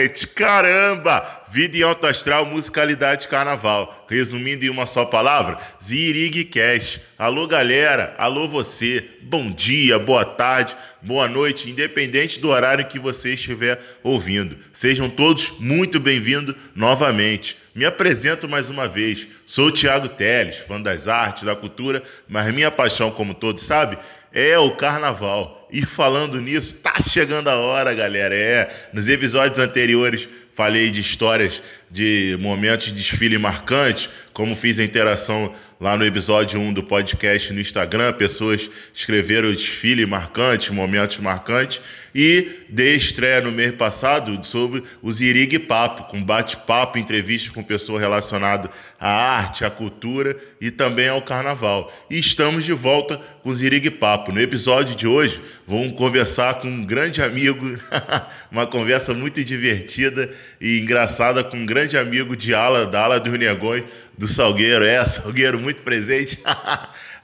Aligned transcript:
gente! 0.00 0.26
Caramba! 0.26 1.38
Vida 1.52 1.76
em 1.76 1.82
alto 1.82 2.06
astral, 2.06 2.46
musicalidade 2.46 3.26
carnaval. 3.26 4.06
Resumindo 4.08 4.64
em 4.64 4.70
uma 4.70 4.86
só 4.86 5.04
palavra, 5.04 5.58
Zirig 5.82 6.44
Cash. 6.44 7.00
Alô 7.18 7.46
galera, 7.46 8.14
alô 8.18 8.46
você. 8.46 9.04
Bom 9.22 9.50
dia, 9.50 9.98
boa 9.98 10.24
tarde, 10.24 10.76
boa 11.02 11.28
noite, 11.28 11.68
independente 11.68 12.40
do 12.40 12.48
horário 12.48 12.86
que 12.86 13.00
você 13.00 13.34
estiver 13.34 13.80
ouvindo. 14.02 14.56
Sejam 14.72 15.10
todos 15.10 15.52
muito 15.58 15.98
bem-vindos 15.98 16.54
novamente. 16.74 17.56
Me 17.74 17.84
apresento 17.84 18.48
mais 18.48 18.70
uma 18.70 18.86
vez. 18.86 19.26
Sou 19.44 19.66
o 19.68 19.72
Thiago 19.72 20.08
Teles, 20.08 20.58
fã 20.58 20.80
das 20.80 21.08
artes, 21.08 21.42
da 21.42 21.56
cultura, 21.56 22.02
mas 22.28 22.52
minha 22.54 22.70
paixão, 22.70 23.10
como 23.10 23.34
todos 23.34 23.64
sabem, 23.64 23.98
é 24.32 24.56
o 24.56 24.76
carnaval. 24.76 25.59
E 25.72 25.86
falando 25.86 26.40
nisso, 26.40 26.76
tá 26.76 26.94
chegando 27.00 27.48
a 27.48 27.56
hora, 27.56 27.94
galera. 27.94 28.34
É, 28.34 28.88
nos 28.92 29.08
episódios 29.08 29.58
anteriores 29.58 30.28
falei 30.60 30.90
de 30.90 31.00
histórias 31.00 31.62
de 31.90 32.36
momentos 32.40 32.88
de 32.88 32.92
desfile 32.92 33.38
marcantes, 33.38 34.10
como 34.32 34.54
fiz 34.54 34.78
a 34.78 34.84
interação 34.84 35.54
lá 35.80 35.96
no 35.96 36.04
episódio 36.04 36.60
1 36.60 36.74
do 36.74 36.82
podcast 36.82 37.50
no 37.52 37.60
Instagram, 37.60 38.12
pessoas 38.12 38.68
escreveram 38.94 39.50
desfile 39.50 40.04
marcante, 40.04 40.70
momentos 40.70 41.16
marcantes, 41.18 41.80
e 42.14 42.66
dei 42.68 42.96
estreia 42.96 43.40
no 43.40 43.50
mês 43.50 43.74
passado 43.74 44.44
sobre 44.44 44.84
o 45.00 45.10
Zirig 45.10 45.58
Papo, 45.60 46.10
com 46.10 46.22
bate-papo, 46.22 46.98
entrevistas 46.98 47.50
com 47.50 47.62
pessoas 47.62 48.02
relacionadas 48.02 48.70
à 49.00 49.08
arte, 49.08 49.64
à 49.64 49.70
cultura 49.70 50.36
e 50.60 50.70
também 50.70 51.08
ao 51.08 51.22
carnaval. 51.22 51.90
E 52.10 52.18
estamos 52.18 52.66
de 52.66 52.74
volta 52.74 53.16
com 53.42 53.48
o 53.48 53.54
Zirig 53.54 53.90
Papo. 53.92 54.30
No 54.30 54.40
episódio 54.40 54.94
de 54.94 55.06
hoje, 55.06 55.40
vamos 55.66 55.92
conversar 55.92 56.60
com 56.60 56.68
um 56.68 56.84
grande 56.84 57.22
amigo, 57.22 57.78
uma 58.52 58.66
conversa 58.66 59.14
muito 59.14 59.42
divertida 59.42 60.30
e 60.60 60.80
engraçada 60.80 61.42
com 61.42 61.56
um 61.56 61.64
grande 61.64 61.96
amigo 61.96 62.36
de 62.36 62.54
ala, 62.54 62.84
da 62.84 63.00
ala 63.00 63.18
dos 63.18 63.38
Negões, 63.38 63.84
do 64.18 64.28
Salgueiro. 64.28 64.84
É, 64.84 65.02
Salgueiro 65.06 65.58
muito 65.58 65.80
presente. 65.80 66.38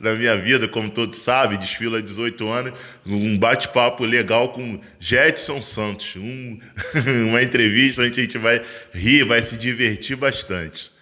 na 0.00 0.14
minha 0.14 0.36
vida, 0.36 0.68
como 0.68 0.90
todos 0.90 1.18
sabem, 1.18 1.58
desfila 1.58 1.98
há 1.98 2.02
18 2.02 2.48
anos, 2.48 2.72
um 3.06 3.36
bate-papo 3.38 4.04
legal 4.04 4.50
com 4.50 4.80
Jetson 5.00 5.62
Santos. 5.62 6.16
Um, 6.16 6.58
uma 7.28 7.42
entrevista 7.42 8.02
onde 8.02 8.20
a 8.20 8.24
gente 8.24 8.38
vai 8.38 8.62
rir, 8.92 9.24
vai 9.24 9.42
se 9.42 9.56
divertir 9.56 10.16
bastante. 10.16 10.95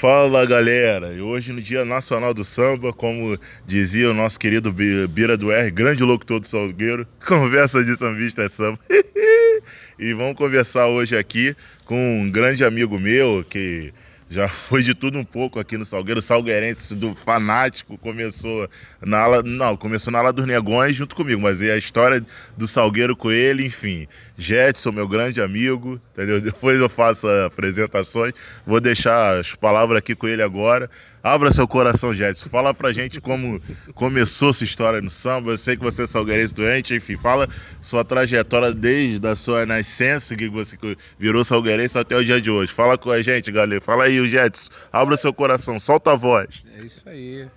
Fala 0.00 0.46
galera, 0.46 1.08
hoje 1.24 1.52
no 1.52 1.60
Dia 1.60 1.84
Nacional 1.84 2.32
do 2.32 2.44
Samba, 2.44 2.92
como 2.92 3.36
dizia 3.66 4.08
o 4.08 4.14
nosso 4.14 4.38
querido 4.38 4.72
Bira 4.72 5.36
do 5.36 5.50
R, 5.50 5.72
grande 5.72 6.04
locutor 6.04 6.38
do 6.38 6.46
Salgueiro, 6.46 7.04
conversa 7.26 7.82
de 7.82 7.96
sambista 7.96 8.44
é 8.44 8.48
samba. 8.48 8.78
e 9.98 10.14
vamos 10.14 10.36
conversar 10.36 10.86
hoje 10.86 11.16
aqui 11.16 11.52
com 11.84 11.96
um 12.20 12.30
grande 12.30 12.64
amigo 12.64 12.96
meu 12.96 13.44
que 13.50 13.92
já 14.30 14.48
foi 14.48 14.82
de 14.82 14.94
tudo 14.94 15.18
um 15.18 15.24
pouco 15.24 15.58
aqui 15.58 15.78
no 15.78 15.84
Salgueiro, 15.84 16.20
salgueirense 16.20 16.94
do 16.94 17.14
fanático, 17.14 17.96
começou 17.96 18.68
na 19.00 19.20
ala, 19.20 19.42
não, 19.42 19.76
começou 19.76 20.12
na 20.12 20.18
ala 20.18 20.32
dos 20.32 20.44
Negões 20.44 20.94
junto 20.96 21.16
comigo, 21.16 21.40
mas 21.40 21.62
é 21.62 21.72
a 21.72 21.76
história 21.76 22.22
do 22.56 22.68
Salgueiro 22.68 23.16
com 23.16 23.30
ele, 23.30 23.64
enfim. 23.64 24.06
Jetson, 24.36 24.92
meu 24.92 25.08
grande 25.08 25.40
amigo, 25.40 26.00
entendeu? 26.12 26.40
Depois 26.42 26.78
eu 26.78 26.88
faço 26.88 27.26
apresentações, 27.46 28.34
vou 28.66 28.80
deixar 28.80 29.38
as 29.38 29.54
palavras 29.54 29.98
aqui 29.98 30.14
com 30.14 30.28
ele 30.28 30.42
agora. 30.42 30.90
Abra 31.22 31.50
seu 31.52 31.66
coração, 31.66 32.14
Jetson. 32.14 32.48
Fala 32.48 32.72
pra 32.72 32.92
gente 32.92 33.20
como 33.20 33.60
começou 33.94 34.52
sua 34.52 34.64
história 34.64 35.00
no 35.00 35.10
samba. 35.10 35.50
Eu 35.50 35.56
sei 35.56 35.76
que 35.76 35.82
você 35.82 36.04
é 36.04 36.06
salgueirense 36.06 36.54
doente, 36.54 36.94
enfim, 36.94 37.16
fala 37.16 37.48
sua 37.80 38.04
trajetória 38.04 38.72
desde 38.72 39.26
a 39.26 39.34
sua 39.34 39.66
nascença, 39.66 40.36
que 40.36 40.48
você 40.48 40.76
virou 41.18 41.42
salgueirense 41.44 41.98
até 41.98 42.16
o 42.16 42.24
dia 42.24 42.40
de 42.40 42.50
hoje. 42.50 42.72
Fala 42.72 42.96
com 42.96 43.10
a 43.10 43.20
gente, 43.22 43.50
galera. 43.50 43.80
Fala 43.80 44.04
aí, 44.04 44.28
Jetson. 44.28 44.70
Abra 44.92 45.16
seu 45.16 45.32
coração, 45.32 45.78
solta 45.78 46.12
a 46.12 46.16
voz. 46.16 46.62
É 46.76 46.80
isso 46.84 47.08
aí. 47.08 47.48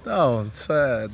Então, 0.00 0.46
é 0.70 1.08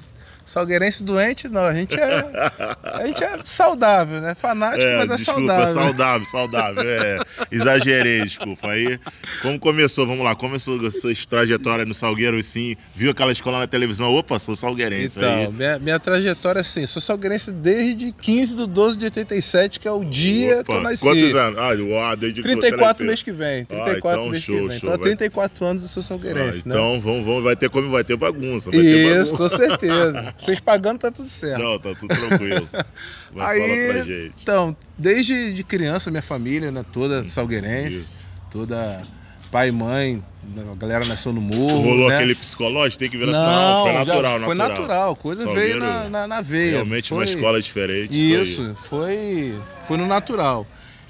Salgueirense 0.45 1.05
doente, 1.05 1.49
não. 1.49 1.63
A 1.63 1.75
gente 1.75 1.99
é, 1.99 2.51
a 2.83 3.07
gente 3.07 3.23
é 3.23 3.39
saudável, 3.45 4.21
né? 4.21 4.35
Fanático, 4.35 4.85
é, 4.85 4.97
mas 4.97 5.11
é 5.11 5.17
desculpa, 5.17 5.41
saudável. 5.41 5.75
Saudável, 5.75 6.27
saudável. 6.27 6.83
É, 6.83 7.19
exagerei, 7.51 8.23
desculpa. 8.25 8.69
Aí, 8.69 8.99
como 9.41 9.59
começou? 9.59 10.07
Vamos 10.07 10.25
lá. 10.25 10.35
Começou 10.35 10.85
a 10.85 10.91
sua 10.91 11.13
trajetória 11.29 11.85
no 11.85 11.95
Salgueiro, 11.95 12.43
sim. 12.43 12.77
Viu 12.95 13.11
aquela 13.11 13.33
escola 13.33 13.61
na 13.61 13.67
televisão? 13.67 14.13
Opa, 14.13 14.39
sou 14.39 14.57
salgueirense. 14.57 15.19
Então, 15.19 15.33
aí. 15.33 15.53
Minha, 15.53 15.79
minha 15.79 16.01
trajetória, 16.01 16.61
assim, 16.61 16.87
sou 16.87 17.01
salgueirense 17.01 17.53
desde 17.53 18.13
15 18.13 18.57
de 18.57 18.67
12 18.67 18.99
de 18.99 19.05
87, 19.05 19.79
que 19.79 19.87
é 19.87 19.93
o 19.93 20.05
dia 20.05 20.61
Opa, 20.61 20.65
que 20.65 20.73
eu 20.73 20.81
nasci. 20.83 21.05
Quantos 21.05 21.35
anos? 21.35 21.59
Ah, 21.59 22.15
desde 22.17 22.43
34 22.43 23.07
mês 23.07 23.23
que 23.23 23.33
vem. 23.33 23.65
34 23.65 24.09
ah, 24.09 24.13
então, 24.13 24.31
mês 24.31 24.43
show, 24.43 24.55
que 24.55 24.61
vem. 24.69 24.79
Show, 24.79 24.89
então, 24.89 24.95
há 24.95 24.99
34 24.99 25.67
anos 25.67 25.83
eu 25.83 25.89
sou 25.89 26.03
salgueirense, 26.03 26.65
ah, 26.67 26.69
então, 26.69 26.93
né? 26.93 26.97
Então, 26.97 27.01
vamos, 27.01 27.27
vamos, 27.27 27.45
vai 27.45 27.57
ter 27.57 27.71
como 27.71 27.91
vai 27.91 28.05
ter 28.05 28.17
bagunça. 28.17 28.71
Vai 28.71 28.81
Isso, 28.81 28.93
ter 28.93 29.15
bagunça. 29.15 29.37
com 29.37 29.49
certeza. 29.49 30.32
Vocês 30.39 30.61
pagando, 30.61 30.99
tá 30.99 31.11
tudo 31.11 31.29
certo. 31.29 31.63
Não, 31.63 31.79
tá 31.79 31.95
tudo 31.95 32.09
tranquilo. 32.09 32.69
Vai 33.33 33.61
Aí, 33.61 33.93
pra 33.93 34.03
gente. 34.03 34.35
Então, 34.43 34.77
desde 34.99 35.53
de 35.53 35.65
criança, 35.65 36.11
minha 36.11 36.23
família, 36.23 36.71
né, 36.71 36.85
toda 36.93 37.25
salgueirense, 37.25 37.97
Isso. 37.97 38.27
toda 38.51 39.03
pai 39.51 39.69
e 39.69 39.73
mãe, 39.73 40.25
a 40.73 40.75
galera 40.75 41.05
nasceu 41.05 41.33
no 41.33 41.41
morro. 41.41 41.83
Rolou 41.83 42.09
né? 42.09 42.17
aquele 42.17 42.35
psicológico, 42.35 42.99
tem 42.99 43.11
que 43.11 43.19
virar 43.19 43.33
Não, 43.33 43.85
foi 43.85 43.93
natural, 43.93 44.41
Foi 44.41 44.55
natural, 44.55 44.81
natural. 44.81 45.17
coisa 45.17 45.43
Salgueiro, 45.43 45.69
veio 45.69 45.81
na, 45.81 46.09
na, 46.09 46.27
na, 46.27 46.41
veia. 46.41 46.73
Realmente 46.73 47.11
foi... 47.11 47.19
uma 47.19 47.25
escola 47.25 47.61
diferente. 47.61 48.11
Isso, 48.13 48.75
foi, 48.89 49.59
foi 49.87 49.99
no 49.99 50.07
natural. 50.07 50.67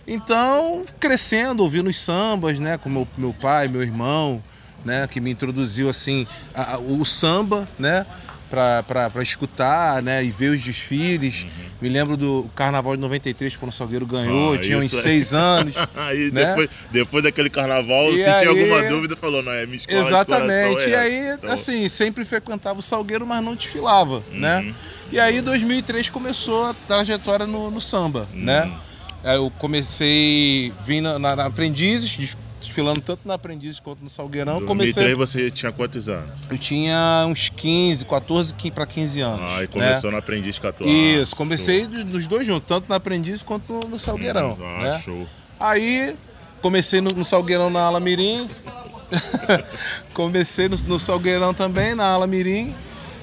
Então, 0.07 0.85
crescendo, 0.99 1.63
ouvindo 1.63 1.89
os 1.89 1.99
sambas, 1.99 2.59
né, 2.59 2.77
com 2.77 2.89
meu, 2.89 3.07
meu 3.17 3.33
pai, 3.33 3.69
meu 3.69 3.83
irmão, 3.83 4.43
né, 4.85 5.07
que 5.07 5.21
me 5.21 5.31
introduziu 5.31 5.89
assim 5.89 6.27
a, 6.53 6.75
a, 6.75 6.79
o 6.79 7.05
samba, 7.05 7.69
né, 7.79 8.05
para 8.53 9.23
escutar 9.23 10.03
né, 10.03 10.23
e 10.23 10.31
ver 10.31 10.51
os 10.51 10.63
desfiles. 10.63 11.45
Uhum. 11.45 11.51
Me 11.81 11.89
lembro 11.89 12.17
do 12.17 12.51
Carnaval 12.55 12.95
de 12.95 13.01
93, 13.01 13.57
quando 13.57 13.71
o 13.71 13.75
Salgueiro 13.75 14.05
ganhou, 14.07 14.53
ah, 14.53 14.59
tinha 14.59 14.77
uns 14.77 14.93
seis 14.93 15.33
anos. 15.33 15.75
aí 15.97 16.31
né? 16.31 16.49
depois, 16.49 16.71
depois 16.91 17.25
daquele 17.25 17.49
carnaval, 17.49 18.13
e 18.13 18.23
se 18.23 18.29
aí... 18.29 18.41
tinha 18.41 18.51
alguma 18.51 18.83
dúvida, 18.83 19.17
falou, 19.17 19.43
não, 19.43 19.53
é 19.53 19.65
minha 19.65 19.77
escola 19.77 20.07
Exatamente, 20.07 20.85
é 20.85 20.89
e 20.91 20.95
aí, 20.95 21.35
então... 21.35 21.53
assim, 21.53 21.89
sempre 21.89 22.25
frequentava 22.27 22.79
o 22.79 22.83
Salgueiro, 22.83 23.27
mas 23.27 23.43
não 23.43 23.55
desfilava, 23.55 24.23
né? 24.31 24.59
uhum. 24.59 24.67
né? 24.67 24.75
E 25.11 25.19
aí, 25.19 25.39
em 25.39 25.43
2003, 25.43 26.11
começou 26.11 26.67
a 26.67 26.75
trajetória 26.75 27.47
no, 27.47 27.71
no 27.71 27.81
samba, 27.81 28.29
né? 28.33 28.65
uhum. 28.65 28.71
né? 28.71 28.77
Aí 29.25 29.37
eu 29.37 29.53
comecei, 29.59 30.73
vim 30.85 31.01
na, 31.01 31.17
na, 31.19 31.37
na 31.37 31.47
Aprendizes, 31.47 32.37
desfilando 32.63 33.01
tanto 33.01 33.27
na 33.27 33.35
Aprendiz 33.35 33.79
quanto 33.81 34.03
no 34.03 34.09
Salgueirão. 34.09 34.61
Em 34.61 34.67
2003 34.67 35.17
você 35.17 35.51
tinha 35.51 35.73
quantos 35.73 36.09
anos? 36.09 36.31
Eu 36.51 36.59
tinha 36.59 37.25
uns 37.29 37.49
15, 37.51 38.07
14 38.07 38.55
para 38.71 38.87
15 38.87 39.21
anos. 39.21 39.53
Ah, 39.53 39.63
e 39.63 39.67
começou 39.67 40.11
né? 40.11 40.17
no 40.17 40.23
Aprendiz 40.23 40.59
14 40.59 40.91
Isso, 41.21 41.37
comecei 41.37 41.85
show. 41.85 42.05
nos 42.05 42.27
dois 42.27 42.47
juntos, 42.47 42.67
tanto 42.67 42.89
na 42.89 42.97
Aprendiz 42.97 43.43
quanto 43.43 43.73
no, 43.89 43.99
Salgueirão. 43.99 44.53
Hum, 44.53 44.65
ah, 44.65 44.83
né? 44.83 44.99
show. 44.99 45.27
Aí 45.59 46.17
comecei 46.61 47.01
no, 47.01 47.11
no 47.11 47.25
Salgueirão 47.25 47.71
na 47.71 47.83
Ala 47.83 48.01
Mirim. 48.01 48.49
comecei 50.15 50.69
no, 50.69 50.77
no 50.87 50.99
Salgueirão 50.99 51.53
também, 51.53 51.95
na 51.95 52.07
Ala 52.07 52.27
Mirim 52.27 52.75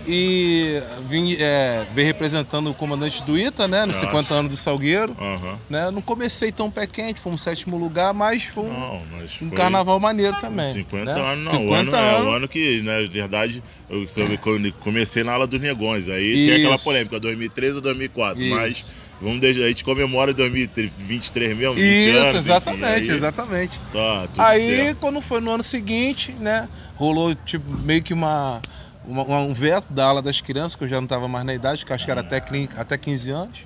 e 0.08 0.82
vim 1.08 1.36
é, 1.40 1.86
representando 1.96 2.70
o 2.70 2.74
comandante 2.74 3.24
do 3.24 3.38
ITA, 3.38 3.68
né? 3.68 3.86
Nos 3.86 3.98
50 3.98 4.34
anos 4.34 4.52
do 4.52 4.58
Salgueiro. 4.58 5.16
Uhum. 5.20 5.58
Né? 5.70 5.92
Não 5.92 6.02
comecei 6.02 6.52
tão 6.52 6.70
pé 6.70 6.88
quente, 6.88 7.20
fomos 7.20 7.42
sétimo 7.42 7.78
lugar, 7.78 8.14
mas 8.14 8.46
foi 8.46 8.64
um, 8.64 8.74
não, 8.74 9.02
mas 9.12 9.36
foi... 9.36 9.48
um 9.48 9.52
carnaval 9.52 10.00
maneiro 10.00 10.36
também. 10.40 10.72
50 10.72 11.06
né? 11.06 11.12
anos, 11.12 11.44
não. 11.46 11.52
50 11.52 11.70
o 11.70 11.74
ano, 11.74 11.96
anos... 11.96 12.28
É 12.28 12.30
o 12.30 12.32
ano 12.32 12.48
que, 12.48 12.82
na 12.82 13.00
verdade, 13.10 13.64
eu 13.90 14.06
comecei 14.80 15.24
na 15.24 15.34
ala 15.34 15.48
dos 15.48 15.60
negões. 15.60 16.10
Aí 16.10 16.32
Isso. 16.32 16.52
tem 16.52 16.62
aquela 16.62 16.80
polêmica, 16.80 17.20
2013 17.20 17.76
ou 17.76 17.82
2004, 17.82 18.42
Isso. 18.42 18.56
mas 18.56 18.94
Vamos 19.22 19.42
deixar, 19.42 19.64
a 19.64 19.68
gente 19.68 19.84
comemora 19.84 20.34
2023 20.34 21.58
mesmo, 21.58 21.76
20 21.76 21.84
Isso, 21.84 22.18
anos, 22.18 22.40
exatamente, 22.40 23.02
enfim, 23.02 23.12
aí, 23.12 23.18
exatamente. 23.18 23.82
Tá, 23.92 24.28
aí, 24.38 24.66
certo. 24.66 24.98
quando 25.00 25.22
foi 25.22 25.42
no 25.42 25.52
ano 25.52 25.64
seguinte, 25.64 26.32
né, 26.40 26.70
rolou 26.96 27.36
tipo 27.36 27.70
meio 27.82 28.02
que 28.02 28.14
uma 28.14 28.62
uma, 29.10 29.40
um 29.40 29.54
veto 29.54 29.92
da 29.92 30.06
ala 30.06 30.22
das 30.22 30.40
crianças, 30.40 30.76
que 30.76 30.84
eu 30.84 30.88
já 30.88 30.98
não 30.98 31.06
estava 31.06 31.28
mais 31.28 31.46
na 31.46 31.54
idade, 31.54 31.86
que 31.86 31.92
acho 31.92 32.06
que 32.06 32.12
era 32.12 32.22
até, 32.22 32.42
até 32.78 32.98
15 32.98 33.32
anos. 33.32 33.60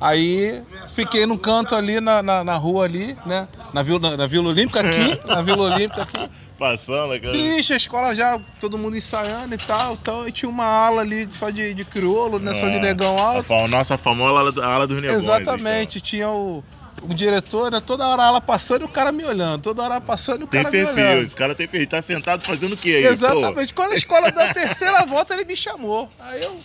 Aí 0.00 0.60
fiquei 0.94 1.26
no 1.26 1.38
canto 1.38 1.76
ali 1.76 2.00
na, 2.00 2.22
na, 2.22 2.42
na 2.42 2.56
rua 2.56 2.84
ali, 2.84 3.16
né? 3.24 3.46
Na 3.72 3.84
Vila, 3.84 4.16
na, 4.16 4.26
Vila 4.26 4.48
Olímpica 4.48 4.80
aqui, 4.80 5.20
na 5.24 5.42
Vila 5.42 5.62
Olímpica 5.72 6.02
aqui. 6.02 6.28
Passando, 6.58 7.20
cara. 7.20 7.32
Triste, 7.32 7.72
a 7.72 7.76
escola 7.76 8.14
já, 8.14 8.38
todo 8.60 8.76
mundo 8.76 8.96
ensaiando 8.96 9.54
e 9.54 9.58
tal. 9.58 9.94
Então, 9.94 10.26
e 10.26 10.32
tinha 10.32 10.48
uma 10.48 10.64
ala 10.64 11.02
ali 11.02 11.26
só 11.30 11.50
de, 11.50 11.72
de 11.72 11.84
crioulo, 11.84 12.40
né? 12.40 12.50
É, 12.50 12.54
só 12.54 12.68
de 12.68 12.78
é. 12.78 12.80
negão 12.80 13.16
alto. 13.16 13.52
A 13.52 13.68
nossa 13.68 13.96
famosa 13.96 14.38
ala, 14.38 14.74
ala 14.74 14.86
dos 14.86 15.00
negócios. 15.00 15.24
Exatamente, 15.24 15.98
então. 15.98 16.08
tinha 16.08 16.28
o, 16.28 16.64
o 17.02 17.14
diretor, 17.14 17.70
né, 17.70 17.80
toda 17.80 18.06
hora 18.06 18.22
ela 18.22 18.40
passando 18.40 18.82
e 18.82 18.84
o 18.84 18.88
cara 18.88 19.12
me 19.12 19.24
olhando, 19.24 19.62
toda 19.62 19.82
hora 19.82 20.00
passando 20.00 20.42
e 20.42 20.44
o 20.44 20.46
Tem 20.46 20.62
cara 20.62 20.74
me 20.74 20.84
perfil, 20.84 21.04
olhando. 21.04 21.24
esse 21.24 21.36
cara 21.36 21.54
tem 21.54 21.68
perfil. 21.68 21.88
Tá 21.88 22.02
sentado 22.02 22.44
fazendo 22.44 22.74
o 22.74 22.76
quê 22.76 22.96
aí? 22.96 23.06
Exatamente. 23.06 23.74
Quando 23.74 23.92
a 23.92 23.96
escola 23.96 24.30
deu 24.30 24.42
a 24.44 24.54
terceira 24.54 25.04
volta, 25.06 25.34
ele 25.34 25.44
me 25.44 25.56
chamou. 25.56 26.10
Aí 26.18 26.42
eu, 26.42 26.58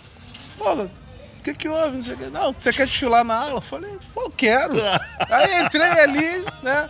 pô, 0.58 0.74
o 0.74 0.90
que 1.44 1.54
que 1.54 1.70
houve? 1.70 2.00
Não, 2.32 2.54
você 2.54 2.72
quer 2.72 2.86
desfilar 2.88 3.24
na 3.24 3.36
aula? 3.36 3.58
Eu 3.58 3.62
falei, 3.62 3.98
pô, 4.14 4.24
eu 4.24 4.32
quero. 4.32 4.76
Aí 5.30 5.64
entrei 5.64 5.90
ali, 6.00 6.46
né? 6.62 6.90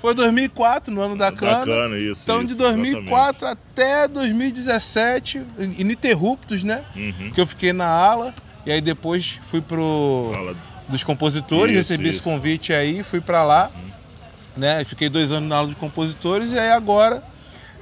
Foi 0.00 0.14
2004, 0.14 0.92
no 0.92 1.00
ano 1.00 1.16
da 1.16 1.30
cana. 1.30 1.60
Bacana 1.60 1.96
isso. 1.96 2.22
Então, 2.24 2.38
isso, 2.38 2.48
de 2.48 2.54
2004 2.56 3.46
até 3.46 4.08
2017, 4.08 5.46
ininterruptos, 5.78 6.64
né? 6.64 6.84
exatamente. 6.96 7.24
Uhum. 7.24 7.30
Que 7.30 7.40
eu 7.40 7.46
fiquei 7.46 7.72
na 7.72 7.86
ala. 7.86 8.34
E 8.66 8.72
aí 8.72 8.80
depois 8.80 9.40
fui 9.50 9.60
pro. 9.60 10.32
Dos 10.90 11.04
compositores, 11.04 11.72
Isso, 11.76 11.90
recebi 11.92 12.04
esse 12.08 12.14
isso. 12.16 12.22
convite 12.22 12.72
aí, 12.72 13.02
fui 13.02 13.20
pra 13.20 13.42
lá, 13.42 13.70
Uhum. 13.74 13.90
né? 14.56 14.84
Fiquei 14.84 15.08
dois 15.08 15.32
anos 15.32 15.48
na 15.48 15.56
aula 15.56 15.68
de 15.68 15.74
compositores 15.76 16.52
e 16.52 16.58
aí 16.58 16.70
agora 16.70 17.22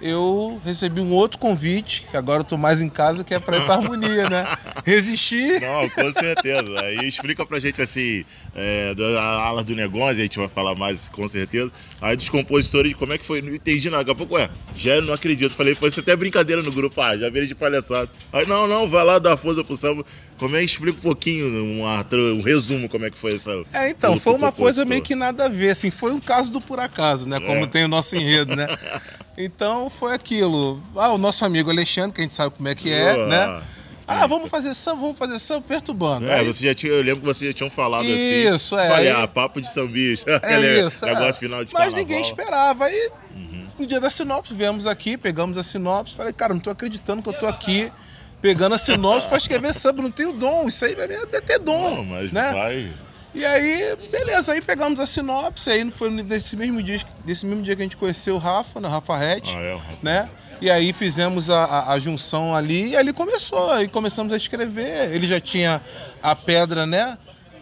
eu 0.00 0.60
recebi 0.64 1.00
um 1.00 1.10
outro 1.12 1.38
convite, 1.38 2.06
que 2.10 2.16
agora 2.16 2.40
eu 2.40 2.44
tô 2.44 2.56
mais 2.56 2.80
em 2.80 2.88
casa, 2.88 3.24
que 3.24 3.34
é 3.34 3.38
pra 3.38 3.56
ir 3.56 3.64
pra 3.64 3.74
harmonia, 3.74 4.28
né? 4.28 4.56
Resisti. 4.84 5.60
Não, 5.60 5.88
com 5.90 6.12
certeza. 6.12 6.80
Aí 6.80 7.08
explica 7.08 7.44
pra 7.44 7.58
gente 7.58 7.80
assim, 7.82 8.24
é, 8.54 8.94
da 8.94 9.20
ala 9.22 9.62
do 9.64 9.74
negócio, 9.74 10.18
a 10.18 10.22
gente 10.22 10.38
vai 10.38 10.48
falar 10.48 10.74
mais 10.74 11.08
com 11.08 11.26
certeza. 11.26 11.70
Aí 12.00 12.16
dos 12.16 12.28
compositores, 12.28 12.94
como 12.94 13.12
é 13.12 13.18
que 13.18 13.26
foi? 13.26 13.42
Não 13.42 13.54
entendi 13.54 13.90
nada. 13.90 14.04
Daqui 14.04 14.12
a 14.12 14.14
pouco, 14.14 14.34
ué, 14.36 14.48
já 14.74 15.00
não 15.00 15.12
acredito. 15.12 15.54
Falei, 15.54 15.74
foi 15.74 15.88
isso 15.88 16.00
até 16.00 16.14
brincadeira 16.14 16.62
no 16.62 16.70
grupo, 16.70 17.00
ah, 17.00 17.16
já 17.16 17.28
veio 17.30 17.46
de 17.46 17.54
palhaçada. 17.54 18.08
Aí, 18.32 18.46
não, 18.46 18.66
não, 18.68 18.88
vai 18.88 19.04
lá 19.04 19.18
dar 19.18 19.36
força 19.36 19.64
pro 19.64 19.76
samba. 19.76 20.04
Como 20.38 20.54
é 20.54 20.60
que 20.60 20.66
explica 20.66 20.96
um 20.98 21.02
pouquinho, 21.02 21.46
um, 21.46 21.82
um 21.84 22.40
resumo, 22.42 22.88
como 22.88 23.04
é 23.04 23.10
que 23.10 23.18
foi 23.18 23.34
essa. 23.34 23.50
É, 23.72 23.90
então, 23.90 24.16
foi 24.16 24.34
uma 24.34 24.52
coisa 24.52 24.84
meio 24.84 25.02
que 25.02 25.16
nada 25.16 25.46
a 25.46 25.48
ver, 25.48 25.70
assim, 25.70 25.90
foi 25.90 26.12
um 26.12 26.20
caso 26.20 26.52
do 26.52 26.60
por 26.60 26.78
acaso, 26.78 27.28
né? 27.28 27.40
Como 27.40 27.64
É. 27.64 27.66
tem 27.66 27.84
o 27.84 27.88
nosso 27.88 28.14
enredo, 28.14 28.54
né? 28.54 28.68
Então 29.40 29.88
foi 29.88 30.12
aquilo. 30.12 30.82
Ah, 30.96 31.12
o 31.12 31.18
nosso 31.18 31.44
amigo 31.44 31.70
Alexandre, 31.70 32.12
que 32.12 32.20
a 32.20 32.24
gente 32.24 32.34
sabe 32.34 32.56
como 32.56 32.68
é 32.68 32.74
que 32.74 32.90
é, 32.92 33.14
Pô, 33.14 33.26
né? 33.26 33.62
Ah, 34.10 34.26
vamos 34.26 34.48
fazer 34.50 34.74
samba, 34.74 35.02
vamos 35.02 35.18
fazer 35.18 35.38
samba, 35.38 35.62
perturbando. 35.68 36.26
É, 36.28 36.40
Aí- 36.40 36.46
você 36.46 36.64
já 36.66 36.74
tinha, 36.74 36.92
eu 36.92 37.02
lembro 37.02 37.20
que 37.20 37.26
vocês 37.26 37.50
já 37.50 37.54
tinham 37.56 37.70
falado 37.70 38.00
assim. 38.02 38.14
Isso, 38.16 38.76
é. 38.76 38.88
Falei, 38.88 39.10
ah, 39.10 39.28
papo 39.28 39.60
de 39.60 39.68
sambista. 39.70 40.40
É 40.42 40.80
isso, 40.86 41.04
é. 41.04 41.14
negócio 41.14 41.38
final 41.40 41.64
de 41.64 41.72
Mas 41.72 41.82
carnaval. 41.82 42.00
ninguém 42.00 42.20
esperava. 42.22 42.84
Aí, 42.86 43.10
Uhum. 43.36 43.66
no 43.78 43.86
dia 43.86 44.00
da 44.00 44.08
sinopse, 44.10 44.54
viemos 44.54 44.86
aqui, 44.86 45.16
pegamos 45.18 45.56
a 45.58 45.62
sinopse. 45.62 46.14
Falei, 46.16 46.32
cara, 46.32 46.52
não 46.54 46.60
tô 46.60 46.70
acreditando 46.70 47.22
que 47.22 47.28
eu 47.28 47.34
tô 47.38 47.46
aqui 47.46 47.92
pegando 48.40 48.74
a 48.74 48.78
sinopse 48.78 49.28
pra 49.28 49.36
escrever 49.36 49.74
samba. 49.74 50.00
Não 50.02 50.10
tenho 50.10 50.32
dom. 50.32 50.66
Isso 50.68 50.84
aí 50.86 50.96
mim 50.96 51.14
é 51.14 51.40
ter 51.42 51.58
dom. 51.58 51.96
Não, 51.96 52.04
mas 52.04 52.32
né? 52.32 52.50
vai. 52.52 52.90
E 53.38 53.44
aí, 53.44 53.96
beleza, 54.10 54.52
aí 54.52 54.60
pegamos 54.60 54.98
a 54.98 55.06
sinopse. 55.06 55.70
Aí 55.70 55.88
foi 55.90 56.10
nesse 56.10 56.56
mesmo 56.56 56.82
dia, 56.82 56.98
nesse 57.24 57.46
mesmo 57.46 57.62
dia 57.62 57.76
que 57.76 57.82
a 57.82 57.84
gente 57.84 57.96
conheceu 57.96 58.34
o 58.34 58.38
Rafa, 58.38 58.80
né? 58.80 58.88
o 58.88 58.90
Rafa 58.90 59.16
Ret, 59.16 59.54
Ah, 59.56 59.60
é, 59.60 59.72
Rafa. 59.74 59.96
né? 60.02 60.30
E 60.60 60.68
aí 60.68 60.92
fizemos 60.92 61.48
a, 61.50 61.64
a- 61.64 61.92
a 61.92 61.98
junção 62.00 62.52
ali 62.52 62.88
e 62.88 62.96
ali 62.96 63.12
começou. 63.12 63.70
Aí 63.70 63.86
começamos 63.86 64.32
a 64.32 64.36
escrever. 64.36 65.12
Ele 65.14 65.24
já 65.26 65.38
tinha 65.38 65.80
a 66.20 66.34
pedra, 66.34 66.84
né? 66.84 67.16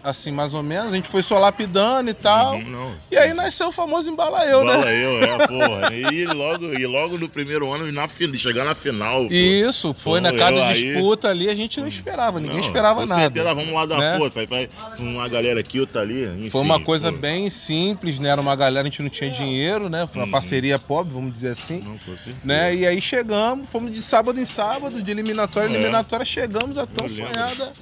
Assim, 0.07 0.31
mais 0.31 0.55
ou 0.55 0.63
menos. 0.63 0.93
A 0.93 0.97
gente 0.97 1.09
foi 1.09 1.23
só 1.23 1.37
lapidando 1.39 2.09
e 2.09 2.15
tal. 2.15 2.55
Uhum, 2.55 2.71
não, 2.71 2.95
E 3.11 3.17
aí 3.17 3.35
nasceu 3.35 3.69
o 3.69 3.73
famoso 3.73 4.09
Embala 4.11 4.45
Eu, 4.47 4.65
né? 4.65 4.73
Fala 4.73 4.93
eu, 4.93 5.21
é, 5.23 5.47
porra. 5.49 5.95
E 5.95 6.27
logo, 6.27 6.65
e 6.79 6.87
logo 6.87 7.19
no 7.19 7.29
primeiro 7.29 7.73
ano, 7.73 7.91
na, 7.91 8.07
chegar 8.37 8.65
na 8.65 8.75
final. 8.75 9.27
pô. 9.27 9.33
Isso, 9.33 9.93
foi 9.93 10.21
na 10.21 10.33
cada 10.33 10.59
eu 10.59 10.65
aí- 10.65 10.75
disputa 10.93 11.29
ali, 11.29 11.49
a 11.49 11.55
gente 11.57 11.81
não 11.81 11.89
esperava, 11.89 12.39
ninguém 12.39 12.57
Não, 12.59 12.63
esperava 12.65 13.01
com 13.01 13.07
nada. 13.09 13.21
certeza, 13.23 13.55
vamos 13.55 13.73
lá 13.75 13.85
dar 13.87 13.99
né? 13.99 14.17
força. 14.17 14.41
Aí 14.41 14.47
vai 14.47 14.69
uma 14.99 15.29
galera 15.29 15.59
aqui, 15.59 15.81
outra 15.81 16.03
ali. 16.03 16.25
Enfim, 16.25 16.51
Foi 16.51 16.61
uma 16.63 16.79
coisa 16.81 17.13
pô. 17.13 17.19
bem 17.19 17.51
simples, 17.51 18.21
né? 18.21 18.29
Era 18.29 18.41
uma 18.41 18.55
galera, 18.55 18.83
a 18.83 18.91
gente 18.91 19.03
não 19.03 19.09
tinha 19.11 19.29
dinheiro, 19.31 19.89
né? 19.89 20.07
Foi 20.07 20.21
uma 20.21 20.27
Uhum. 20.27 20.31
parceria 20.31 20.79
pobre, 20.79 21.13
vamos 21.13 21.33
dizer 21.33 21.49
assim. 21.49 21.81
Não, 21.81 21.99
com 21.99 22.17
certeza. 22.17 22.37
Né? 22.45 22.77
E 22.77 22.87
aí 22.87 23.01
chegamos, 23.01 23.69
fomos 23.69 23.93
de 23.93 24.01
sábado 24.01 24.41
em 24.41 24.45
sábado, 24.45 25.03
de 25.03 25.11
eliminatória 25.11 25.69
em 25.69 25.73
É. 25.75 25.77
eliminatória, 25.79 26.25
chegamos 26.25 26.79
a 26.79 26.87
tão 26.87 27.09
sonhada 27.09 27.73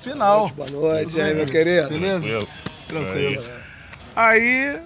final. 0.00 0.48
Boa 0.50 0.70
noite, 0.70 1.18
e 1.18 1.20
aí, 1.20 1.34
meu 1.34 1.46
querido. 1.46 1.88
Beleza? 1.88 2.20
Tranquilo. 2.20 2.48
Tranquilo. 2.88 3.44
Aí 4.16 4.80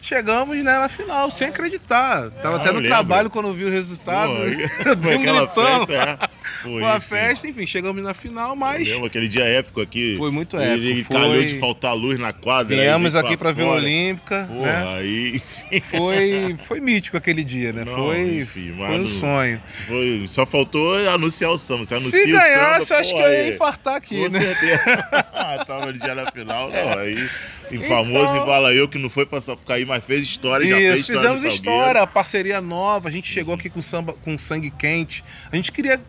chegamos 0.00 0.56
né, 0.62 0.78
na 0.78 0.88
final, 0.88 1.30
sem 1.30 1.48
acreditar. 1.48 2.30
Tava 2.42 2.56
Ah, 2.56 2.60
até 2.60 2.68
no 2.68 2.74
lembro. 2.76 2.88
trabalho 2.88 3.30
quando 3.30 3.52
vi 3.52 3.64
o 3.64 3.70
resultado. 3.70 4.32
Pô, 4.32 4.96
Foi 5.02 5.14
aquela 5.14 5.48
festa, 5.48 5.92
é. 5.92 6.35
Foi 6.62 6.80
uma 6.82 6.96
enfim. 6.96 7.08
festa, 7.08 7.46
enfim, 7.48 7.66
chegamos 7.66 8.02
na 8.02 8.14
final, 8.14 8.54
mas 8.56 8.88
lembro 8.88 9.06
aquele 9.06 9.28
dia 9.28 9.44
épico 9.44 9.80
aqui. 9.80 10.14
foi 10.16 10.30
muito 10.30 10.56
Ele 10.56 10.92
épico. 10.92 11.12
calhou 11.12 11.34
Foi... 11.36 11.44
de 11.46 11.58
faltar 11.58 11.94
luz 11.94 12.18
na 12.18 12.32
quadra. 12.32 12.74
aí 12.76 12.82
Viemos 12.82 13.14
aqui 13.14 13.36
pra 13.36 13.52
Vila. 13.52 13.72
Olímpica, 13.76 14.46
Porra, 14.48 14.66
né? 14.66 14.96
aí. 14.98 15.42
Foi, 15.82 16.56
foi 16.66 16.80
mítico 16.80 17.16
aquele 17.16 17.44
dia, 17.44 17.72
né? 17.72 17.84
Não, 17.84 17.94
foi 17.94 18.38
enfim, 18.40 18.72
foi 18.76 18.88
mas 18.88 19.00
um 19.00 19.06
sonho. 19.06 19.62
Foi, 19.86 20.24
só 20.26 20.44
faltou 20.46 20.94
anunciar 21.08 21.50
o 21.50 21.58
samba. 21.58 21.84
Você 21.84 21.94
anuncia 21.94 22.20
Se 22.22 22.30
ganhasse, 22.30 22.92
acho 22.94 23.14
que 23.14 23.20
eu 23.20 23.32
ia 23.32 23.48
infartar 23.54 23.96
aqui, 23.96 24.16
Com 24.16 24.28
né? 24.28 24.40
certeza. 24.40 25.02
Tava 25.66 25.86
no 25.86 25.92
dia 25.92 26.14
na 26.14 26.30
final, 26.30 26.70
não. 26.70 26.98
Aí, 26.98 27.28
em 27.70 27.76
Então- 27.76 27.88
famoso 27.88 28.36
embala 28.36 28.72
eu, 28.72 28.88
que 28.88 28.98
não 28.98 29.08
foi 29.10 29.26
pra 29.26 29.40
só 29.40 29.56
ficar 29.56 29.74
aí, 29.74 29.84
mas 29.84 30.04
fez 30.04 30.22
história, 30.24 30.66
já 30.66 30.76
fez 30.76 31.00
Isso, 31.00 31.12
história 31.12 31.20
fizemos 31.34 31.54
história, 31.54 32.06
parceria 32.06 32.60
nova, 32.60 33.08
a 33.08 33.12
gente 33.12 33.30
chegou 33.30 33.54
aqui 33.54 33.68
com 33.68 33.82
samba, 33.82 34.12
com 34.12 34.36
sangue 34.38 34.70
quente. 34.70 35.24
A 35.50 35.56
gente 35.56 35.72
queria. 35.72 36.00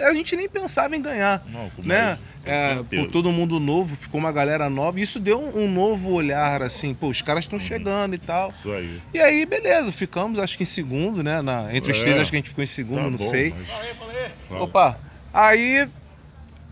A 0.00 0.12
gente 0.12 0.36
nem 0.36 0.48
pensava 0.48 0.94
em 0.96 1.02
ganhar. 1.02 1.42
Não, 1.52 1.70
Né? 1.84 2.18
É, 2.44 2.76
por 2.82 3.10
todo 3.10 3.32
mundo 3.32 3.58
novo, 3.58 3.96
ficou 3.96 4.20
uma 4.20 4.30
galera 4.30 4.70
nova, 4.70 5.00
e 5.00 5.02
isso 5.02 5.18
deu 5.18 5.40
um, 5.40 5.64
um 5.64 5.70
novo 5.72 6.12
olhar, 6.12 6.62
assim, 6.62 6.94
pô, 6.94 7.08
os 7.08 7.20
caras 7.20 7.44
Uhum. 7.44 7.56
estão 7.56 7.58
chegando 7.60 8.14
e 8.14 8.18
tal. 8.18 8.50
Isso 8.50 8.70
aí. 8.72 9.00
E 9.12 9.18
aí, 9.18 9.44
beleza, 9.44 9.90
ficamos, 9.90 10.38
acho 10.38 10.56
que 10.56 10.62
em 10.62 10.66
segundo, 10.66 11.22
né? 11.24 11.42
na- 11.42 11.74
entre 11.74 11.90
os 11.90 11.98
É. 11.98 12.02
três, 12.02 12.20
acho 12.20 12.30
que 12.30 12.36
a 12.36 12.38
gente 12.38 12.48
ficou 12.50 12.62
em 12.62 12.68
segundo, 12.68 12.98
Tá 13.02 13.10
não 13.10 13.18
bom, 13.18 13.28
sei. 13.28 13.52
mas- 13.56 13.68
Fala. 14.48 14.62
Opa, 14.62 14.98
aí 15.34 15.88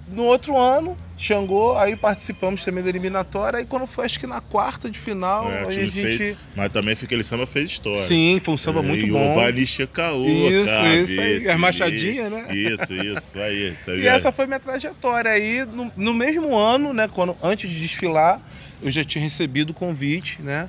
no 0.09 0.25
outro 0.25 0.59
ano, 0.59 0.97
Xangô, 1.17 1.77
aí 1.77 1.95
participamos 1.97 2.65
também 2.65 2.83
da 2.83 2.91
eliminatória, 2.91 3.59
aí 3.61 3.65
quando 3.65 3.87
foi, 3.87 4.05
acho 4.05 4.19
que 4.19 4.27
na 4.27 4.41
quarta 4.41 4.91
de 4.91 4.99
final, 4.99 5.51
É, 5.51 5.63
a 5.67 5.71
gente. 5.71 5.93
seis, 5.93 6.37
Mas 6.57 6.73
também 6.73 6.93
aquele 7.01 7.23
samba 7.23 7.47
fez 7.47 7.71
história. 7.71 7.99
Sim, 7.99 8.41
foi 8.43 8.55
um 8.55 8.59
samba 8.59 8.83
muito 8.83 9.07
e 9.07 9.11
bom. 9.11 9.33
o 9.33 9.37
Banisha 9.37 9.87
Caô, 9.87 10.25
Isso, 10.27 10.85
isso 11.05 11.21
aí, 11.21 11.49
as 11.49 11.59
machadinhas, 11.59 12.31
né? 12.31 12.49
Isso, 12.55 12.93
isso, 12.95 13.39
aí. 13.39 13.77
Tá 13.85 13.93
E 13.95 14.07
essa 14.07 14.33
foi 14.33 14.47
minha 14.47 14.59
trajetória. 14.61 15.31
Aí, 15.31 15.65
no, 15.67 15.91
no 15.97 16.13
mesmo 16.13 16.57
ano, 16.57 16.93
né, 16.93 17.09
quando, 17.09 17.37
antes 17.43 17.71
de 17.71 17.79
desfilar, 17.81 18.41
eu 18.83 18.91
já 18.91 19.05
tinha 19.05 19.23
recebido 19.23 19.71
o 19.71 19.75
convite, 19.75 20.43
né? 20.43 20.69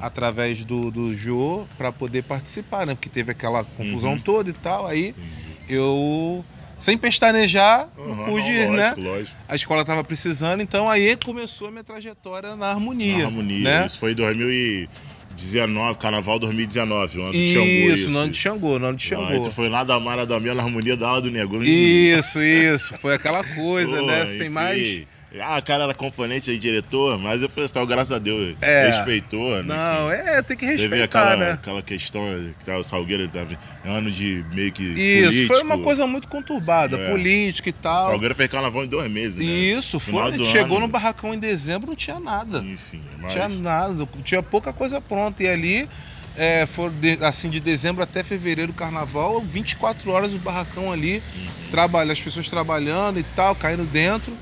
Através 0.00 0.64
do, 0.64 0.90
do 0.90 1.14
Jô, 1.14 1.66
para 1.78 1.92
poder 1.92 2.24
participar, 2.24 2.84
né? 2.84 2.94
Porque 2.94 3.08
teve 3.08 3.30
aquela 3.30 3.62
confusão 3.64 4.14
Uhum. 4.14 4.18
toda 4.20 4.50
e 4.50 4.52
tal. 4.52 4.86
Aí 4.88 5.10
Entendi. 5.10 5.56
eu, 5.68 6.44
sem 6.78 6.98
pestanejar, 6.98 7.88
Aham, 7.98 8.16
não 8.16 8.24
pude, 8.24 8.50
né? 8.50 8.88
lógico, 8.90 9.00
Lógico. 9.00 9.36
A 9.48 9.54
escola 9.54 9.84
tava 9.84 10.02
precisando, 10.04 10.60
então 10.62 10.88
aí 10.88 11.16
começou 11.16 11.68
a 11.68 11.70
minha 11.70 11.84
trajetória 11.84 12.54
na 12.56 12.66
harmonia. 12.68 13.18
Na 13.18 13.24
harmonia. 13.26 13.64
né? 13.80 13.86
Isso 13.86 13.98
foi 13.98 14.12
em 14.12 14.14
2019, 14.14 15.98
Carnaval 15.98 16.38
2019, 16.38 17.18
o 17.18 17.22
ano 17.22 17.32
de 17.32 17.52
Xangô. 17.52 17.94
Isso, 17.94 18.10
no 18.10 18.18
ano 18.18 18.30
de 18.32 18.38
Xangô, 18.38 18.78
no 18.78 18.86
ano 18.86 18.96
de 18.96 19.06
Ah, 19.06 19.16
Xangô. 19.16 19.32
Aí 19.32 19.42
tu 19.42 19.50
foi 19.50 19.68
nada 19.68 19.98
mais, 20.00 20.18
nada 20.18 20.38
menos 20.40 20.56
na 20.56 20.62
harmonia 20.62 20.96
da 20.96 21.08
ala 21.08 21.20
do 21.22 21.30
negócio. 21.30 21.64
Isso, 21.64 22.40
isso. 22.42 22.94
Foi 22.98 23.14
aquela 23.14 23.42
coisa, 23.44 23.98
Pô, 23.98 24.06
né? 24.06 24.26
Sem 24.26 24.36
enfim. 24.42 24.48
mais. 24.50 25.02
Ah, 25.42 25.58
o 25.58 25.62
cara 25.62 25.84
era 25.84 25.94
componente 25.94 26.50
aí, 26.50 26.58
diretor, 26.58 27.18
mas 27.18 27.42
eu 27.42 27.48
falei 27.48 27.64
assim, 27.64 27.86
graças 27.86 28.12
a 28.12 28.18
Deus, 28.18 28.56
É. 28.60 28.86
respeitou. 28.86 29.50
né? 29.62 29.74
Não, 29.74 30.10
é, 30.10 30.40
tem 30.42 30.56
que 30.56 30.64
Teve 30.66 30.82
respeitar, 30.82 31.04
aquela, 31.32 31.36
né? 31.36 31.50
aquela 31.52 31.82
questão 31.82 32.22
que 32.58 32.64
tava 32.64 32.78
o 32.78 32.84
Salgueiro, 32.84 33.28
tava 33.28 33.58
ano 33.84 34.10
de 34.10 34.44
meio 34.54 34.70
que 34.70 34.82
Isso, 34.84 35.24
político. 35.30 35.54
foi 35.54 35.62
uma 35.64 35.78
coisa 35.78 36.06
muito 36.06 36.28
conturbada, 36.28 36.96
É. 36.96 37.10
política 37.10 37.68
e 37.68 37.72
O 37.72 37.74
tal. 37.74 38.04
Salgueiro 38.04 38.34
fez 38.34 38.48
carnaval 38.48 38.84
em 38.84 38.88
dois 38.88 39.10
meses, 39.10 39.38
né? 39.38 39.44
Isso, 39.44 39.98
Final 39.98 40.32
foi. 40.32 40.44
Chegou 40.44 40.76
ano. 40.76 40.86
no 40.86 40.92
barracão 40.92 41.34
em 41.34 41.38
dezembro, 41.38 41.88
não 41.88 41.96
tinha 41.96 42.20
nada. 42.20 42.58
Enfim, 42.60 43.02
Não 43.16 43.22
mas... 43.22 43.32
tinha 43.32 43.48
nada, 43.48 44.08
tinha 44.22 44.42
pouca 44.42 44.72
coisa 44.72 45.00
pronta. 45.00 45.42
E 45.42 45.48
ali, 45.48 45.88
é, 46.36 46.64
foi 46.66 46.90
de- 46.90 47.18
assim, 47.24 47.50
de 47.50 47.58
dezembro 47.58 48.02
até 48.04 48.22
fevereiro, 48.22 48.72
carnaval, 48.72 49.40
24 49.40 50.10
horas 50.12 50.32
o 50.32 50.38
barracão 50.38 50.92
ali, 50.92 51.16
Uhum. 51.34 51.70
trabalha, 51.72 52.12
as 52.12 52.20
pessoas 52.20 52.48
trabalhando 52.48 53.18
e 53.18 53.24
tal, 53.34 53.54
caindo 53.56 53.84
dentro. 53.84 54.32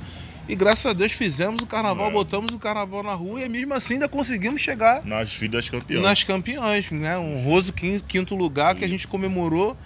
E 0.49 0.57
graças 0.57 0.85
a 0.87 0.93
Deus 0.93 1.13
fizemos 1.13 1.63
o 1.63 1.67
carnaval, 1.67 2.09
É. 2.09 2.13
botamos 2.13 2.53
o 2.53 2.59
carnaval 2.59 3.03
na 3.03 3.15
rua 3.15 3.41
e 3.43 3.49
mesmo 3.49 3.73
assim 3.75 3.95
ainda 3.95 4.09
conseguimos 4.09 4.61
chegar 4.61 5.05
Nas 5.05 5.33
filhas 5.33 5.71
campeãs. 5.71 6.03
nas 6.03 6.25
campeãs, 6.25 6.91
né? 6.91 7.17
Um 7.17 7.37
quin- 7.73 8.01
quinto 8.01 8.35
lugar 8.35 8.75
que 8.75 8.85
a 8.85 8.89
gente 8.89 9.07
comemorou 9.07 9.77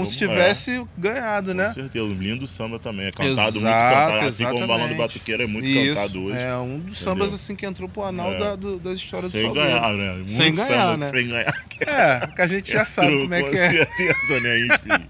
como, 0.00 0.10
se 0.10 0.16
é. 0.24 0.28
tivesse 0.28 0.84
ganhado, 0.98 1.50
Com 1.50 1.56
né? 1.56 1.66
certeza, 1.66 2.04
um 2.04 2.12
lindo 2.12 2.46
samba 2.46 2.78
também. 2.78 3.06
É 3.06 3.10
cantado 3.10 3.52
muito 3.60 3.66
Exato, 3.66 4.10
cantado. 4.12 4.28
Assim 4.28 4.44
como 4.44 4.64
o 4.64 4.66
Balão 4.66 4.88
do. 4.88 4.94
Batuqueiro 4.94 5.42
é 5.42 5.46
muito 5.46 5.68
Isso, 5.68 5.94
cantado 5.94 6.22
hoje. 6.24 6.38
É 6.38 6.56
um 6.56 6.66
dos 6.66 6.78
Entendeu? 6.78 6.94
sambas 6.94 7.34
assim 7.34 7.54
que 7.56 7.64
entrou 7.66 7.88
pro 7.88 8.02
anal 8.04 8.32
É. 8.32 8.38
da- 8.38 8.56
do- 8.56 8.78
das 8.78 8.98
histórias 8.98 9.32
do 9.32 9.38
sem 9.38 9.42
Salgueiro. 9.46 9.68
ganhar, 9.68 9.92
né? 9.94 10.12
Muito 10.14 10.30
Sem 10.30 10.54
ganhar, 10.54 10.68
samba 10.68 10.96
né? 10.98 11.06
sem 11.08 11.28
ganhar. 11.28 11.64
É, 11.80 12.26
que 12.34 12.42
a 12.42 12.46
gente 12.46 12.72
já 12.72 12.84
sabe 12.84 13.06
Entrou, 13.08 13.22
como 13.22 13.34
é 13.34 13.42
com 13.42 13.50
que 13.50 13.56
é. 13.56 13.70
certeza, 13.70 14.40
né? 14.40 14.58
Enfim. 14.66 15.06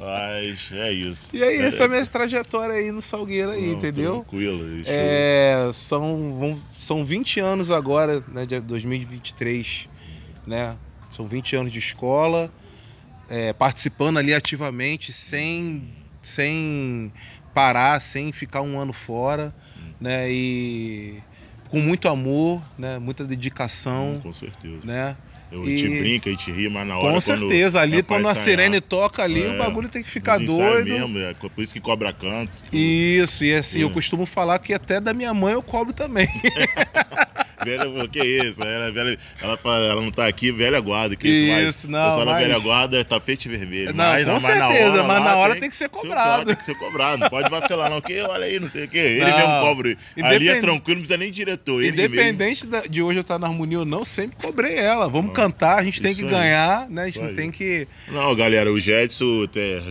Mas 0.00 0.68
é 0.72 0.92
isso. 0.92 1.36
E 1.36 1.42
aí, 1.42 1.56
é, 1.58 1.64
essa 1.64 1.82
é 1.82 1.86
a 1.86 1.88
minha 1.88 2.06
trajetória 2.06 2.74
aí 2.74 2.90
no 2.92 3.00
Salgueiro 3.02 3.50
aí, 3.50 3.66
não, 3.66 3.72
entendeu? 3.74 4.12
Tranquilo. 4.28 4.78
Isso. 4.80 4.90
É, 4.92 5.70
são, 5.72 6.36
vão, 6.38 6.60
são 6.78 7.04
20 7.04 7.40
anos 7.40 7.70
agora, 7.70 8.22
né, 8.28 8.44
de 8.46 8.60
2023, 8.60 9.88
né? 10.46 10.76
São 11.10 11.26
20 11.26 11.56
anos 11.56 11.72
de 11.72 11.78
escola, 11.78 12.50
é, 13.34 13.50
participando 13.54 14.18
ali 14.18 14.34
ativamente, 14.34 15.10
sem, 15.10 15.82
sem 16.22 17.10
parar, 17.54 17.98
sem 17.98 18.30
ficar 18.30 18.60
um 18.60 18.78
ano 18.78 18.92
fora, 18.92 19.54
né? 19.98 20.30
E 20.30 21.18
com 21.70 21.80
muito 21.80 22.08
amor, 22.08 22.60
né? 22.78 22.98
Muita 22.98 23.24
dedicação, 23.24 24.20
Com 24.22 24.34
certeza. 24.34 24.84
né? 24.84 25.16
Eu 25.50 25.66
E- 25.68 25.76
te 25.76 25.88
brinca, 25.98 26.28
a 26.28 26.32
gente 26.32 26.50
ri, 26.52 26.68
mas 26.68 26.86
na 26.86 26.98
hora. 26.98 27.12
Com 27.12 27.20
certeza, 27.20 27.80
ali 27.80 27.98
é 27.98 28.02
quando 28.02 28.26
a 28.28 28.34
sirene 28.34 28.80
toca 28.82 29.22
ali, 29.22 29.42
É, 29.44 29.50
o 29.54 29.58
bagulho 29.58 29.88
tem 29.88 30.02
que 30.02 30.08
ficar 30.10 30.38
doido. 30.38 30.84
Mesmo, 30.88 31.18
é 31.18 31.32
por 31.34 31.62
isso 31.62 31.72
que 31.74 31.80
cobra 31.80 32.12
cantos. 32.12 32.60
que- 32.62 32.76
Isso, 32.76 33.44
e 33.44 33.54
assim, 33.54 33.80
eu 33.80 33.88
É. 33.88 33.92
costumo 33.92 34.26
falar 34.26 34.58
que 34.58 34.72
até 34.74 35.00
da 35.00 35.12
minha 35.14 35.32
mãe 35.32 35.52
eu 35.54 35.62
cobro 35.62 35.92
também. 35.94 36.26
Velha, 37.64 38.08
que 38.08 38.22
isso? 38.22 38.62
Ela, 38.62 38.90
velha, 38.90 39.18
ela, 39.40 39.56
fala- 39.56 39.84
ela 39.84 40.00
não 40.00 40.10
tá 40.10 40.26
aqui, 40.26 40.50
velha 40.52 40.80
guarda. 40.80 41.16
Que 41.16 41.28
isso, 41.28 41.52
mas 41.52 41.68
Isso, 41.76 41.90
não, 41.90 42.00
o 42.02 42.06
pessoal 42.08 42.26
da 42.26 42.32
mas- 42.32 42.42
velha 42.46 42.58
guarda, 42.58 43.04
tapete 43.04 43.48
vermelho. 43.48 43.94
Não, 43.94 44.04
mas, 44.04 44.24
com 44.24 44.32
mas 44.32 44.42
certeza, 44.42 45.02
mas 45.04 45.18
lá 45.18 45.20
na 45.20 45.36
hora 45.36 45.56
tem 45.56 45.68
que 45.70 45.76
ser 45.76 45.88
cobrado. 45.88 46.46
tem 46.46 46.56
que 46.56 46.64
ser 46.64 46.74
cobrado, 46.76 47.18
não 47.20 47.28
pode 47.28 47.48
vacilar 47.50 47.90
não, 47.90 48.00
que 48.00 48.20
olha 48.20 48.44
aí, 48.46 48.58
não 48.60 48.68
sei 48.68 48.84
o 48.84 48.88
quê. 48.88 48.98
Ele 48.98 49.20
Não. 49.30 49.36
mesmo 49.36 49.60
cobra. 49.60 49.88
Ali 49.88 49.98
é 50.16 50.36
Independ- 50.36 50.60
tranquilo, 50.60 50.96
não 51.00 51.02
precisa 51.02 51.16
nem 51.18 51.30
diretor. 51.32 51.80
Mesmo. 51.80 51.94
Independente 51.98 52.66
da- 52.66 52.82
de 52.82 53.02
hoje 53.02 53.18
eu 53.18 53.22
estar 53.22 53.38
na 53.38 53.46
harmonia 53.46 53.80
ou 53.80 53.84
não, 53.84 54.04
sempre 54.04 54.36
cobrei 54.36 54.76
ela. 54.76 55.08
Vamos 55.08 55.32
cantar, 55.32 55.78
a 55.78 55.84
gente 55.84 56.00
tem 56.02 56.12
Isso 56.12 56.20
que 56.20 56.26
aí. 56.26 56.30
ganhar, 56.32 56.88
né? 56.90 57.02
A 57.02 57.06
gente 57.06 57.20
não 57.20 57.34
tem 57.34 57.50
que. 57.50 57.86
Não, 58.08 58.34
galera, 58.34 58.72
o 58.72 58.78
Jetson, 58.80 59.46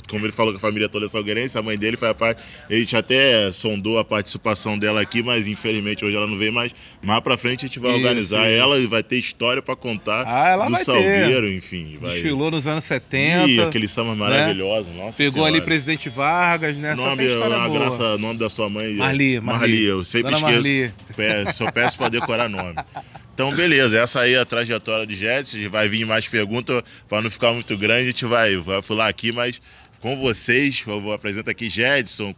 como 0.10 0.26
ele 0.26 0.32
falou 0.34 0.52
que 0.54 0.58
a 0.58 0.62
família 0.62 0.90
toda 0.90 1.06
é 1.06 1.10
salgueirense, 1.10 1.58
a 1.58 1.62
mãe 1.62 1.78
dele 1.78 1.98
foi 1.98 2.10
a 2.10 2.14
parte. 2.14 2.42
A 2.70 2.74
gente 2.74 2.96
até 2.96 3.52
sondou 3.52 3.98
a 3.98 4.04
participação 4.06 4.78
dela 4.78 5.02
aqui, 5.02 5.22
mas 5.24 5.48
infelizmente 5.48 6.04
hoje 6.04 6.16
ela 6.16 6.28
não 6.28 6.38
veio 6.38 6.54
mais. 6.54 6.74
Mais 7.02 7.22
pra 7.22 7.38
frente 7.38 7.61
a 7.66 7.68
gente 7.68 7.80
vai 7.80 7.92
Isso, 7.92 8.00
organizar 8.02 8.50
isso. 8.50 8.60
ela 8.62 8.78
e 8.80 8.86
vai 8.88 9.02
ter 9.04 9.18
história 9.18 9.62
pra 9.62 9.76
contar 9.76 10.24
Ah, 10.28 10.50
ela 10.50 10.66
do 10.66 10.72
vai 10.72 10.84
Salgueiro, 10.84 11.48
ter. 11.48 11.56
enfim. 11.56 11.98
Vai... 12.00 12.12
Desfilou 12.12 12.52
nos 12.52 12.68
anos 12.68 12.84
70. 12.84 13.48
Ih, 13.48 13.60
aquele 13.62 13.88
samba 13.88 14.16
maravilhoso, 14.16 14.92
nossa 14.92 15.18
Pegou 15.18 15.34
senhora. 15.34 15.52
ali 15.52 15.62
Presidente 15.62 16.10
Vargas, 16.10 16.78
né? 16.78 16.96
Só 16.96 17.10
nome, 17.10 17.26
história 17.26 17.56
a 17.58 17.68
boa. 17.68 17.80
graça, 17.80 18.18
nome 18.18 18.40
da 18.40 18.50
sua 18.50 18.70
mãe. 18.70 18.92
é 18.92 18.96
Marli, 18.96 19.40
Marli. 19.40 19.84
eu 19.84 20.04
sempre 20.04 20.32
Dona 20.32 20.38
esqueço. 20.38 20.54
Marli. 21.18 21.54
Só 21.54 21.72
peço 21.72 21.98
pra 21.98 22.10
decorar 22.10 22.50
nome. 22.50 22.76
Então, 23.34 23.56
beleza, 23.56 23.98
essa 23.98 24.20
aí 24.22 24.34
é 24.34 24.40
a 24.40 24.46
trajetória 24.46 25.06
de 25.08 25.16
Jetson. 25.16 25.58
Vai 25.70 25.88
vir 25.88 26.06
mais 26.06 26.28
perguntas 26.28 26.84
para 27.08 27.22
não 27.22 27.30
ficar 27.30 27.54
muito 27.54 27.76
grande. 27.78 28.02
A 28.02 28.06
gente 28.12 28.26
vai, 28.26 28.56
vai 28.58 28.82
falar 28.82 29.08
aqui, 29.08 29.32
mas 29.32 29.62
com 30.02 30.18
vocês, 30.18 30.84
eu 30.86 31.00
vou 31.00 31.14
apresentar 31.14 31.52
aqui 31.52 31.70
Jedson, 31.70 32.34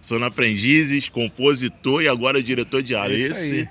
sou 0.00 0.22
aprendizes, 0.22 1.08
compositor 1.08 2.02
e 2.02 2.08
agora 2.08 2.42
diretor 2.42 2.82
de 2.82 2.94
área. 2.94 3.14
É 3.14 3.16
Esse 3.18 3.56
aí, 3.56 3.68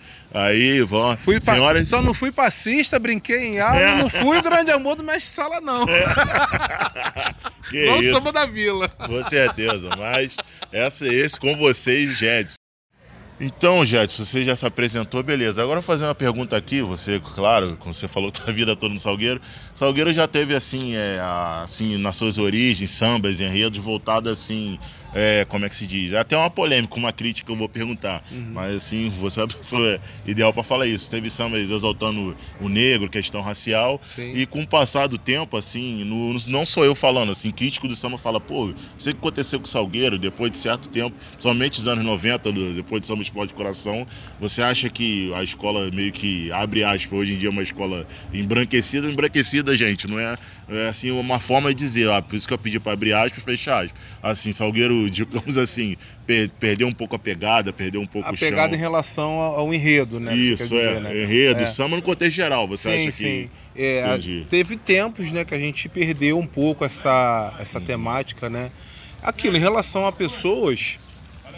vão. 0.85 1.17
Fui 1.17 1.39
pa- 1.39 1.53
senhoras, 1.53 1.89
Só 1.89 2.01
não 2.01 2.13
fui 2.13 2.31
passista, 2.31 2.99
brinquei 2.99 3.45
em 3.47 3.59
aula, 3.59 3.79
É. 3.81 3.95
não 3.97 4.09
fui 4.09 4.37
o 4.37 4.41
grande 4.41 4.71
amor 4.71 4.95
do 4.95 5.03
mestre 5.03 5.23
Sala, 5.35 5.59
não. 5.61 5.85
que 7.69 7.85
não 7.85 7.97
isso, 8.01 8.13
samba 8.15 8.31
da 8.31 8.45
vila. 8.45 8.87
com 8.89 9.23
certeza. 9.23 9.89
Mas 9.97 10.35
essa, 10.71 11.07
esse 11.07 11.39
com 11.39 11.55
vocês, 11.57 12.17
Jedson. 12.17 12.55
Então, 13.39 13.85
Jedson, 13.85 14.25
você 14.25 14.43
já 14.43 14.55
se 14.55 14.65
apresentou, 14.65 15.21
beleza. 15.21 15.61
Agora 15.61 15.79
fazer 15.81 16.05
uma 16.05 16.15
pergunta 16.15 16.57
aqui, 16.57 16.81
você, 16.81 17.21
claro, 17.35 17.77
como 17.79 17.93
você 17.93 18.07
falou 18.07 18.31
a 18.47 18.51
vida 18.51 18.75
toda 18.75 18.93
no 18.93 18.99
Salgueiro, 18.99 19.39
Salgueiro 19.75 20.11
já 20.11 20.27
teve 20.27 20.55
assim, 20.55 20.95
é, 20.95 21.19
assim, 21.63 21.97
nas 21.97 22.15
suas 22.15 22.37
origens, 22.39 22.89
sambas, 22.89 23.39
enredos 23.39 23.77
voltados 23.77 24.31
assim, 24.31 24.79
é, 25.13 25.45
como 25.45 25.65
é 25.65 25.69
que 25.69 25.75
se 25.75 25.87
diz? 25.87 26.13
Até 26.13 26.35
uma 26.37 26.49
polêmica, 26.49 26.95
uma 26.95 27.11
crítica 27.13 27.51
eu 27.51 27.55
vou 27.55 27.67
perguntar. 27.69 28.23
Uhum. 28.31 28.51
Mas 28.53 28.75
assim, 28.75 29.09
você 29.19 29.39
é 29.39 29.43
a 29.43 29.47
pessoa 29.47 29.99
ideal 30.25 30.53
para 30.53 30.63
falar 30.63 30.87
isso. 30.87 31.09
Teve 31.09 31.29
sambas 31.29 31.69
exaltando 31.71 32.35
o 32.61 32.69
negro, 32.69 33.09
questão 33.09 33.41
racial, 33.41 34.01
Sim. 34.05 34.33
e 34.35 34.45
com 34.45 34.61
o 34.61 34.67
passar 34.67 35.07
do 35.07 35.17
tempo, 35.17 35.55
assim, 35.57 36.03
no- 36.03 36.37
não 36.47 36.65
sou 36.65 36.83
eu 36.85 36.93
falando, 36.95 37.31
assim, 37.31 37.51
crítico 37.51 37.87
do 37.87 37.95
samba 37.95 38.17
fala, 38.17 38.39
pô, 38.39 38.73
sei 38.97 39.11
o 39.13 39.15
que 39.15 39.19
aconteceu 39.21 39.59
com 39.59 39.65
o 39.65 39.69
Salgueiro, 39.69 40.17
depois 40.19 40.51
de 40.51 40.57
certo 40.57 40.89
tempo, 40.89 41.15
somente 41.39 41.79
os 41.79 41.87
anos 41.87 42.03
90, 42.05 42.51
do- 42.51 42.73
depois 42.73 43.01
de 43.01 43.07
Samba 43.07 43.21
Explode 43.21 43.53
Coração, 43.53 44.05
você 44.39 44.61
acha 44.61 44.89
que 44.89 45.33
a 45.33 45.43
escola 45.43 45.89
meio 45.91 46.11
que, 46.11 46.51
abre 46.51 46.83
aspas, 46.83 47.17
hoje 47.19 47.33
em 47.33 47.37
dia 47.37 47.49
é 47.49 47.51
uma 47.51 47.63
escola 47.63 48.05
embranquecida, 48.33 49.09
embranquecida, 49.09 49.75
gente, 49.75 50.07
não 50.07 50.19
é, 50.19 50.35
é 50.69 50.87
assim, 50.87 51.11
uma 51.11 51.39
forma 51.39 51.69
de 51.69 51.75
dizer, 51.75 52.09
ah, 52.09 52.21
por 52.21 52.35
isso 52.35 52.47
que 52.47 52.53
eu 52.53 52.57
pedi 52.57 52.79
para 52.79 52.93
abrir 52.93 53.13
aspas 53.13 53.37
e 53.37 53.41
fechar 53.41 53.83
aspas. 53.85 53.99
Assim, 54.21 54.51
Salgueiro, 54.51 54.96
digamos 55.09 55.57
assim, 55.57 55.95
per- 56.25 56.49
perdeu 56.59 56.87
um 56.87 56.91
pouco 56.91 57.15
a 57.15 57.19
pegada, 57.19 57.71
perdeu 57.71 58.01
um 58.01 58.05
pouco 58.07 58.27
A 58.27 58.31
o 58.31 58.37
pegada 58.37 58.69
em 58.75 58.79
chão. 58.79 58.89
relação 58.89 59.29
ao, 59.39 59.59
ao 59.59 59.73
enredo, 59.73 60.19
né? 60.19 60.35
Isso, 60.35 60.69
quer 60.69 60.75
dizer, 60.75 60.97
é, 60.97 60.99
né? 60.99 61.23
enredo, 61.23 61.61
É. 61.61 61.65
samba 61.65 61.95
no 61.95 62.01
contexto 62.01 62.35
geral, 62.35 62.67
você 62.67 62.89
sim, 62.91 63.01
acha 63.03 63.11
sim. 63.11 63.49
que... 63.75 63.81
É, 63.83 64.03
a- 64.03 64.15
Entendi. 64.17 64.45
teve 64.49 64.75
tempos, 64.75 65.31
né, 65.31 65.45
que 65.45 65.53
a 65.53 65.59
gente 65.59 65.87
perdeu 65.87 66.39
um 66.39 66.47
pouco 66.47 66.83
essa, 66.83 67.53
essa 67.59 67.77
Uhum. 67.77 67.85
temática, 67.85 68.49
né? 68.49 68.71
Aquilo, 69.21 69.55
em 69.57 69.59
relação 69.59 70.05
a 70.07 70.11
pessoas. 70.11 70.97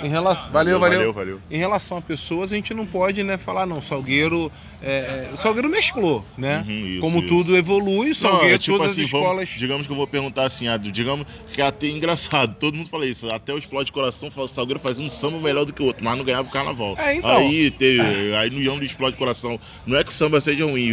Em 0.02 0.10
relação, 0.10 0.52
valeu, 0.52 0.80
valeu, 0.80 0.98
valeu, 1.00 1.14
valeu. 1.14 1.42
Em 1.52 1.58
relação 1.58 1.98
a 1.98 2.02
pessoas, 2.02 2.52
a 2.52 2.56
gente 2.56 2.74
não 2.74 2.86
pode, 2.86 3.24
né, 3.24 3.38
falar, 3.38 3.66
não, 3.66 3.82
Salgueiro. 3.82 4.52
É, 4.82 5.28
é, 5.34 5.36
Salgueiro 5.36 5.68
mesclou, 5.68 6.24
né? 6.38 6.64
Uhum, 6.66 6.88
isso, 6.88 7.00
Como 7.02 7.20
isso. 7.20 7.28
tudo 7.28 7.58
evolui, 7.58 8.06
o 8.06 8.08
Não, 8.10 8.16
Salgueiro, 8.16 8.56
é 8.56 8.58
tipo 8.58 8.78
todas 8.78 8.94
assim, 8.94 9.02
as 9.04 9.10
vamos- 9.12 9.28
escolas. 9.28 9.50
digamos 9.50 9.88
que 9.88 9.92
eu 9.92 9.98
vou 9.98 10.08
perguntar 10.08 10.44
assim, 10.44 10.70
ah, 10.70 10.78
digamos 10.78 11.26
que 11.54 11.62
é 11.62 11.66
até 11.66 11.88
engraçado, 11.88 12.56
todo 12.56 12.76
mundo 12.76 12.90
fala 12.90 13.06
isso, 13.06 13.28
até 13.34 13.54
o 13.54 13.58
Explode 13.58 13.92
Coração, 13.92 14.30
o 14.34 14.48
Salgueiro 14.48 14.80
fazia 14.80 15.04
um 15.06 15.10
samba 15.10 15.38
melhor 15.40 15.66
do 15.66 15.74
que 15.74 15.82
o 15.82 15.86
outro, 15.86 16.02
mas 16.04 16.18
não 16.18 16.24
ganhava 16.24 16.48
o 16.48 16.52
carnaval. 16.52 16.96
É, 16.98 17.16
então. 17.16 17.30
Aí 17.30 17.70
teve, 17.72 18.36
aí 18.36 18.50
no 18.50 18.62
Ião 18.62 18.78
do 18.78 18.86
Explode 18.86 19.18
Coração, 19.18 19.60
não 19.86 19.98
é 19.98 20.04
que 20.04 20.12
o 20.12 20.14
samba 20.14 20.40
seja 20.40 20.64
ruim, 20.64 20.90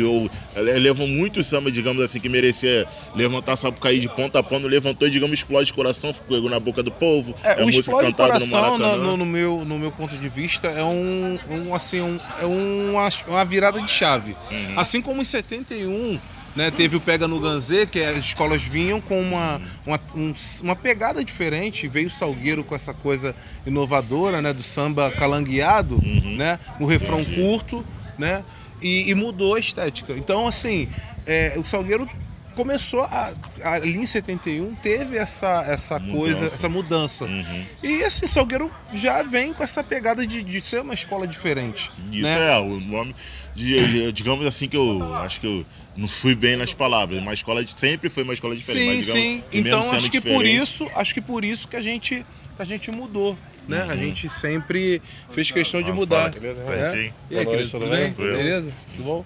ele- 0.57 0.79
levou 0.81 1.07
muito 1.07 1.43
samba, 1.45 1.71
digamos 1.71 2.03
assim, 2.03 2.19
que 2.19 2.29
merecia 2.29 2.87
levantar 3.15 3.55
Sapucaí 3.57 4.01
de 4.01 4.09
ponta 4.09 4.41
a 4.41 4.43
ponta, 4.43 4.67
levantou, 4.67 5.09
digamos, 5.09 5.39
Explode 5.39 5.73
Coração, 5.73 6.13
ficou 6.13 6.41
na 6.51 6.59
boca 6.59 6.83
do 6.83 6.91
povo, 6.91 7.35
É, 7.45 7.55
o 7.63 7.67
música 7.67 7.81
Explode 7.83 8.07
cantada 8.11 8.33
Coração, 8.33 8.61
Maracanã. 8.79 8.96
No, 9.17 9.27
meu, 9.27 9.65
no 9.65 9.79
meu 9.79 9.91
ponto 9.93 10.17
de 10.17 10.29
vista, 10.29 10.69
é 10.69 10.83
um, 10.85 11.39
um, 11.51 11.75
assim, 11.75 12.01
um, 12.01 12.19
é 12.41 12.45
uma, 12.47 13.09
uma 13.29 13.45
virada 13.45 13.81
de 13.81 13.91
chave. 13.91 14.37
Uhum. 14.51 14.75
Assim 14.79 15.01
como 15.03 15.23
em 15.23 15.25
71, 15.25 16.19
né, 16.55 16.71
teve 16.71 16.97
o 16.97 17.01
Pega 17.01 17.29
no 17.29 17.39
Ganzê, 17.39 17.87
que 17.87 18.01
as 18.03 18.19
escolas 18.19 18.63
vinham 18.65 19.01
com 19.01 19.21
uma, 19.21 19.61
uma, 19.87 20.01
um- 20.15 20.35
uma 20.63 20.75
pegada 20.77 21.23
diferente, 21.25 21.87
veio 21.87 22.09
o 22.09 22.11
Salgueiro 22.11 22.65
com 22.65 22.75
essa 22.75 22.95
coisa 22.95 23.35
inovadora, 23.67 24.41
né, 24.41 24.53
do 24.53 24.63
samba 24.63 25.11
calangueado, 25.11 25.97
Uhum. 25.97 26.37
né, 26.37 26.59
no 26.81 26.87
refrão 26.87 27.25
curto, 27.25 27.85
né, 28.19 28.43
e, 28.81 29.11
e 29.11 29.15
mudou 29.15 29.55
a 29.55 29.61
estética. 29.61 30.13
Então, 30.15 30.47
assim, 30.47 30.89
é, 31.27 31.55
o 31.57 31.65
Salgueiro 31.65 32.09
começou 32.57 33.03
a, 33.03 33.33
ali 33.63 33.97
em 33.97 34.07
71 34.07 34.75
teve 34.77 35.17
essa 35.17 35.63
essa 35.69 35.99
Mudança. 36.01 36.17
coisa, 36.19 36.45
essa 36.47 36.69
mudança. 36.69 37.25
Uhum. 37.27 37.65
E 37.83 38.03
assim, 38.03 38.27
Salgueiro 38.27 38.71
já 38.95 39.23
vem 39.23 39.53
com 39.53 39.63
essa 39.63 39.85
pegada 39.85 40.27
de, 40.27 40.43
de 40.43 40.61
ser 40.61 40.81
uma 40.81 40.95
escola 40.95 41.27
diferente. 41.29 41.93
Isso 42.11 42.23
né? 42.23 42.53
é, 42.57 42.59
o 42.59 42.81
nome, 42.81 43.15
de, 43.55 44.11
digamos 44.13 44.45
assim 44.47 44.69
que 44.69 44.77
eu 44.77 45.15
acho 45.19 45.39
que 45.41 45.47
eu 45.47 45.65
não 45.97 46.09
fui 46.09 46.35
bem 46.35 46.57
nas 46.57 46.73
palavras, 46.75 47.19
uma 47.19 47.33
escola 47.35 47.65
de, 47.65 47.79
sempre 47.79 48.09
foi 48.09 48.23
uma 48.25 48.35
escola 48.35 48.57
diferente, 48.57 48.83
Sim, 48.83 48.97
mas 48.97 49.07
digamos, 49.07 49.23
sim. 49.23 49.45
Então 49.53 49.81
acho 49.93 50.11
que 50.11 50.21
por 50.21 50.43
diferente- 50.43 50.63
isso, 50.63 50.91
acho 50.95 51.15
que 51.15 51.21
por 51.21 51.45
isso 51.45 51.69
que 51.69 51.77
a 51.77 51.81
gente, 51.83 52.27
que 52.57 52.63
a 52.63 52.65
gente 52.65 52.91
mudou, 52.91 53.39
né? 53.69 53.83
A 53.83 53.87
Uhum. 53.95 54.01
gente 54.01 54.29
sempre 54.29 55.01
fez 55.31 55.51
questão 55.51 55.83
de 55.83 55.93
mudar. 55.93 56.31
fala, 56.33 56.41
beleza? 56.41 56.65
né? 56.65 57.13
E 57.31 57.39
aí, 57.39 57.47
querido, 57.47 57.71
tudo 57.71 57.87
bem? 57.89 58.11
Beleza? 58.13 58.71
Tudo 58.97 59.05
bom? 59.05 59.25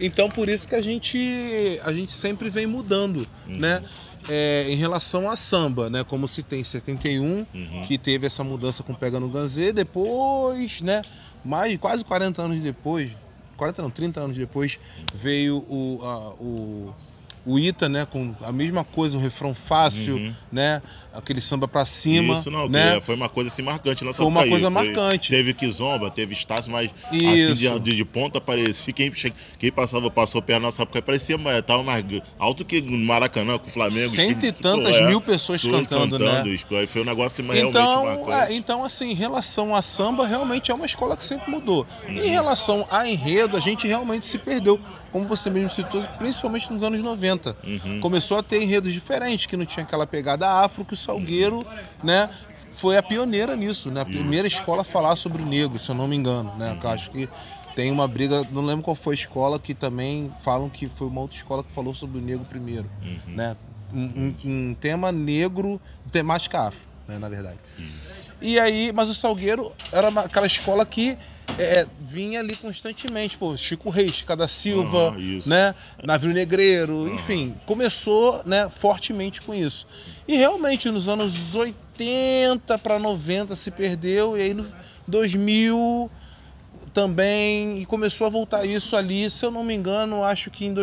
Então 0.00 0.28
por 0.28 0.48
isso 0.48 0.66
que 0.68 0.74
a 0.74 0.82
gente, 0.82 1.80
a 1.84 1.92
gente 1.92 2.12
sempre 2.12 2.50
vem 2.50 2.66
mudando, 2.66 3.26
Uhum. 3.46 3.56
né? 3.58 3.82
É, 4.28 4.66
em 4.68 4.74
relação 4.74 5.30
a 5.30 5.36
samba, 5.36 5.88
né? 5.88 6.02
Como 6.02 6.26
se 6.26 6.42
tem 6.42 6.62
71, 6.64 7.46
Uhum. 7.54 7.82
que 7.86 7.96
teve 7.96 8.26
essa 8.26 8.42
mudança 8.42 8.82
com 8.82 8.92
Pega 8.92 9.20
no 9.20 9.28
Ganzê, 9.28 9.72
depois, 9.72 10.80
né? 10.82 11.02
Mais 11.44 11.76
quase 11.78 12.04
40 12.04 12.42
anos 12.42 12.58
depois, 12.60 13.12
40 13.56 13.82
não, 13.82 13.90
30 13.90 14.20
anos 14.20 14.36
depois, 14.36 14.80
veio 15.14 15.58
o, 15.68 16.00
a- 16.02 16.34
o, 16.42 16.94
o 17.46 17.56
Ita, 17.58 17.88
né? 17.88 18.04
Com 18.04 18.34
a 18.42 18.50
mesma 18.50 18.82
coisa, 18.82 19.16
o 19.16 19.20
refrão 19.20 19.54
fácil, 19.54 20.16
Uhum. 20.16 20.34
né? 20.50 20.82
Aquele 21.16 21.40
samba 21.40 21.66
pra 21.66 21.84
cima, 21.84 22.34
Isso 22.34 22.50
não, 22.50 22.68
né? 22.68 23.00
foi 23.00 23.14
uma 23.14 23.28
coisa 23.28 23.48
assim 23.48 23.62
marcante 23.62 24.04
na 24.04 24.12
Foi 24.12 24.24
uma 24.26 24.40
Sapucaí. 24.40 24.50
coisa 24.50 24.70
Foi- 24.70 24.84
marcante. 24.94 25.30
Teve 25.30 25.52
Kizomba, 25.54 26.10
teve 26.10 26.32
Estácio, 26.34 26.70
mas 26.70 26.94
Isso. 27.12 27.52
assim 27.52 27.80
de, 27.80 27.94
de, 27.94 28.04
ponta 28.04 28.40
parecia 28.40 28.92
quem, 28.92 29.12
quem 29.58 29.72
passava, 29.72 30.10
passou 30.10 30.40
perto 30.40 30.62
na 30.62 30.70
Sapucaí, 30.70 31.02
parecia 31.02 31.36
mais, 31.36 31.62
tava 31.62 31.82
mais 31.82 32.04
alto 32.38 32.64
que 32.64 32.80
Maracanã 32.80 33.58
com 33.58 33.66
o 33.66 33.70
Flamengo. 33.70 34.08
Cento 34.10 34.44
e 34.46 34.52
tantas 34.52 34.94
é, 34.96 35.06
mil 35.06 35.20
pessoas 35.20 35.62
pessoas 35.62 35.86
cantando, 35.86 36.18
né? 36.18 36.46
isso, 36.48 36.66
aí 36.74 36.86
foi 36.86 37.02
um 37.02 37.04
negócio 37.04 37.42
assim, 37.42 37.52
realmente 37.52 37.78
Então, 37.78 38.04
marcante. 38.04 38.52
é, 38.52 38.56
então, 38.56 38.84
assim, 38.84 39.10
em 39.10 39.14
relação 39.14 39.74
a 39.74 39.82
samba, 39.82 40.26
realmente 40.26 40.70
é 40.70 40.74
uma 40.74 40.86
escola 40.86 41.16
que 41.16 41.24
sempre 41.24 41.50
mudou. 41.50 41.86
Uhum. 42.08 42.14
Em 42.16 42.30
relação 42.30 42.86
a 42.90 43.08
enredo, 43.08 43.56
a 43.56 43.60
gente 43.60 43.86
realmente 43.86 44.26
se 44.26 44.38
perdeu, 44.38 44.78
como 45.12 45.26
você 45.26 45.50
mesmo 45.50 45.70
citou, 45.70 46.00
principalmente 46.18 46.72
nos 46.72 46.82
anos 46.82 47.00
90. 47.00 47.16
90. 47.16 47.56
Uhum. 47.64 48.00
Começou 48.00 48.36
a 48.38 48.42
ter 48.42 48.62
enredos 48.62 48.92
diferentes, 48.92 49.46
que 49.46 49.56
não 49.56 49.64
tinha 49.64 49.82
aquela 49.84 50.06
pegada 50.06 50.46
afro, 50.48 50.84
que 50.84 50.92
o 50.94 50.96
Salgueiro, 51.06 51.64
né? 52.02 52.28
Foi 52.74 52.96
a 52.98 53.02
pioneira 53.02 53.56
nisso, 53.56 53.90
né? 53.90 54.02
A 54.02 54.04
primeira 54.04 54.46
Isso. 54.46 54.56
escola 54.58 54.82
a 54.82 54.84
falar 54.84 55.16
sobre 55.16 55.42
o 55.42 55.46
negro, 55.46 55.78
se 55.78 55.88
eu 55.90 55.94
não 55.94 56.06
me 56.06 56.14
engano, 56.16 56.52
né? 56.56 56.76
Eu 56.82 56.90
acho 56.90 57.10
que 57.10 57.26
tem 57.74 57.90
uma 57.90 58.06
briga, 58.06 58.42
não 58.50 58.62
lembro 58.62 58.84
qual 58.84 58.94
foi 58.96 59.14
a 59.14 59.18
escola, 59.18 59.58
que 59.58 59.72
também 59.74 60.30
falam 60.40 60.68
que 60.68 60.88
foi 60.88 61.06
uma 61.06 61.20
outra 61.22 61.36
escola 61.36 61.64
que 61.64 61.70
falou 61.72 61.94
sobre 61.94 62.18
o 62.18 62.20
negro 62.20 62.44
primeiro, 62.44 62.90
Uhum. 63.02 63.34
né? 63.34 63.56
Um, 63.94 64.00
um- 64.00 64.34
um 64.70 64.74
tema 64.74 65.10
negro, 65.12 65.80
temática 66.12 66.66
afro, 66.66 66.80
né? 67.06 67.18
Na 67.18 67.28
verdade. 67.28 67.58
Isso. 67.78 68.26
E 68.40 68.58
aí, 68.58 68.92
mas 68.92 69.08
o 69.08 69.14
Salgueiro 69.14 69.72
era 69.92 70.08
uma- 70.08 70.22
aquela 70.22 70.46
escola 70.46 70.84
que 70.84 71.16
é, 71.58 71.86
vinha 72.00 72.40
ali 72.40 72.56
constantemente, 72.56 73.36
pô, 73.38 73.56
Chico 73.56 73.88
Reis, 73.88 74.16
Chica 74.16 74.36
da 74.36 74.48
Silva, 74.48 75.14
isso. 75.16 75.48
né, 75.48 75.74
Navio 76.02 76.32
Negreiro, 76.32 77.04
Aham. 77.06 77.14
enfim, 77.14 77.54
começou, 77.64 78.42
né, 78.44 78.68
fortemente 78.68 79.40
com 79.40 79.54
isso. 79.54 79.86
E 80.26 80.36
realmente 80.36 80.90
nos 80.90 81.08
anos 81.08 81.54
80 81.54 82.76
para 82.78 82.98
90 82.98 83.54
se 83.54 83.70
perdeu 83.70 84.36
e 84.36 84.42
aí 84.42 84.54
no 84.54 84.66
2000 85.06 86.10
também 86.92 87.78
e 87.78 87.86
começou 87.86 88.26
a 88.26 88.30
voltar 88.30 88.64
isso 88.66 88.96
ali, 88.96 89.30
se 89.30 89.44
eu 89.44 89.50
não 89.50 89.62
me 89.62 89.74
engano, 89.74 90.24
acho 90.24 90.50
que 90.50 90.64
em 90.64 90.74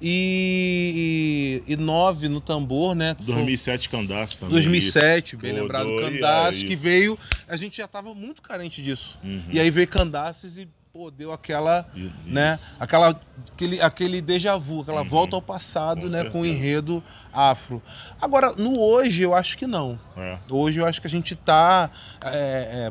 2009 0.00 2.28
no 2.28 2.40
tambor, 2.40 2.94
né, 2.94 3.14
que 3.14 3.24
foi- 3.24 3.34
2007 3.34 3.88
Candaço 3.88 4.40
também. 4.40 4.52
2007, 4.54 5.36
bem 5.36 5.54
Pô, 5.54 5.60
lembrado, 5.62 5.96
Candace, 5.96 6.64
é 6.64 6.66
que 6.66 6.74
isso. 6.74 6.82
veio, 6.82 7.18
a 7.48 7.56
gente 7.56 7.76
já 7.76 7.84
estava 7.84 8.12
muito 8.14 8.42
carente 8.42 8.82
disso. 8.82 9.18
Uhum. 9.22 9.42
E 9.50 9.60
aí 9.60 9.70
veio 9.70 9.86
Candaces 9.88 10.56
e 10.58 10.68
pô, 10.92 11.10
deu 11.10 11.30
aquela, 11.30 11.86
Isso. 11.94 12.10
né, 12.24 12.58
aquela 12.80 13.20
aquele, 13.52 13.80
aquele 13.82 14.22
déjà 14.22 14.56
vu, 14.56 14.80
aquela 14.80 15.02
Uhum. 15.02 15.08
volta 15.08 15.36
ao 15.36 15.42
passado, 15.42 16.02
Com 16.02 16.08
né, 16.08 16.24
com 16.24 16.40
o 16.40 16.44
certeza. 16.44 16.48
enredo 16.48 17.04
afro. 17.32 17.82
Agora, 18.20 18.52
no 18.56 18.78
hoje 18.80 19.20
eu 19.22 19.34
acho 19.34 19.58
que 19.58 19.66
não. 19.66 19.98
É. 20.16 20.38
Hoje 20.50 20.78
eu 20.78 20.86
acho 20.86 21.00
que 21.02 21.06
a 21.06 21.10
gente 21.10 21.34
está 21.34 21.90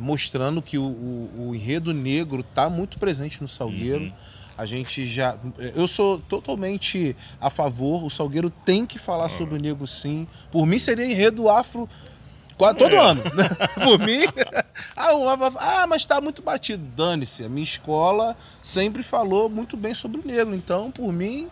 mostrando 0.01 0.61
que 0.61 0.77
o, 0.77 0.83
o- 0.83 1.47
o 1.49 1.55
enredo 1.55 1.93
negro 1.95 2.41
está 2.41 2.69
muito 2.69 2.99
presente 2.99 3.41
no 3.41 3.47
Salgueiro. 3.47 4.03
Uhum. 4.05 4.13
A 4.57 4.65
gente 4.65 5.05
já. 5.05 5.37
Eu 5.75 5.87
sou 5.87 6.19
totalmente 6.19 7.15
a 7.41 7.49
favor. 7.49 8.03
O 8.03 8.09
Salgueiro 8.09 8.49
tem 8.49 8.85
que 8.85 8.97
falar 8.97 9.25
Ah. 9.25 9.29
sobre 9.29 9.55
o 9.55 9.61
negro, 9.61 9.85
sim. 9.85 10.25
Por 10.51 10.65
mim, 10.65 10.79
seria 10.79 11.05
enredo 11.05 11.49
afro 11.49 11.89
quase 12.57 12.77
todo 12.77 12.95
É. 12.95 12.97
ano. 12.97 13.21
né? 13.35 13.49
Por 13.83 13.99
mim. 13.99 14.21
ah, 14.95 15.09
ah, 15.59 15.87
mas 15.87 16.03
está 16.03 16.21
muito 16.21 16.41
batido. 16.41 16.83
Dane-se. 16.95 17.43
A 17.43 17.49
minha 17.49 17.63
escola 17.65 18.35
sempre 18.61 19.03
falou 19.03 19.49
muito 19.49 19.75
bem 19.75 19.93
sobre 19.93 20.21
o 20.21 20.25
negro. 20.25 20.55
Então, 20.55 20.89
por 20.89 21.11
mim, 21.11 21.49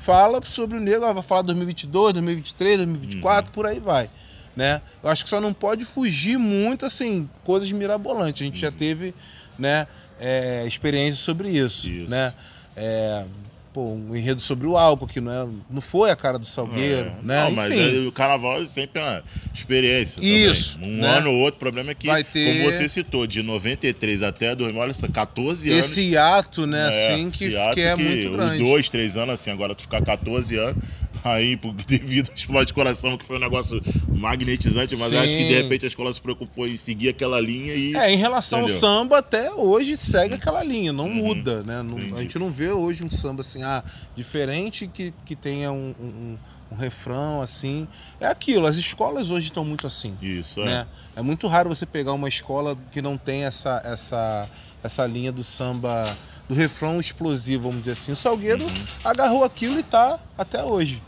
fala 0.00 0.40
sobre 0.42 0.78
o 0.78 0.80
negro. 0.80 1.04
Ah, 1.04 1.12
vai 1.12 1.22
falar 1.22 1.42
2022, 1.42 2.14
2023, 2.14 2.78
2024, 2.78 3.52
por 3.52 3.66
aí 3.66 3.78
vai. 3.80 4.08
Né? 4.56 4.80
Eu 5.02 5.10
acho 5.10 5.22
que 5.24 5.28
só 5.28 5.38
não 5.42 5.52
pode 5.52 5.84
fugir 5.84 6.38
muito, 6.38 6.86
assim, 6.86 7.28
coisas 7.44 7.70
mirabolantes. 7.70 8.40
A 8.40 8.44
gente 8.46 8.58
já 8.58 8.68
Uhum. 8.68 8.74
teve, 8.78 9.14
né? 9.58 9.86
É, 10.20 10.64
experiência 10.66 11.22
sobre 11.22 11.50
isso, 11.50 11.88
Isso. 11.88 12.10
né? 12.10 12.32
É, 12.76 13.24
pô, 13.72 13.92
um 13.92 14.16
enredo 14.16 14.40
sobre 14.40 14.66
o 14.66 14.76
álcool, 14.76 15.06
que 15.06 15.20
não, 15.20 15.32
é, 15.32 15.48
não 15.70 15.80
foi 15.82 16.10
a 16.10 16.16
cara 16.16 16.38
do 16.38 16.46
Salgueiro, 16.46 17.08
É. 17.20 17.24
né? 17.26 17.44
Não, 17.44 17.50
mas 17.50 17.72
Enfim, 17.74 18.04
é- 18.04 18.08
o 18.08 18.12
carnaval 18.12 18.62
é 18.62 18.66
sempre 18.66 19.00
uma 19.02 19.22
experiência. 19.54 20.20
Isso, 20.22 20.74
também. 20.78 20.92
Um 20.94 21.00
né? 21.02 21.08
ano 21.18 21.30
ou 21.30 21.36
outro, 21.40 21.56
o 21.56 21.60
problema 21.60 21.90
é 21.90 21.94
que, 21.94 22.06
Vai 22.06 22.24
ter- 22.24 22.46
como 22.62 22.72
você 22.72 22.88
citou, 22.88 23.26
de 23.26 23.42
93 23.42 24.22
até 24.22 24.54
2000, 24.54 24.80
olha, 24.80 24.94
só, 24.94 25.08
14 25.08 25.70
anos. 25.70 25.84
esse 25.86 26.00
hiato, 26.10 26.66
né, 26.66 26.88
É, 26.90 27.12
assim, 27.14 27.30
que, 27.30 27.50
que 27.74 27.80
é 27.80 27.94
muito 27.96 28.30
grande. 28.32 28.62
Dois, 28.64 28.88
três 28.88 29.16
anos, 29.16 29.34
assim, 29.34 29.50
agora 29.50 29.74
tu 29.74 29.82
ficar 29.82 30.02
14 30.02 30.56
anos, 30.56 30.82
aí, 31.24 31.56
devido 31.86 32.28
ao 32.30 32.34
explode 32.34 32.66
de 32.68 32.72
coração, 32.74 33.16
que 33.18 33.24
foi 33.24 33.36
um 33.36 33.40
negócio 33.40 33.80
magnetizante, 34.08 34.96
mas 34.96 35.12
acho 35.12 35.36
que 35.36 35.44
de 35.48 35.54
repente 35.62 35.84
a 35.84 35.88
escola 35.88 36.12
se 36.12 36.20
preocupou 36.20 36.66
em 36.66 36.76
seguir 36.76 37.08
aquela 37.10 37.40
linha 37.40 37.74
e. 37.74 37.94
É, 37.94 38.10
em 38.12 38.16
relação 38.16 38.60
Entendeu? 38.60 38.74
ao 38.74 38.80
samba, 38.80 39.18
até 39.18 39.52
hoje 39.52 39.96
segue 39.96 40.34
aquela 40.34 40.62
linha, 40.62 40.92
não 40.92 41.06
Uhum. 41.06 41.14
muda, 41.14 41.62
né? 41.62 41.82
Não- 41.82 42.16
a 42.16 42.20
gente 42.22 42.38
não 42.38 42.50
vê 42.50 42.70
hoje 42.70 43.04
um 43.04 43.10
samba 43.10 43.40
assim, 43.42 43.62
ah, 43.62 43.82
diferente 44.16 44.86
que, 44.86 45.12
que 45.24 45.36
tenha 45.36 45.70
um, 45.72 45.94
um- 46.00 46.38
um- 46.72 46.76
refrão 46.76 47.40
assim. 47.40 47.86
É 48.20 48.26
aquilo, 48.26 48.66
as 48.66 48.76
escolas 48.76 49.30
hoje 49.30 49.46
estão 49.46 49.64
muito 49.64 49.86
assim. 49.86 50.14
Isso, 50.20 50.60
é. 50.62 50.64
né? 50.64 50.86
É 51.14 51.22
muito 51.22 51.46
raro 51.46 51.68
você 51.68 51.86
pegar 51.86 52.12
uma 52.12 52.28
escola 52.28 52.76
que 52.90 53.00
não 53.00 53.16
tem 53.16 53.44
essa, 53.44 53.80
essa, 53.84 54.48
essa 54.82 55.06
linha 55.06 55.30
do 55.30 55.44
samba, 55.44 56.16
do 56.48 56.54
refrão 56.54 56.98
explosivo, 56.98 57.64
vamos 57.68 57.82
dizer 57.82 57.92
assim. 57.92 58.12
O 58.12 58.16
Salgueiro 58.16 58.64
Uhum. 58.64 58.84
agarrou 59.04 59.44
aquilo 59.44 59.78
e 59.78 59.82
tá 59.82 60.18
até 60.36 60.62
hoje. 60.64 61.00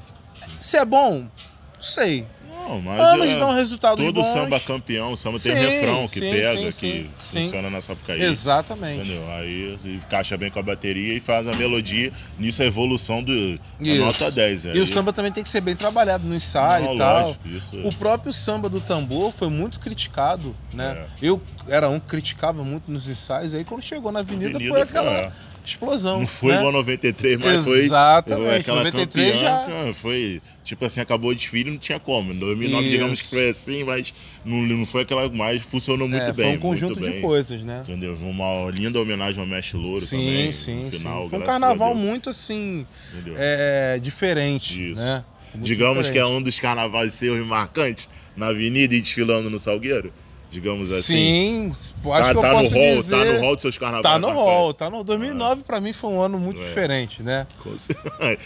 Se 0.60 0.76
é 0.76 0.84
bom, 0.84 1.20
não 1.76 1.82
sei. 1.82 2.26
Não, 2.68 2.82
mas 2.82 3.00
Anos 3.00 3.26
é, 3.26 3.36
dão 3.38 3.50
resultados 3.50 4.04
todo 4.04 4.16
bons. 4.16 4.26
samba 4.26 4.60
campeão, 4.60 5.12
o 5.12 5.16
samba 5.16 5.38
tem 5.38 5.52
Sim, 5.54 5.58
refrão 5.58 6.06
que 6.06 6.18
sim, 6.18 6.30
pega, 6.30 6.72
sim, 6.72 6.78
que 6.78 7.10
funciona 7.40 7.70
na 7.70 7.80
Sapucaí. 7.80 8.22
Exatamente. 8.22 9.08
Entendeu? 9.08 9.30
Aí 9.30 9.78
encaixa 9.86 10.36
bem 10.36 10.50
com 10.50 10.58
a 10.58 10.62
bateria 10.62 11.14
e 11.14 11.20
faz 11.20 11.48
a 11.48 11.54
melodia. 11.54 12.12
Nisso 12.38 12.60
a 12.62 12.66
evolução 12.66 13.22
do 13.22 13.32
Isso. 13.80 14.00
nota 14.04 14.30
10. 14.30 14.64
E 14.66 14.70
aí- 14.72 14.80
o 14.82 14.86
samba 14.86 15.14
também 15.14 15.32
tem 15.32 15.42
que 15.42 15.48
ser 15.48 15.62
bem 15.62 15.74
trabalhado 15.74 16.26
no 16.26 16.34
ensaio 16.34 16.84
Não, 16.84 16.94
e 16.94 16.98
tal. 16.98 17.26
lógico, 17.28 17.48
isso. 17.48 17.78
O 17.88 17.92
próprio 17.94 18.34
samba 18.34 18.68
do 18.68 18.82
tambor 18.82 19.32
foi 19.32 19.48
muito 19.48 19.80
criticado, 19.80 20.54
né? 20.74 21.06
É. 21.22 21.26
Eu 21.26 21.40
era 21.68 21.88
um 21.88 21.98
que 21.98 22.06
criticava 22.06 22.62
muito 22.62 22.92
nos 22.92 23.08
ensaios, 23.08 23.54
aí 23.54 23.64
quando 23.64 23.80
chegou 23.82 24.12
na 24.12 24.20
avenida, 24.20 24.56
Avenida 24.56 24.74
foi 24.74 24.82
aquela 24.82 25.10
é. 25.10 25.32
Explosão. 25.70 26.20
Não 26.20 26.26
foi 26.26 26.52
né? 26.52 26.58
igual 26.58 26.72
93, 26.72 27.38
mas 27.38 27.64
foi 27.64 27.84
Exatamente. 27.84 28.56
aquela 28.60 28.84
93 28.84 29.32
campeã, 29.32 29.86
já. 29.86 29.92
foi 29.94 30.42
tipo 30.64 30.84
assim, 30.84 31.00
acabou 31.00 31.30
o 31.30 31.34
desfile, 31.34 31.70
não 31.70 31.78
tinha 31.78 31.98
como. 31.98 32.32
Em 32.32 32.38
2009, 32.38 32.82
Isso. 32.82 32.90
digamos 32.90 33.20
que 33.22 33.28
foi 33.28 33.48
assim, 33.48 33.84
mas 33.84 34.12
não, 34.44 34.58
não 34.62 34.84
foi 34.86 35.02
aquela, 35.02 35.28
mas 35.30 35.62
funcionou 35.62 36.06
muito 36.08 36.22
É, 36.22 36.32
bem. 36.32 36.44
foi 36.46 36.56
um 36.56 36.60
conjunto 36.60 37.00
de 37.00 37.10
bem, 37.10 37.20
coisas, 37.22 37.62
né? 37.62 37.82
Entendeu? 37.88 38.14
Uma 38.20 38.70
linda 38.70 39.00
homenagem 39.00 39.40
ao 39.40 39.46
Mestre 39.46 39.78
Louro 39.78 40.00
Sim, 40.04 40.16
também. 40.18 40.52
sim, 40.52 40.76
no 40.76 40.84
sim. 40.84 40.98
final, 40.98 41.28
Foi 41.28 41.38
um 41.38 41.42
carnaval 41.42 41.94
muito 41.94 42.28
assim, 42.30 42.86
é, 43.36 43.98
diferente, 44.02 44.92
Isso. 44.92 45.00
né? 45.00 45.24
Muito 45.54 45.66
Digamos 45.66 46.10
que 46.10 46.18
é 46.18 46.20
diferente. 46.22 46.38
um 46.38 46.42
dos 46.42 46.60
carnavais 46.60 47.14
seus 47.14 47.44
marcantes 47.46 48.08
na 48.36 48.48
avenida 48.48 48.94
e 48.94 49.00
desfilando 49.00 49.48
no 49.48 49.58
Salgueiro? 49.58 50.12
Digamos 50.50 50.90
assim. 50.92 51.02
Sim, 51.02 51.72
acho 51.72 51.92
tá, 52.02 52.30
que 52.32 52.36
eu 52.38 52.40
tá 52.40 52.50
posso 52.52 52.74
no 52.74 52.80
hall, 52.80 52.94
dizer... 52.96 53.16
tá 53.16 53.24
no 53.34 53.40
hall 53.40 53.54
dos 53.54 53.62
seus 53.62 53.76
carnavais. 53.78 54.02
Tá 54.02 54.18
no 54.18 54.28
hall, 54.30 54.72
tá 54.74 54.88
no 54.90 55.04
2009 55.04 55.62
pra 55.62 55.78
mim 55.78 55.92
foi 55.92 56.10
um 56.10 56.20
ano 56.22 56.38
muito 56.38 56.60
É. 56.60 56.64
diferente, 56.64 57.22
né? 57.22 57.46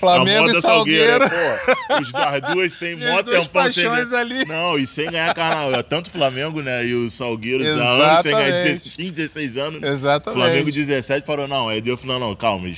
Flamengo 0.01 0.39
a 0.39 0.47
moda 0.47 0.59
e 0.59 0.61
Salgueiro. 0.63 1.25
Pô, 1.29 2.03
os 2.03 2.13
das 2.13 2.43
duas 2.53 2.77
tem 2.77 2.93
E 2.93 2.97
mó 3.07 3.19
as 3.21 3.25
tempão 3.25 3.73
sem 3.73 3.87
ali. 4.19 4.45
Não, 4.47 4.79
e 4.79 4.87
sem 4.87 5.11
ganhar 5.11 5.33
carnaval. 5.35 5.83
Tanto 5.85 6.09
o 6.09 6.11
Flamengo, 6.11 6.61
né? 6.61 6.85
E 6.85 6.95
o 6.95 7.09
Salgueiro 7.11 7.65
há 7.65 7.69
anos 7.69 8.23
sem 8.23 8.33
ganhar 8.33 8.49
Exatamente. 8.49 8.83
16, 8.91 9.13
16 9.13 9.57
anos. 9.57 9.83
Exatamente. 9.83 10.41
Flamengo 10.43 10.73
17 10.73 11.27
parou, 11.27 11.47
não. 11.47 11.69
Aí 11.69 11.81
Deus 11.81 12.01
falou, 12.01 12.19
não, 12.19 12.35
calma. 12.35 12.69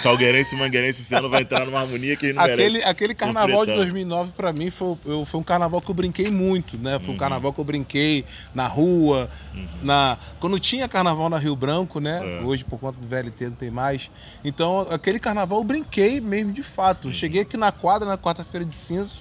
Salgueirense 0.00 0.54
e 0.54 0.58
Mangueirense 0.58 1.02
esse 1.02 1.14
ano 1.14 1.28
vai 1.28 1.42
entrar 1.42 1.64
numa 1.64 1.80
harmonia 1.80 2.16
que 2.16 2.26
ele 2.26 2.32
não 2.34 2.42
Aquele, 2.42 2.62
merece. 2.64 2.84
aquele 2.84 3.14
carnaval 3.14 3.60
de 3.64 3.72
tanto. 3.72 3.76
2009 3.82 4.32
pra 4.36 4.52
mim 4.52 4.70
foi, 4.70 4.96
eu- 5.06 5.24
foi 5.24 5.40
um 5.40 5.44
carnaval 5.44 5.80
que 5.80 5.90
eu 5.90 5.94
brinquei 5.94 6.30
muito, 6.30 6.76
né? 6.78 6.98
Foi 6.98 7.08
um 7.08 7.12
Uhum. 7.12 7.16
carnaval 7.16 7.52
que 7.52 7.60
eu 7.60 7.64
brinquei 7.64 8.24
na 8.54 8.66
rua, 8.72 9.28
Uhum. 9.54 9.66
na 9.82 10.16
quando 10.40 10.58
tinha 10.58 10.88
carnaval 10.88 11.28
na 11.28 11.38
Rio 11.38 11.54
Branco, 11.54 12.00
né? 12.00 12.40
É. 12.40 12.42
Hoje 12.42 12.64
por 12.64 12.78
conta 12.80 12.98
do 12.98 13.06
VLT 13.06 13.44
não 13.50 13.56
tem 13.56 13.70
mais. 13.70 14.10
Então 14.44 14.80
aquele 14.90 15.18
carnaval 15.18 15.58
eu 15.58 15.64
brinquei 15.64 16.20
mesmo 16.20 16.52
de 16.52 16.62
fato. 16.62 17.06
Uhum. 17.08 17.12
Cheguei 17.14 17.42
aqui 17.42 17.56
na 17.56 17.70
quadra 17.70 18.08
na 18.08 18.16
quarta-feira 18.18 18.64
de 18.64 18.74
cinzas. 18.74 19.18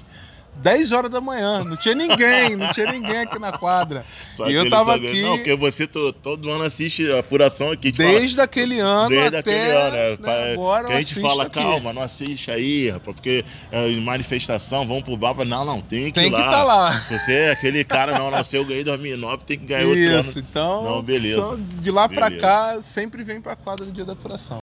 10 0.56 0.92
horas 0.92 1.10
da 1.10 1.20
manhã, 1.20 1.64
não 1.64 1.76
tinha 1.76 1.96
ninguém, 1.96 2.56
não 2.56 2.72
tinha 2.72 2.92
ninguém 2.92 3.18
aqui 3.22 3.40
na 3.40 3.52
quadra. 3.52 4.06
Só 4.32 4.48
E 4.48 4.54
eu 4.54 4.70
tava 4.70 4.96
aqui- 4.96 5.22
Não, 5.24 5.36
porque 5.38 5.56
você 5.56 5.88
to- 5.88 6.14
todo 6.14 6.50
ano 6.52 6.64
assiste 6.64 7.10
a 7.12 7.24
furação 7.24 7.72
aqui. 7.72 7.92
te 7.92 7.98
fala- 8.04 8.20
Desde 8.20 8.40
aquele 8.42 8.80
ano 8.80 9.10
Desde 9.10 9.38
até 9.38 9.40
aquele 9.40 9.72
ano, 9.72 9.92
né, 9.92 10.18
pa- 10.18 10.52
agora 10.54 10.88
que 10.88 10.94
a 10.94 11.02
gente 11.02 11.20
fala, 11.20 11.44
aqui. 11.46 11.60
calma, 11.60 11.92
não 11.94 12.02
assiste 12.04 12.52
aí, 12.52 12.90
rapaz, 12.90 13.16
porque 13.16 13.44
é, 13.72 13.90
manifestação, 14.00 14.88
vamos 14.88 15.04
pro 15.04 15.18
bar, 15.18 15.34
não, 15.44 15.66
não, 15.66 15.82
tem 15.82 16.06
que 16.06 16.12
Tem 16.14 16.28
ir 16.28 16.32
que 16.32 16.36
lá. 16.38 16.46
estar 16.46 16.64
lá. 16.64 16.92
Se 17.08 17.18
você 17.20 17.34
é 17.34 17.52
aquele 17.52 17.84
cara, 17.84 18.18
não, 18.20 18.30
não, 18.30 18.44
se 18.44 18.56
eu 18.56 18.64
ganhei 18.64 18.82
em 18.82 18.86
2009, 18.86 19.44
tem 19.46 19.58
que 19.58 19.66
ganhar 19.66 19.86
outro 19.88 20.00
Isso, 20.00 20.38
ano. 20.40 20.48
então 20.50 20.84
Não, 20.84 21.02
beleza. 21.02 21.58
de 21.60 21.90
lá 21.92 22.08
pra 22.08 22.28
Beleza. 22.30 22.42
cá 22.42 22.82
sempre 22.82 23.24
vem 23.24 23.42
pra 23.42 23.56
quadra 23.56 23.86
do 23.86 23.92
dia 23.92 24.06
da 24.06 24.14
apuração. 24.14 24.61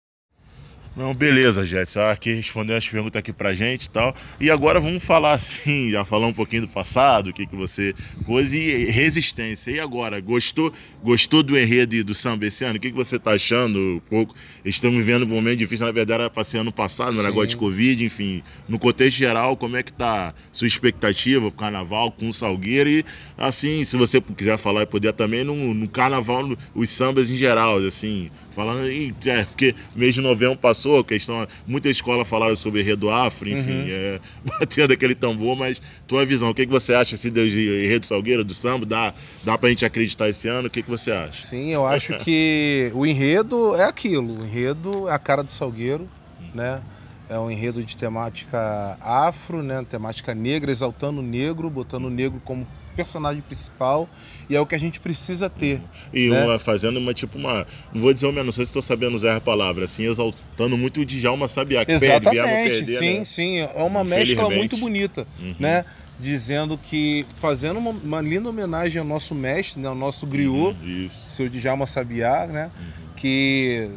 Não, 0.97 1.13
beleza, 1.13 1.63
Jet, 1.63 1.91
só 1.91 2.11
aqui 2.11 2.33
respondendo 2.33 2.79
as 2.79 2.89
perguntas 2.89 3.19
aqui 3.19 3.31
pra 3.31 3.53
gente 3.53 3.85
e 3.85 3.91
tal. 3.91 4.17
E 4.41 4.51
agora 4.51 4.81
vamos 4.81 5.05
falar 5.05 5.35
assim, 5.37 5.91
já 5.91 6.07
falar 6.07 6.27
um 6.27 6.33
pouquinho 6.33 6.63
do 6.63 6.69
passado, 6.69 7.29
o 7.29 7.33
que 7.35 7.47
que 7.47 7.55
você... 7.55 7.95
Coisa 8.25 8.57
e 8.57 8.87
resistência. 8.87 9.71
E 9.71 9.79
agora, 9.79 10.19
gostou 10.21 10.73
gostou 11.03 11.41
do 11.43 11.57
enredo 11.57 11.95
e 11.95 12.03
do 12.03 12.15
samba 12.15 12.47
esse 12.47 12.65
ano? 12.65 12.79
O 12.79 12.81
que 12.81 12.91
que 12.91 12.97
você 12.97 13.17
tá 13.17 13.33
achando? 13.33 13.79
Um 13.79 14.01
pouco, 14.09 14.35
estamos 14.65 14.97
vivendo 14.97 15.23
um 15.25 15.29
momento 15.29 15.59
difícil, 15.59 15.87
na 15.87 15.93
verdade 15.93 16.21
era 16.23 16.31
pra 16.31 16.43
ser 16.43 16.59
ano 16.59 16.73
passado, 16.73 17.13
no 17.13 17.23
negócio 17.23 17.51
de 17.51 17.57
Covid, 17.59 18.05
enfim. 18.05 18.43
No 18.69 18.77
contexto 18.77 19.17
geral, 19.19 19.57
como 19.57 19.77
é 19.77 19.83
que 19.85 19.93
tá 19.93 20.35
sua 20.51 20.67
expectativa 20.67 21.49
pro 21.49 21.59
carnaval 21.61 22.11
com 22.11 22.27
o 22.27 22.33
Salgueiro? 22.33 22.89
E 22.91 23.05
assim, 23.39 23.85
se 23.85 23.97
você 23.97 24.21
quiser 24.21 24.59
falar 24.59 24.83
e 24.83 24.87
puder 24.87 25.13
também, 25.13 25.45
no, 25.45 25.73
no 25.75 25.87
carnaval, 25.89 26.45
no- 26.45 26.59
os 26.75 26.91
sambas 26.91 27.31
em 27.31 27.37
geral, 27.37 27.79
assim, 27.79 28.29
Falando 28.57 28.91
em. 28.91 29.15
É, 29.27 29.45
porque 29.45 29.75
mês 29.95 30.15
de 30.15 30.23
novembro 30.23 30.57
passou, 30.57 31.05
questão. 31.05 31.47
Muita 31.67 31.91
escola 31.91 32.25
falaram 32.25 32.57
sobre 32.57 32.81
enredo 32.81 33.11
afro, 33.11 33.47
enfim, 33.51 33.71
Uhum. 33.83 33.87
é, 33.87 34.21
batendo 34.59 34.95
aquele 34.95 35.15
tambor, 35.15 35.55
mas 35.55 35.81
tua 36.09 36.25
visão, 36.25 36.49
o 36.49 36.55
que, 36.55 36.65
que 36.65 36.73
você 36.73 36.95
acha 36.95 37.17
assim, 37.17 37.31
do 37.31 37.43
enredo 37.43 38.07
Salgueiro, 38.07 38.43
do 38.43 38.55
samba? 38.55 38.87
Dá, 38.87 39.13
dá 39.45 39.59
pra 39.59 39.69
gente 39.69 39.85
acreditar 39.85 40.31
esse 40.31 40.49
ano? 40.49 40.69
O 40.69 40.71
que, 40.71 40.83
que 40.83 40.89
você 40.89 41.13
acha? 41.13 41.33
Sim, 41.33 41.69
eu 41.75 41.85
acho 41.85 42.17
que 42.17 42.91
o 42.95 43.05
enredo 43.05 43.77
é 43.77 43.85
aquilo. 43.85 44.41
O 44.41 44.45
enredo 44.47 45.07
é 45.07 45.13
a 45.13 45.19
cara 45.19 45.43
do 45.43 45.53
Salgueiro, 45.53 46.09
né? 46.55 46.81
É 47.29 47.39
um 47.39 47.51
enredo 47.51 47.85
de 47.85 47.95
temática 47.95 48.97
afro, 49.03 49.63
né? 49.63 49.85
Temática 49.87 50.35
negra, 50.35 50.71
exaltando 50.71 51.21
o 51.21 51.23
negro, 51.23 51.69
botando 51.69 52.07
o 52.07 52.11
negro 52.11 52.41
como 52.43 52.67
personagem 52.97 53.43
principal. 53.43 54.09
E 54.49 54.57
é 54.57 54.61
o 54.61 54.67
que 54.67 54.75
a 54.75 54.79
gente 54.79 54.99
precisa 54.99 55.51
ter. 55.51 55.81
E 56.13 56.29
né? 56.29 56.45
uma, 56.45 56.59
fazendo 56.59 56.99
uma, 56.99 57.13
tipo, 57.13 57.37
uma. 57.39 57.67
Não 57.93 58.01
vou 58.01 58.13
dizer 58.15 58.27
uma, 58.27 58.43
não 58.43 58.53
sei 58.53 58.65
se 58.65 58.71
estou 58.71 58.83
sabendo 58.83 59.15
usar 59.15 59.37
a 59.37 59.41
palavra, 59.41 59.85
assim, 59.85 60.07
exaltando 60.07 60.77
muito 60.77 61.01
o 61.01 61.05
Djalma 61.05 61.47
Sabiá, 61.49 61.85
que 61.85 61.99
perde, 61.99 62.29
Exatamente, 62.29 62.71
perder, 62.71 62.99
sim, 62.99 63.19
né? 63.19 63.25
sim. 63.25 63.59
É 63.59 63.83
uma 63.83 64.03
mescla 64.03 64.49
muito 64.51 64.77
bonita, 64.77 65.27
Uhum. 65.39 65.55
né? 65.59 65.85
Dizendo 66.19 66.79
que, 66.79 67.27
fazendo 67.37 67.79
uma, 67.79 67.91
uma 67.91 68.21
linda 68.23 68.49
homenagem 68.49 68.99
ao 68.99 69.07
nosso 69.07 69.35
mestre, 69.35 69.81
né? 69.83 69.89
Ao 69.89 69.95
nosso 69.95 70.27
griot, 70.27 70.75
Uhum, 70.83 71.07
seu 71.09 71.49
Djalma 71.49 71.87
Sabiá, 71.87 72.47
né? 72.47 72.71
Uhum. 72.75 73.15
Que 73.17 73.91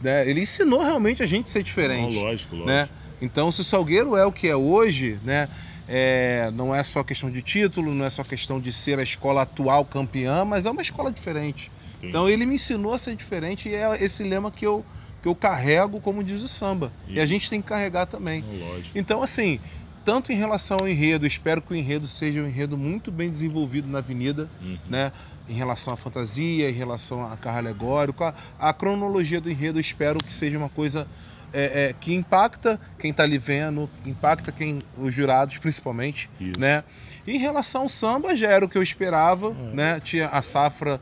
né, 0.00 0.28
ele 0.30 0.42
ensinou 0.42 0.80
realmente 0.82 1.22
a 1.22 1.26
gente 1.26 1.46
a 1.46 1.48
ser 1.48 1.58
Não, 1.58 1.64
diferente. 1.64 2.16
lógico, 2.16 2.54
lógico. 2.54 2.66
né? 2.66 2.88
Então, 3.20 3.50
se 3.50 3.60
o 3.60 3.64
Salgueiro 3.64 4.14
é 4.16 4.24
o 4.24 4.30
que 4.30 4.46
é 4.46 4.54
hoje, 4.54 5.18
né? 5.24 5.48
É, 5.88 6.50
não 6.52 6.74
é 6.74 6.84
só 6.84 7.02
questão 7.02 7.30
de 7.30 7.40
título, 7.42 7.94
não 7.94 8.04
é 8.04 8.10
só 8.10 8.22
questão 8.22 8.60
de 8.60 8.72
ser 8.72 8.98
a 8.98 9.02
escola 9.02 9.42
atual 9.42 9.84
campeã, 9.84 10.44
mas 10.44 10.66
é 10.66 10.70
uma 10.70 10.82
escola 10.82 11.10
diferente. 11.10 11.70
Entendi. 11.96 12.08
Então, 12.10 12.28
ele 12.28 12.44
me 12.46 12.56
ensinou 12.56 12.92
a 12.92 12.98
ser 12.98 13.16
diferente 13.16 13.68
e 13.68 13.74
é 13.74 14.04
esse 14.04 14.22
lema 14.22 14.50
que 14.50 14.66
eu, 14.66 14.84
que 15.22 15.28
eu 15.28 15.34
carrego, 15.34 16.00
como 16.00 16.22
diz 16.22 16.42
o 16.42 16.48
samba. 16.48 16.92
E 17.08 17.18
a 17.18 17.24
Isso. 17.24 17.32
gente 17.32 17.50
tem 17.50 17.60
que 17.62 17.68
carregar 17.68 18.06
também. 18.06 18.42
Não, 18.42 18.68
lógico. 18.68 18.90
Então, 18.96 19.22
assim, 19.22 19.58
tanto 20.04 20.30
em 20.30 20.36
relação 20.36 20.76
ao 20.80 20.88
enredo, 20.88 21.26
espero 21.26 21.60
que 21.62 21.72
o 21.72 21.76
enredo 21.76 22.06
seja 22.06 22.40
um 22.42 22.46
enredo 22.46 22.76
muito 22.78 23.10
bem 23.10 23.28
desenvolvido 23.30 23.88
na 23.88 23.98
avenida, 23.98 24.48
Uhum. 24.62 24.78
né? 24.88 25.10
Em 25.48 25.54
relação 25.54 25.94
à 25.94 25.96
fantasia, 25.96 26.68
em 26.68 26.74
relação 26.74 27.24
a 27.26 27.34
carro 27.36 27.56
alegórico, 27.58 28.22
a, 28.22 28.34
a 28.58 28.70
cronologia 28.74 29.40
do 29.40 29.50
enredo, 29.50 29.78
eu 29.78 29.80
espero 29.80 30.18
que 30.22 30.30
seja 30.32 30.58
uma 30.58 30.68
coisa 30.68 31.08
é, 31.52 31.88
é, 31.90 31.94
que 31.98 32.14
impacta 32.14 32.78
quem 32.98 33.10
está 33.10 33.22
ali 33.22 33.38
vendo, 33.38 33.88
impacta 34.04 34.52
quem, 34.52 34.80
os 34.96 35.14
jurados 35.14 35.58
principalmente, 35.58 36.28
Isso. 36.40 36.58
né? 36.58 36.84
E 37.26 37.32
em 37.36 37.38
relação 37.38 37.82
ao 37.82 37.88
samba, 37.88 38.34
já 38.36 38.48
era 38.48 38.64
o 38.64 38.68
que 38.68 38.76
eu 38.78 38.82
esperava, 38.82 39.48
É. 39.50 39.74
né? 39.74 40.00
Tinha 40.00 40.28
a 40.28 40.42
safra 40.42 41.00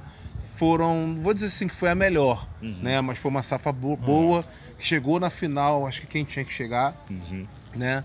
foram, 0.57 1.17
vou 1.19 1.35
dizer 1.35 1.47
assim 1.47 1.69
que 1.69 1.75
foi 1.75 1.91
a 1.91 1.95
melhor, 1.95 2.49
Uhum. 2.63 2.79
né? 2.83 3.01
Mas 3.01 3.19
foi 3.19 3.31
uma 3.31 3.43
safra 3.43 3.73
bo- 3.73 3.97
boa, 3.97 4.45
que 4.79 4.85
chegou 4.87 5.21
na 5.21 5.29
final, 5.31 5.87
acho 5.87 6.01
que 6.01 6.07
quem 6.07 6.25
tinha 6.25 6.45
que 6.45 6.53
chegar, 6.53 6.97
Uhum. 7.11 7.47
né? 7.75 8.05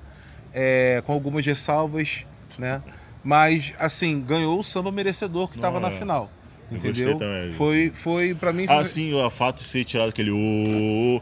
É, 0.53 1.01
com 1.05 1.13
algumas 1.13 1.45
ressalvas, 1.45 2.25
né? 2.59 2.83
Mas 3.23 3.73
assim, 3.79 4.19
ganhou 4.19 4.59
o 4.59 4.63
samba 4.63 4.91
merecedor 4.91 5.47
que 5.49 5.55
estava 5.57 5.79
na 5.79 5.91
final. 5.91 6.29
Eu 6.69 6.77
Entendeu? 6.77 7.19
Foi 7.53 7.91
foi 7.93 8.33
para 8.33 8.51
mim 8.53 8.65
Assim, 8.69 9.13
o 9.13 9.29
fato 9.29 9.57
de 9.57 9.65
ser 9.65 9.83
tirado 9.83 10.07
aquele 10.09 10.31
o 10.31 11.21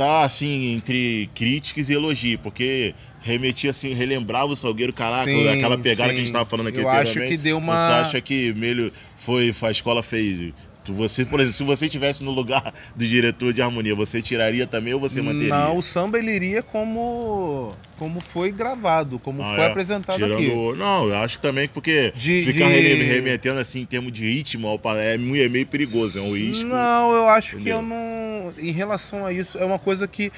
tá 0.00 0.22
assim 0.22 0.72
entre 0.76 1.28
críticas 1.34 1.90
e 1.90 1.92
elogio, 1.92 2.38
porque 2.38 2.94
remetia 3.20 3.70
assim, 3.70 3.92
relembrava 3.92 4.46
o 4.46 4.56
Salgueiro, 4.56 4.94
caraca, 4.94 5.24
Sim, 5.24 5.46
aquela 5.46 5.76
pegada 5.76 6.08
que 6.08 6.16
a 6.16 6.18
gente 6.20 6.28
sim. 6.28 6.32
tava 6.32 6.46
falando 6.46 6.68
aqui 6.68 6.78
Eu 6.78 6.88
acho 6.88 7.20
que 7.20 7.36
deu 7.36 7.58
Você 7.58 7.62
uma 7.62 8.00
acha 8.00 8.18
que 8.18 8.54
melhor 8.54 8.90
foi 9.18 9.54
a 9.60 9.70
escola 9.70 10.02
fez 10.02 10.54
você, 10.88 11.24
por 11.24 11.40
exemplo, 11.40 11.56
se 11.56 11.62
você 11.64 11.86
estivesse 11.86 12.22
no 12.24 12.30
lugar 12.30 12.72
do 12.96 13.06
diretor 13.06 13.52
de 13.52 13.60
harmonia, 13.62 13.94
você 13.94 14.20
tiraria 14.22 14.66
também 14.66 14.94
ou 14.94 15.00
você 15.00 15.20
manteria? 15.22 15.48
Não, 15.50 15.76
o 15.76 15.82
samba 15.82 16.18
ele 16.18 16.32
iria 16.34 16.62
como 16.62 17.72
como 17.98 18.18
foi 18.18 18.50
gravado, 18.50 19.18
como 19.18 19.42
Ah, 19.42 19.54
foi 19.54 19.64
é? 19.64 19.66
apresentado 19.66 20.16
Tirando 20.16 20.34
aqui. 20.34 20.48
o- 20.48 20.74
Não, 20.74 21.08
eu 21.08 21.16
acho 21.18 21.38
também 21.38 21.68
que 21.68 21.74
porque 21.74 22.12
De, 22.16 22.44
ficar 22.50 22.70
de- 22.70 22.94
remetendo 22.94 23.60
assim 23.60 23.80
em 23.80 23.84
termos 23.84 24.10
de 24.10 24.24
ritmo 24.24 24.80
é, 24.96 25.14
é 25.14 25.18
meio 25.18 25.66
perigoso, 25.66 26.18
é 26.18 26.22
um 26.22 26.34
risco. 26.34 26.64
Não, 26.64 27.12
eu 27.12 27.28
acho 27.28 27.56
que 27.58 27.70
Entendeu? 27.70 27.76
eu 27.78 27.82
não. 27.82 28.54
Em 28.58 28.70
relação 28.72 29.26
a 29.26 29.32
isso, 29.32 29.58
é 29.58 29.64
uma 29.66 29.78
coisa 29.78 30.08
que. 30.08 30.32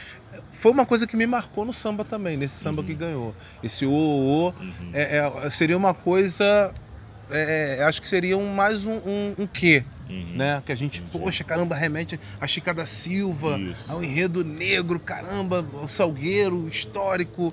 Foi 0.50 0.72
uma 0.72 0.84
coisa 0.84 1.06
que 1.06 1.16
me 1.16 1.26
marcou 1.26 1.64
no 1.64 1.72
samba 1.72 2.04
também, 2.04 2.36
nesse 2.36 2.54
samba 2.56 2.80
Uhum. 2.80 2.86
que 2.88 2.94
ganhou. 2.94 3.34
Esse 3.62 3.86
o, 3.86 3.90
o, 3.92 3.94
o 3.94 4.46
Uhum. 4.48 4.90
é- 4.92 5.18
é- 5.46 5.50
seria 5.50 5.76
uma 5.76 5.94
coisa. 5.94 6.74
é, 7.30 7.78
é, 7.78 7.84
acho 7.84 8.02
que 8.02 8.08
seria 8.08 8.36
um, 8.36 8.52
mais 8.52 8.84
um, 8.84 8.96
um, 8.96 9.34
um 9.38 9.46
quê, 9.46 9.84
Uhum. 10.12 10.36
né? 10.36 10.62
Que 10.64 10.72
a 10.72 10.74
gente, 10.74 11.00
Entendi. 11.00 11.18
poxa, 11.24 11.42
caramba, 11.42 11.74
remete 11.74 12.20
a 12.40 12.46
Chica 12.46 12.74
da 12.74 12.84
Silva, 12.86 13.58
Isso. 13.58 13.90
ao 13.90 14.02
enredo 14.04 14.44
negro, 14.44 15.00
caramba, 15.00 15.64
o 15.82 15.88
Salgueiro, 15.88 16.68
histórico. 16.68 17.52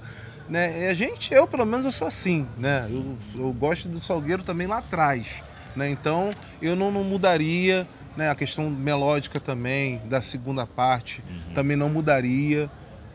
Né? 0.50 0.86
E 0.86 0.88
a 0.88 0.93
gente, 0.93 1.34
eu 1.34 1.48
pelo 1.48 1.65
menos 1.65 1.86
eu 1.86 1.91
sou 1.91 2.08
assim, 2.08 2.48
né? 2.58 2.88
Eu, 2.89 3.17
eu 3.39 3.54
gosto 3.54 3.88
do 3.88 4.04
Salgueiro 4.04 4.43
também 4.43 4.65
lá 4.67 4.80
atrás. 4.80 5.43
Né? 5.76 5.89
Então 5.89 6.32
eu 6.62 6.76
não, 6.76 6.91
não 6.91 7.04
mudaria, 7.04 7.88
né? 8.17 8.30
A 8.30 8.36
questão 8.36 8.69
melódica 8.69 9.39
também, 9.39 10.02
da 10.10 10.22
segunda 10.22 10.65
parte, 10.65 11.24
Uhum. 11.30 11.54
também 11.54 11.78
não 11.78 11.88
mudaria. 11.89 12.69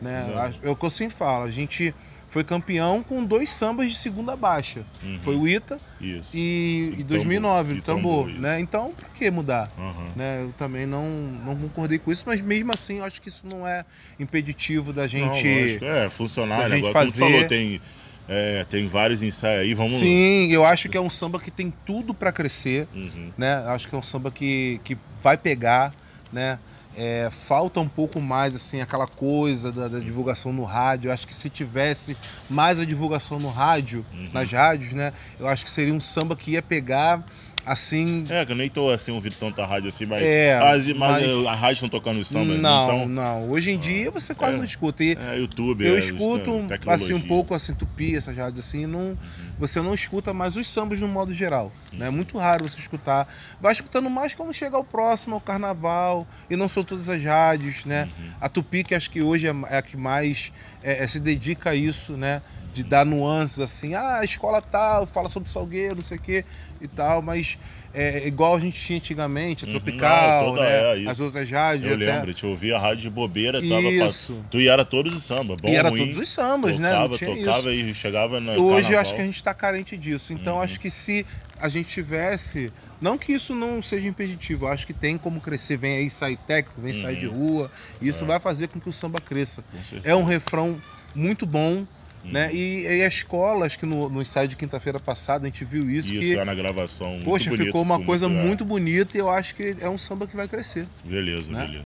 Né? 0.05 0.25
Não. 0.29 0.41
A- 0.41 0.51
É 0.63 0.69
o 0.69 0.75
que 0.75 0.85
eu 0.85 0.89
sempre 0.89 1.15
falo, 1.15 1.43
a 1.45 1.51
gente 1.51 1.93
foi 2.27 2.43
campeão 2.43 3.01
com 3.03 3.23
dois 3.23 3.49
sambas 3.49 3.87
de 3.89 3.95
segunda 3.95 4.35
baixa. 4.35 4.85
Uhum. 5.03 5.19
Foi 5.21 5.35
o 5.35 5.47
Ita 5.47 5.79
Isso. 6.01 6.31
e, 6.35 6.93
E 6.97 6.99
e 7.01 7.03
2009, 7.03 7.81
tambor, 7.81 7.81
o 7.81 7.81
tambor. 7.81 8.25
tambor, 8.27 8.41
né? 8.41 8.59
Então, 8.59 8.91
pra 8.91 9.07
que 9.09 9.29
mudar? 9.31 9.71
Aham. 9.77 10.11
né? 10.15 10.43
Eu 10.43 10.51
também 10.53 10.85
não, 10.85 11.07
não 11.45 11.55
concordei 11.55 11.97
com 11.97 12.11
isso, 12.11 12.23
mas 12.27 12.41
mesmo 12.41 12.71
assim 12.73 12.97
eu 12.99 13.05
acho 13.05 13.21
que 13.21 13.29
isso 13.29 13.45
não 13.47 13.65
é 13.67 13.83
impeditivo 14.19 14.91
da 14.93 15.03
Não, 15.03 15.07
gente. 15.09 15.47
lógico, 15.47 15.85
é, 15.85 16.09
funcionário. 16.09 16.63
da 16.69 16.69
gente 16.75 16.87
Agora, 16.89 17.05
fazer- 17.05 17.19
falou, 17.21 17.47
tem, 17.47 17.81
é, 18.27 18.65
tem 18.69 18.87
vários 18.87 19.21
ensaios 19.23 19.61
aí, 19.61 19.73
vamos 19.73 19.93
Sim, 19.93 20.51
eu 20.51 20.65
acho 20.65 20.89
que 20.89 20.97
é 20.97 21.01
um 21.01 21.09
samba 21.09 21.39
que 21.39 21.51
tem 21.51 21.71
tudo 21.85 22.13
pra 22.13 22.31
crescer, 22.31 22.87
Uhum. 22.93 23.29
né? 23.37 23.55
Acho 23.67 23.87
que 23.87 23.95
é 23.95 23.97
um 23.97 24.03
samba 24.03 24.29
que, 24.31 24.79
que 24.83 24.97
vai 25.21 25.37
pegar, 25.37 25.93
né? 26.33 26.59
É, 26.97 27.29
falta 27.29 27.79
um 27.81 27.87
pouco 27.89 28.21
mais 28.21 28.55
assim 28.55 28.79
aquela 28.81 29.05
coisa 29.07 29.71
da, 29.71 29.87
da 29.87 29.99
divulgação 29.99 30.53
no 30.53 30.63
rádio. 30.63 31.09
Eu 31.09 31.13
acho 31.13 31.27
que 31.27 31.33
se 31.33 31.49
tivesse 31.49 32.15
mais 32.49 32.79
a 32.79 32.85
divulgação 32.85 33.37
no 33.39 33.49
rádio, 33.49 34.05
Uhum. 34.13 34.29
nas 34.33 34.51
rádios, 34.51 34.93
né? 34.93 35.11
Eu 35.39 35.47
acho 35.47 35.63
que 35.65 35.69
seria 35.69 35.93
um 35.93 35.99
samba 35.99 36.35
que 36.35 36.51
ia 36.51 36.61
pegar 36.61 37.25
assim. 37.65 38.25
É, 38.29 38.45
que 38.45 38.51
eu 38.51 38.55
nem 38.55 38.69
tô 38.69 38.89
assim 38.89 39.11
ouvindo 39.11 39.35
tanta 39.35 39.65
rádio 39.65 39.89
assim, 39.89 40.05
mas, 40.05 40.21
É, 40.21 40.53
as, 40.57 40.85
mas, 40.87 40.97
mas- 41.27 41.45
a 41.47 41.55
rádio 41.55 41.73
estão 41.75 41.89
tocando 41.89 42.23
samba. 42.23 42.53
não, 42.53 42.85
Então, 42.85 43.07
não. 43.09 43.49
Hoje 43.49 43.71
em 43.71 43.77
dia 43.77 44.11
você 44.11 44.33
quase 44.35 44.55
É. 44.55 44.57
não 44.57 44.63
escuta. 44.63 45.03
E 45.03 45.17
é 45.19 45.37
YouTube. 45.39 45.85
eu 45.85 45.95
é, 45.95 45.99
escuto 45.99 46.51
é, 46.69 46.93
assim 46.93 47.13
um 47.13 47.21
pouco 47.21 47.53
assim 47.53 47.73
tupi 47.73 48.15
essas 48.15 48.35
rádios 48.37 48.65
assim, 48.65 48.85
não, 48.85 48.99
Uhum. 48.99 49.17
você 49.57 49.81
não 49.81 49.93
escuta 49.93 50.33
mais 50.33 50.55
os 50.55 50.67
sambas 50.67 51.01
no 51.01 51.07
modo 51.07 51.33
geral. 51.33 51.71
né? 51.93 52.07
É 52.07 52.09
muito 52.09 52.37
raro 52.37 52.67
você 52.67 52.77
escutar. 52.79 53.27
Vai 53.61 53.71
escutando 53.71 54.09
mais 54.09 54.33
quando 54.33 54.53
chega 54.53 54.75
ao 54.75 54.83
próximo, 54.83 55.35
ao 55.35 55.41
carnaval, 55.41 56.27
e 56.49 56.55
não 56.55 56.67
são 56.67 56.83
todas 56.83 57.07
as 57.09 57.23
rádios, 57.23 57.85
né? 57.85 58.09
Uhum. 58.19 58.31
A 58.41 58.49
Tupi, 58.49 58.83
que 58.83 58.93
acho 58.93 59.09
que 59.09 59.21
hoje 59.21 59.47
é 59.47 59.55
é 59.69 59.77
a 59.77 59.81
que 59.81 59.95
mais 59.97 60.51
é, 60.83 61.03
é, 61.03 61.07
se 61.07 61.19
dedica 61.19 61.69
a 61.71 61.75
isso, 61.75 62.13
né? 62.17 62.41
De 62.75 62.83
dar 62.83 63.05
nuances 63.05 63.59
assim, 63.59 63.93
ah, 63.93 64.17
a 64.19 64.25
escola 64.25 64.61
tal, 64.61 65.05
fala 65.05 65.29
sobre 65.29 65.47
Salgueiro, 65.47 65.95
não 65.95 66.03
sei 66.03 66.17
o 66.17 66.19
quê 66.19 66.43
e 66.81 66.89
tal, 66.89 67.21
mas 67.21 67.57
é 67.93 68.27
igual 68.27 68.53
a 68.53 68.59
gente 68.59 68.77
tinha 68.77 68.97
antigamente, 68.97 69.63
a 69.63 69.67
Uhum, 69.67 69.71
Tropical, 69.79 70.09
ah, 70.11 70.43
toda- 70.43 70.61
né? 70.61 70.83
é, 70.83 70.97
isso. 70.97 71.09
As 71.09 71.19
outras 71.21 71.49
rádios. 71.49 71.89
Eu 71.89 71.95
até. 71.95 72.05
lembro, 72.13 72.33
te 72.33 72.45
ouvia 72.45 72.75
a 72.75 72.79
rádio 72.79 73.03
de 73.03 73.09
bobeira, 73.09 73.61
tava. 73.61 73.81
Isso. 73.81 74.43
Tu 74.51 74.59
ia 74.59 74.73
era 74.73 74.83
todos 74.83 75.15
os 75.15 75.23
samba, 75.23 75.55
bom, 75.55 75.69
e 75.69 75.75
era 75.77 75.87
ruim, 75.87 76.01
todos 76.01 76.17
os 76.17 76.27
sambas, 76.27 76.77
né? 76.77 76.89
Não 76.91 77.03
tocava, 77.03 77.17
tinha 77.17 77.31
isso. 77.33 77.45
tocava 77.45 77.71
e 77.73 77.95
chegava 77.95 78.39
na 78.41 78.51
Hoje 78.57 78.91
eu 78.91 78.99
acho 78.99 79.15
que 79.15 79.21
a 79.21 79.25
gente 79.25 79.37
está 79.37 79.53
carente 79.53 79.95
disso. 79.97 80.33
Então 80.33 80.55
Uhum. 80.55 80.61
acho 80.61 80.77
que 80.77 80.89
se 80.89 81.25
a 81.57 81.69
gente 81.69 81.87
tivesse. 81.87 82.73
Não 82.99 83.17
que 83.17 83.31
isso 83.31 83.55
não 83.55 83.81
seja 83.81 84.09
impeditivo, 84.09 84.67
acho 84.67 84.85
que 84.85 84.93
tem 84.93 85.17
como 85.17 85.39
crescer. 85.39 85.77
Vem 85.77 85.95
aí 85.99 86.09
sair 86.09 86.35
técnico, 86.45 86.81
vem 86.81 86.91
sair 86.93 87.15
de 87.15 87.27
Uhum. 87.27 87.33
rua. 87.37 87.71
E 88.01 88.09
isso 88.09 88.25
É. 88.25 88.27
vai 88.27 88.39
fazer 88.41 88.67
com 88.67 88.81
que 88.81 88.89
o 88.89 88.91
samba 88.91 89.21
cresça. 89.21 89.63
É 90.03 90.13
um 90.13 90.25
refrão 90.25 90.81
muito 91.15 91.45
bom, 91.45 91.85
Uhum. 92.25 92.31
né? 92.31 92.53
E, 92.53 92.83
e 92.83 93.03
a 93.03 93.07
escola, 93.07 93.65
acho 93.65 93.77
que 93.77 93.85
no, 93.85 94.09
no 94.09 94.21
ensaio 94.21 94.47
de 94.47 94.55
quinta-feira 94.55 94.99
passada 94.99 95.45
a 95.45 95.49
gente 95.49 95.63
viu 95.63 95.89
isso, 95.89 96.13
Isso, 96.13 96.21
que. 96.21 96.37
é 96.37 96.43
na 96.43 96.55
gravação. 96.55 97.11
muito 97.11 97.25
Poxa, 97.25 97.49
bonito, 97.49 97.65
ficou 97.65 97.81
uma 97.81 97.99
coisa 97.99 98.25
é. 98.25 98.29
muito 98.29 98.65
bonita 98.65 99.17
e 99.17 99.19
eu 99.19 99.29
acho 99.29 99.55
que 99.55 99.75
é 99.79 99.89
um 99.89 99.97
samba 99.97 100.27
que 100.27 100.35
vai 100.35 100.47
crescer. 100.47 100.87
Beleza, 101.03 101.51
né? 101.51 101.65
beleza. 101.65 101.85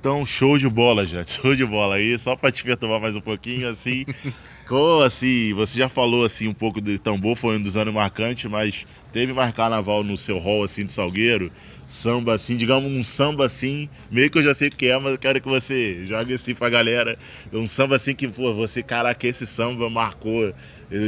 Então, 0.00 0.26
show 0.26 0.58
de 0.58 0.68
bola, 0.68 1.06
gente. 1.06 1.30
Show 1.40 1.54
de 1.54 1.64
bola 1.64 1.94
aí. 1.94 2.18
Só 2.18 2.34
pra 2.34 2.50
te 2.50 2.64
perturbar 2.64 3.00
mais 3.00 3.14
um 3.14 3.20
pouquinho, 3.20 3.68
assim. 3.68 4.04
com, 4.68 5.00
assim, 5.00 5.54
você 5.54 5.78
já 5.78 5.88
falou 5.88 6.24
assim 6.24 6.48
um 6.48 6.54
pouco 6.54 6.80
do 6.80 6.98
tambor, 6.98 7.36
foi 7.36 7.56
um 7.56 7.62
dos 7.62 7.76
anos 7.76 7.94
marcantes, 7.94 8.50
mas 8.50 8.84
teve 9.12 9.32
mais 9.32 9.52
carnaval 9.52 10.02
no 10.02 10.16
seu 10.16 10.38
hall 10.38 10.64
assim 10.64 10.84
de 10.86 10.92
Salgueiro? 10.92 11.50
Samba 11.86 12.32
assim, 12.34 12.56
digamos 12.56 12.90
um 12.90 13.02
samba 13.02 13.44
assim, 13.44 13.86
meio 14.10 14.30
que 14.30 14.38
eu 14.38 14.42
já 14.42 14.54
sei 14.54 14.68
o 14.68 14.70
que 14.70 14.86
é, 14.86 14.98
mas 14.98 15.12
eu 15.12 15.18
quero 15.18 15.40
que 15.42 15.48
você 15.48 16.06
jogue 16.06 16.32
assim 16.32 16.54
pra 16.54 16.70
galera. 16.70 17.18
Um 17.52 17.66
samba 17.66 17.96
assim 17.96 18.14
que, 18.14 18.26
pô, 18.26 18.54
você, 18.54 18.82
caraca, 18.82 19.26
esse 19.26 19.46
samba 19.46 19.90
marcou. 19.90 20.54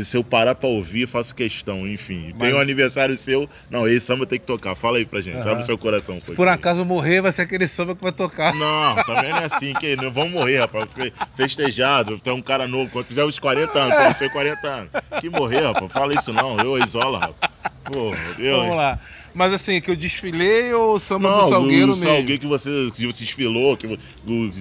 Se 0.03 0.17
eu 0.17 0.25
parar 0.25 0.55
pra 0.55 0.67
ouvir, 0.69 1.07
faço 1.07 1.35
questão, 1.35 1.87
enfim. 1.87 2.31
Mas- 2.33 2.39
Tem 2.39 2.55
um 2.55 2.59
aniversário 2.61 3.15
seu. 3.19 3.49
Não, 3.71 3.87
esse 3.87 4.05
samba 4.07 4.25
tem 4.27 4.39
que 4.39 4.47
tocar. 4.47 4.75
Fala 4.75 4.97
aí 4.97 5.05
pra 5.05 5.21
gente, 5.21 5.37
Aham. 5.37 5.51
abre 5.51 5.63
o 5.63 5.67
seu 5.67 5.77
coração. 5.77 6.19
Se 6.23 6.33
por 6.33 6.49
acaso 6.49 6.81
eu 6.81 6.85
morrer, 6.87 7.21
vai 7.21 7.31
ser 7.33 7.43
aquele 7.43 7.67
samba 7.69 7.95
que 7.95 8.03
vai 8.03 8.13
tocar. 8.13 8.55
Não, 8.55 8.95
também 9.05 9.31
não 9.31 9.39
é 9.41 9.45
assim, 9.45 9.75
que 9.75 9.95
não 9.97 10.11
vamos 10.11 10.33
morrer, 10.33 10.59
rapaz. 10.59 10.91
Fe- 10.93 11.13
Festejado, 11.37 12.19
tem 12.19 12.33
um 12.33 12.41
cara 12.43 12.67
novo. 12.67 12.91
Quando 12.91 13.05
fizer 13.07 13.25
os 13.25 13.39
40 13.39 13.79
anos, 13.79 13.95
quando 13.97 14.15
ser 14.17 14.31
40 14.33 14.67
anos. 14.67 14.91
Que 15.21 15.29
morrer, 15.29 15.61
rapaz. 15.67 15.93
Fala 15.93 16.13
isso 16.19 16.33
não, 16.33 16.59
eu 16.59 16.79
isola, 16.83 17.19
rapaz. 17.19 17.54
Porra, 17.85 18.17
eu. 18.39 18.57
Vamos 18.61 18.77
lá. 18.77 18.99
Mas 19.35 19.53
assim, 19.53 19.81
que 19.81 19.91
eu 19.91 19.97
desfilei 19.97 20.73
ou 20.73 20.95
o 20.95 21.01
samba 21.01 21.29
Não, 21.31 21.41
do 21.41 21.49
Salgueiro 21.49 21.93
o 21.93 21.97
mesmo? 21.97 22.05
Salgueiro 22.15 22.41
que 22.41 22.47
você, 22.47 22.71
que 22.95 23.05
você 23.07 23.25
desfilou, 23.25 23.77
que, 23.77 23.99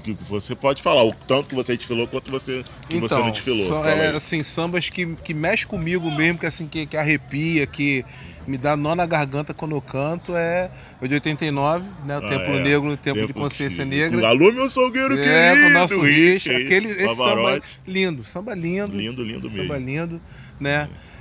que 0.02 0.18
você 0.28 0.56
pode 0.56 0.82
falar, 0.82 1.04
o 1.06 1.14
tanto 1.14 1.48
que 1.50 1.56
você 1.56 1.78
desfilou 1.78 2.08
quanto 2.08 2.32
você, 2.32 2.64
que 2.90 3.00
você 3.00 3.14
não 3.16 3.30
desfilou. 3.32 3.68
são, 3.68 3.86
é, 3.86 4.08
assim, 4.10 4.42
sambas 4.42 4.90
que, 4.90 5.06
que 5.24 5.34
mexe 5.34 5.66
comigo 5.68 6.10
mesmo, 6.12 6.40
que 6.40 6.48
assim, 6.48 6.66
que, 6.68 6.88
que 6.88 6.98
arrepia, 6.98 7.68
que 7.68 8.04
me 8.48 8.58
dá 8.58 8.76
nó 8.76 8.96
na 8.96 9.06
garganta 9.06 9.54
quando 9.54 9.76
eu 9.76 9.82
canto, 9.82 10.36
é 10.36 10.72
o 11.00 11.08
de 11.08 11.14
89, 11.14 11.86
né? 12.06 12.18
O 12.18 12.26
Ah, 12.26 12.28
Templo 12.28 12.56
é. 12.56 12.60
Negro, 12.64 12.90
o 12.90 12.98
Tempo 12.98 13.22
de 13.22 13.28
Tempo 13.28 13.40
Consciência 13.40 13.86
que- 13.86 13.90
Negra. 13.92 14.28
Alô, 14.28 14.52
meu 14.52 14.70
Salgueiro 14.72 15.18
É, 15.20 15.52
querido! 15.52 15.62
com 15.62 15.70
o 15.70 15.74
nosso 15.80 16.00
Rich, 16.02 16.50
aquele, 16.50 16.88
esse 16.88 17.16
samba 17.16 17.62
lindo, 17.88 18.24
samba 18.24 18.56
lindo. 18.56 18.98
Lindo, 18.98 19.24
lindo 19.24 19.48
Samba 19.48 19.80
mesmo. 19.80 19.86
lindo, 20.02 20.22
né? 20.60 20.90
É, 20.92 21.13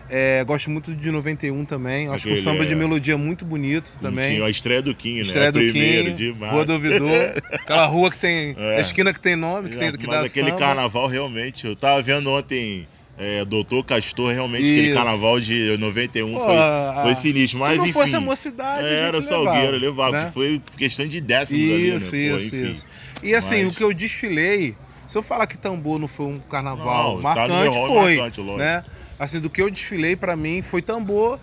gosto 0.46 0.70
muito 0.70 0.94
de 0.94 1.10
91 1.10 1.64
também. 1.64 2.08
Acho 2.08 2.24
que 2.24 2.32
Aquele, 2.32 2.40
o 2.40 2.42
samba 2.42 2.66
de 2.66 2.72
é. 2.74 2.76
melodia 2.76 3.14
é 3.14 3.16
muito 3.16 3.44
bonito 3.44 3.90
também. 4.00 4.34
Tinha 4.36 4.46
a 4.46 4.50
estreia 4.50 4.82
do 4.82 4.94
Kim, 4.94 5.14
né? 5.14 5.20
Estreia 5.22 5.50
do 5.52 5.58
Primeiro 5.58 6.10
Kim, 6.10 6.16
de 6.16 6.32
março. 6.38 6.54
Rua 6.54 6.64
do 6.64 6.72
Ouvidor, 6.74 7.42
aquela 7.52 7.86
rua 7.86 8.10
que 8.10 8.18
tem. 8.18 8.54
É. 8.58 8.78
A 8.78 8.80
esquina 8.80 9.12
que 9.12 9.20
tem 9.20 9.36
nome, 9.36 9.68
que, 9.70 9.78
tem, 9.78 9.92
que 9.92 10.06
Mas 10.06 10.16
dá 10.20 10.26
aquele 10.26 10.48
samba. 10.50 10.58
carnaval 10.58 11.06
realmente, 11.08 11.66
eu 11.66 11.74
tava 11.74 12.02
vendo 12.02 12.30
ontem, 12.30 12.86
é, 13.18 13.44
Doutor 13.44 13.84
Castor, 13.84 14.32
realmente 14.32 14.64
aquele 14.64 14.80
Isso. 14.88 14.94
carnaval 14.94 15.40
de 15.40 15.76
91 15.78 16.32
Pô, 16.34 16.46
foi, 16.46 16.56
a- 16.58 17.00
foi 17.04 17.14
sinistro. 17.16 17.58
Mas 17.60 17.70
Se 17.70 17.76
não 17.76 17.84
enfim, 17.84 17.92
fosse 17.92 18.14
a 18.16 18.20
mocidade, 18.20 18.86
a 18.86 18.90
era 18.90 19.16
o 19.18 19.20
gente 19.20 19.28
Salgueiro, 19.30 19.76
levava, 19.78 20.10
levava, 20.10 20.24
né? 20.26 20.30
foi 20.34 20.60
questão 20.76 21.06
de 21.06 21.20
décimos 21.20 21.62
Isso, 21.62 21.74
ali, 21.74 21.84
né? 21.84 22.30
Pô, 22.30 22.36
isso, 22.36 22.56
enfim. 22.56 22.70
isso. 22.70 22.86
E 23.22 23.34
assim, 23.34 23.64
Mas- 23.64 23.72
o 23.72 23.76
que 23.76 23.82
eu 23.84 23.92
desfilei, 23.94 24.74
se 25.12 25.18
eu 25.18 25.22
falar 25.22 25.46
que 25.46 25.58
tambor 25.58 25.98
não 25.98 26.08
foi 26.08 26.24
um 26.24 26.38
carnaval 26.38 27.16
Não, 27.16 27.22
tá 27.22 27.34
marcante, 27.34 27.76
foi. 27.76 28.16
marcante, 28.16 28.40
né? 28.56 28.82
Assim, 29.18 29.40
do 29.40 29.50
que 29.50 29.60
eu 29.60 29.70
desfilei 29.70 30.16
pra 30.16 30.34
mim 30.34 30.62
foi 30.62 30.80
tambor 30.80 31.38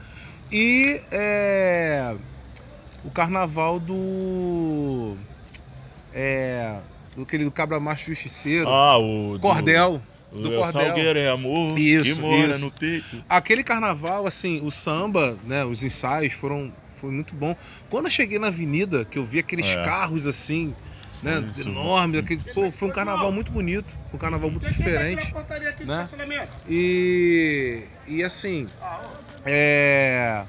e 0.52 1.00
é, 1.12 2.16
o 3.06 3.12
carnaval 3.12 3.80
do. 3.80 5.16
É. 6.12 6.80
Do 7.16 7.22
aquele 7.24 7.44
do 7.44 7.52
Cabra 7.52 7.80
Macho 7.80 8.06
Justiceiro. 8.08 8.68
Ah, 8.68 8.98
o 8.98 9.34
do- 9.34 9.40
Cordel. 9.40 10.02
o 10.32 10.38
do 10.40 10.52
é 10.54 10.56
Cordel. 10.58 10.86
Salgueiro 10.88 11.20
é 11.20 11.30
amor, 11.30 11.78
Isso, 11.78 12.22
isso. 12.26 12.60
no 12.66 12.72
peito. 12.72 13.24
Aquele 13.30 13.64
carnaval, 13.64 14.26
assim, 14.26 14.62
o 14.64 14.72
samba, 14.72 15.38
né? 15.46 15.64
Os 15.64 15.84
ensaios 15.84 16.34
foram. 16.34 16.72
Foi 17.00 17.12
muito 17.12 17.34
bom. 17.36 17.56
Quando 17.90 18.06
eu 18.06 18.12
cheguei 18.12 18.40
na 18.40 18.48
avenida, 18.48 19.06
que 19.06 19.18
eu 19.20 19.26
vi 19.26 19.40
aqueles 19.40 19.68
É. 19.76 19.82
carros 19.84 20.26
assim, 20.26 20.74
né? 21.22 21.46
Isso. 21.54 21.68
Enormes, 21.68 22.20
aquele, 22.20 22.42
pô, 22.54 22.72
foi 22.72 22.88
um 22.88 22.92
carnaval 22.92 23.32
muito 23.32 23.52
bonito. 23.52 23.96
Foi 24.10 24.16
um 24.16 24.18
carnaval 24.18 24.50
muito 24.50 24.68
diferente. 24.70 25.34
né? 25.86 26.08
E, 26.68 27.84
e 28.08 28.24
assim, 28.24 28.66
é, 29.46 30.44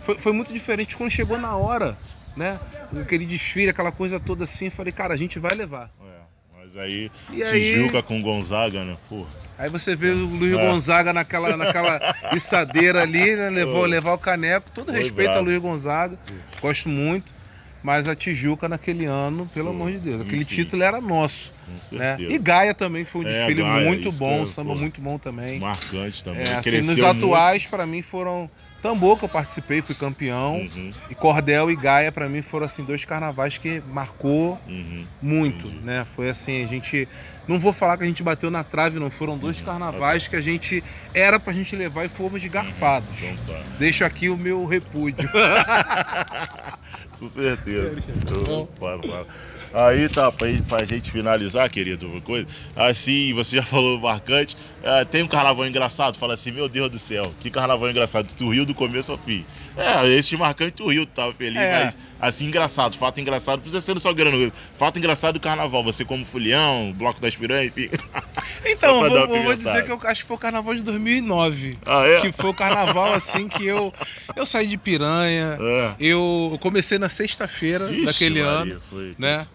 foi, 0.00 0.18
foi 0.18 0.32
muito 0.32 0.52
diferente 0.52 0.96
quando 0.96 1.10
chegou 1.10 1.38
na 1.38 1.54
hora, 1.56 1.96
né? 2.36 2.58
Aquele 3.00 3.26
desfile, 3.26 3.70
aquela 3.70 3.92
coisa 3.92 4.18
toda 4.18 4.44
assim, 4.44 4.70
falei, 4.70 4.92
cara, 4.92 5.14
a 5.14 5.16
gente 5.16 5.38
vai 5.38 5.54
levar. 5.54 5.90
É, 6.02 6.58
mas 6.62 6.76
aí, 6.76 7.10
E 7.30 7.42
aí, 7.42 7.74
Tijuca 7.74 8.02
com 8.02 8.20
Gonzaga, 8.22 8.84
né? 8.84 8.96
Porra. 9.08 9.28
aí 9.58 9.68
você 9.68 9.94
vê 9.94 10.10
o 10.10 10.26
Luiz 10.26 10.56
É. 10.56 10.66
Gonzaga 10.66 11.12
naquela, 11.12 11.56
naquela 11.56 12.16
içadeira 12.32 13.02
ali, 13.02 13.36
né? 13.36 13.50
Levou, 13.50 13.84
levar 13.84 14.12
o 14.14 14.18
caneco. 14.18 14.70
Todo 14.70 14.92
Foi 14.92 14.98
respeito 15.00 15.28
a 15.30 15.32
bravo. 15.34 15.46
Luiz 15.46 15.58
Gonzaga, 15.58 16.18
gosto 16.60 16.88
muito. 16.88 17.39
Mas 17.82 18.06
a 18.06 18.14
Tijuca 18.14 18.68
naquele 18.68 19.06
ano, 19.06 19.48
pelo 19.54 19.70
amor 19.70 19.90
de 19.90 19.98
Deus, 19.98 20.22
aquele 20.22 20.44
título 20.44 20.82
era 20.82 21.00
nosso. 21.00 21.52
Né? 21.92 22.16
E 22.28 22.38
Gaia 22.38 22.74
também 22.74 23.04
foi 23.04 23.22
um 23.24 23.28
É, 23.28 23.32
desfile 23.32 23.62
Gaia, 23.62 23.86
muito 23.86 24.10
bom, 24.12 24.36
que 24.36 24.40
eu- 24.42 24.46
samba 24.46 24.72
pô, 24.74 24.80
muito 24.80 25.00
bom 25.00 25.18
também. 25.18 25.58
Marcante 25.60 26.22
também. 26.24 26.42
É, 26.42 26.54
assim, 26.54 26.78
nos 26.78 26.86
muito. 26.98 27.06
atuais, 27.06 27.66
pra 27.66 27.86
mim, 27.86 28.02
foram 28.02 28.50
Tambor, 28.82 29.18
que 29.18 29.26
eu 29.26 29.28
participei, 29.28 29.82
fui 29.82 29.94
campeão. 29.94 30.56
Uhum, 30.60 30.90
E 31.10 31.14
Cordel 31.14 31.70
e 31.70 31.76
Gaia, 31.76 32.10
pra 32.10 32.30
mim, 32.30 32.40
foram 32.40 32.64
assim, 32.64 32.82
dois 32.82 33.04
carnavais 33.04 33.58
que 33.58 33.82
marcou 33.92 34.58
uhum. 34.66 35.04
muito, 35.20 35.66
Entendi. 35.66 35.84
né? 35.84 36.06
Foi 36.16 36.30
assim, 36.30 36.64
a 36.64 36.66
gente. 36.66 37.06
Não 37.46 37.58
vou 37.60 37.74
falar 37.74 37.98
que 37.98 38.04
a 38.04 38.06
gente 38.06 38.22
bateu 38.22 38.50
na 38.50 38.64
trave, 38.64 38.98
não. 38.98 39.10
Foram 39.10 39.36
dois 39.36 39.58
Uhum, 39.58 39.66
carnavais 39.66 40.26
que 40.28 40.34
a 40.34 40.40
gente 40.40 40.82
era 41.12 41.38
pra 41.38 41.52
gente 41.52 41.76
levar 41.76 42.06
e 42.06 42.08
fomos 42.08 42.40
de 42.40 42.48
garfados. 42.48 43.22
Então 43.22 43.36
tá. 43.54 43.62
Deixo 43.78 44.02
aqui 44.02 44.30
o 44.30 44.36
meu 44.38 44.64
repúdio. 44.64 45.28
Com 47.18 47.28
certeza. 47.28 48.02
Eu 48.30 48.66
falo, 48.78 49.02
falo. 49.06 49.26
Aí 49.72 50.08
tá, 50.08 50.32
pra, 50.32 50.48
pra 50.68 50.84
gente 50.84 51.10
finalizar, 51.10 51.68
querido, 51.70 52.08
uma 52.08 52.20
coisa. 52.20 52.46
Assim, 52.74 53.32
você 53.34 53.56
já 53.56 53.62
falou 53.64 54.00
marcante. 54.00 54.56
é, 54.82 55.04
tem 55.04 55.22
um 55.22 55.28
carnaval 55.28 55.66
engraçado, 55.66 56.18
fala 56.18 56.34
assim, 56.34 56.50
meu 56.50 56.68
Deus 56.68 56.90
do 56.90 56.98
céu, 56.98 57.32
que 57.40 57.50
carnaval 57.50 57.88
engraçado. 57.90 58.32
Tu 58.34 58.48
riu 58.48 58.66
do 58.66 58.74
começo 58.74 59.12
ao 59.12 59.18
fim. 59.18 59.44
É, 59.76 60.06
esse 60.08 60.36
marcante 60.36 60.72
tu 60.72 60.88
riu, 60.88 61.06
tu 61.06 61.12
tava 61.12 61.32
feliz, 61.32 61.56
É. 61.60 61.84
mas 61.84 61.96
assim, 62.20 62.46
engraçado, 62.46 62.96
fato 62.98 63.20
engraçado, 63.20 63.56
não 63.56 63.62
precisa 63.62 63.80
ser 63.80 63.98
Salgueiro, 64.00 64.30
não. 64.36 64.52
Fato 64.74 64.98
engraçado 64.98 65.34
do 65.34 65.40
carnaval, 65.40 65.84
você 65.84 66.04
como 66.04 66.24
fulião, 66.24 66.92
bloco 66.92 67.20
das 67.20 67.34
piranhas, 67.36 67.66
enfim. 67.68 67.88
Então, 68.62 69.08
vou, 69.08 69.26
vou 69.42 69.56
dizer 69.56 69.84
que 69.84 69.90
eu 69.90 69.98
acho 70.04 70.20
que 70.20 70.28
foi 70.28 70.36
o 70.36 70.38
carnaval 70.38 70.74
de 70.74 70.82
2009. 70.82 71.78
Ah, 71.86 72.06
é? 72.06 72.20
Que 72.20 72.30
foi 72.30 72.50
o 72.50 72.54
carnaval 72.54 73.14
assim 73.14 73.48
que 73.48 73.64
eu. 73.66 73.90
Eu 74.36 74.44
saí 74.44 74.66
de 74.66 74.76
piranha. 74.76 75.56
É. 75.58 75.94
Eu 75.98 76.58
comecei 76.60 76.98
na 76.98 77.08
sexta-feira 77.08 77.88
daquele 77.88 78.42
Maria, 78.42 78.72
ano, 78.74 78.80
Foi. 78.90 79.14
né? 79.18 79.46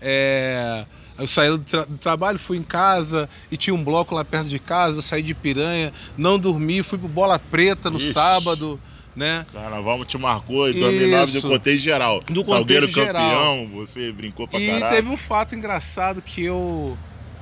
É, 0.00 0.84
eu 1.18 1.26
saí 1.28 1.50
do, 1.50 1.58
tra- 1.58 1.84
do 1.84 1.98
trabalho, 1.98 2.38
fui 2.38 2.56
em 2.56 2.62
casa 2.62 3.28
e 3.50 3.56
tinha 3.56 3.74
um 3.74 3.84
bloco 3.84 4.14
lá 4.14 4.24
perto 4.24 4.48
de 4.48 4.58
casa, 4.58 5.02
saí 5.02 5.22
de 5.22 5.34
piranha, 5.34 5.92
não 6.16 6.38
dormi, 6.38 6.82
fui 6.82 6.98
pro 6.98 7.08
Bola 7.08 7.38
Preta 7.38 7.90
no 7.90 7.98
Ixi. 7.98 8.12
sábado, 8.12 8.80
né? 9.14 9.44
Carnaval 9.52 10.04
te 10.04 10.16
marcou 10.16 10.68
em 10.70 10.78
2009 10.80 11.24
Isso. 11.32 11.42
do 11.42 11.48
contexto 11.48 11.82
geral. 11.82 12.22
Do 12.28 12.44
Salgueiro 12.44 12.86
contexto 12.88 13.06
campeão, 13.12 13.68
você 13.74 14.10
brincou 14.12 14.48
pra 14.48 14.58
E 14.58 14.66
caralho. 14.68 14.96
teve 14.96 15.08
um 15.08 15.16
fato 15.16 15.54
engraçado 15.54 16.22
que 16.22 16.42
eu 16.44 16.96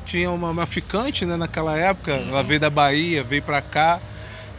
tinha 0.04 0.30
uma, 0.30 0.50
uma 0.50 0.66
ficante, 0.66 1.24
né, 1.26 1.36
naquela 1.36 1.76
época, 1.78 2.12
ela 2.12 2.42
veio 2.42 2.58
da 2.58 2.70
Bahia, 2.70 3.22
veio 3.22 3.42
pra 3.42 3.60
cá. 3.62 4.00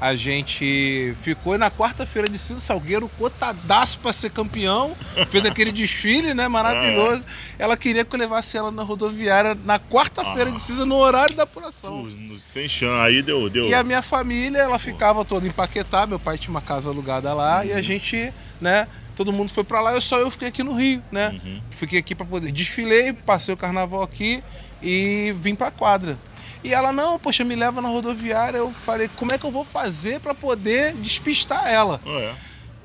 A 0.02 0.16
gente 0.16 1.14
ficou 1.22 1.56
e 1.56 1.58
na 1.58 1.70
quarta-feira 1.70 2.30
de 2.30 2.38
cinza, 2.38 2.62
Salgueiro, 2.62 3.10
cotadaço 3.18 4.00
pra 4.00 4.14
ser 4.14 4.30
campeão. 4.32 4.96
Fez 5.30 5.46
aquele 5.46 5.72
desfile, 5.74 6.34
né? 6.34 6.48
Maravilhoso. 6.48 7.26
Ela 7.58 7.76
queria 7.76 8.06
que 8.06 8.16
eu 8.16 8.20
levasse 8.20 8.56
ela 8.58 8.72
na 8.72 8.82
rodoviária 8.82 9.58
na 9.66 9.78
quarta-feira 9.78 10.50
Ah. 10.52 10.54
de 10.54 10.62
cinza, 10.62 10.86
no 10.86 10.96
horário 10.96 11.36
da 11.36 11.44
apuração. 11.44 12.08
Sem 12.42 12.70
chão, 12.70 13.02
aí 13.02 13.22
deu. 13.22 13.50
deu. 13.50 13.66
E 13.68 13.74
a 13.74 13.84
minha 13.84 14.02
família, 14.02 14.60
ela 14.60 14.80
ficava 14.80 15.26
toda 15.26 15.46
em 15.46 15.52
Paquetá, 15.52 16.08
meu 16.08 16.20
pai 16.20 16.38
tinha 16.38 16.52
uma 16.52 16.62
casa 16.62 16.90
alugada 16.90 17.34
lá, 17.34 17.66
e 17.66 17.74
a 17.74 17.76
Uhum. 17.76 17.84
gente, 17.84 18.34
né? 18.62 18.88
Todo 19.18 19.34
mundo 19.34 19.52
foi 19.52 19.66
pra 19.66 19.82
lá, 19.82 19.92
eu 19.94 20.02
só 20.02 20.18
eu 20.18 20.32
fiquei 20.32 20.48
aqui 20.48 20.64
no 20.64 20.74
Rio, 20.74 21.04
né? 21.12 21.38
Uhum. 21.44 21.62
Fiquei 21.72 22.00
aqui 22.00 22.16
pra 22.16 22.26
poder. 22.26 22.54
Desfilei, 22.54 23.12
passei 23.12 23.54
o 23.54 23.58
carnaval 23.58 24.02
aqui 24.02 24.42
e 24.82 25.36
vim 25.42 25.56
pra 25.56 25.70
quadra. 25.72 26.18
E 26.64 26.74
ela, 26.74 26.92
não, 26.92 27.18
poxa, 27.18 27.44
me 27.44 27.56
leva 27.56 27.82
na 27.82 27.88
rodoviária. 27.88 28.58
Eu 28.58 28.72
falei, 28.86 29.10
como 29.16 29.32
é 29.34 29.38
que 29.38 29.46
eu 29.46 29.52
vou 29.52 29.64
fazer 29.64 30.20
pra 30.20 30.36
poder 30.36 30.94
despistar 30.94 31.68
ela? 31.68 32.02
Ah, 32.06 32.20
é. 32.20 32.36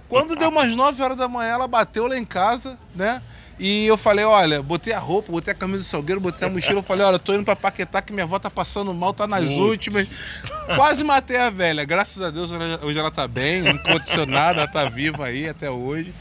Quando 0.08 0.37
deu 0.37 0.48
umas 0.48 0.74
9 0.74 1.02
horas 1.02 1.16
da 1.16 1.26
manhã, 1.26 1.50
ela 1.50 1.66
bateu 1.66 2.06
lá 2.06 2.16
em 2.16 2.24
casa, 2.24 2.78
né? 2.94 3.20
E 3.58 3.87
eu 3.87 3.96
falei, 3.96 4.24
olha, 4.24 4.62
botei 4.62 4.92
a 4.92 4.98
roupa, 4.98 5.30
botei 5.30 5.52
a 5.52 5.56
camisa 5.56 5.82
de 5.82 5.88
salgueiro, 5.88 6.20
botei 6.20 6.46
a 6.46 6.50
mochila, 6.50 6.80
eu 6.80 6.82
falei, 6.82 7.06
olha, 7.06 7.20
tô 7.20 7.32
indo 7.34 7.44
pra 7.44 7.54
Paquetá 7.54 8.02
que 8.02 8.12
minha 8.12 8.24
avó 8.24 8.37
tá 8.38 8.50
passando 8.50 8.92
mal, 8.92 9.12
tá 9.12 9.28
nas 9.28 9.44
Putz. 9.44 9.58
últimas. 9.58 10.10
Quase 10.74 11.04
matei 11.04 11.37
a 11.37 11.50
velha. 11.50 11.84
Graças 11.84 12.20
a 12.20 12.30
Deus 12.30 12.50
hoje 12.50 12.98
ela 12.98 13.12
tá 13.12 13.28
bem, 13.28 13.68
incondicionada, 13.68 14.60
ela 14.60 14.68
tá 14.68 14.88
viva 14.88 15.26
aí 15.26 15.48
até 15.48 15.70
hoje. 15.70 16.12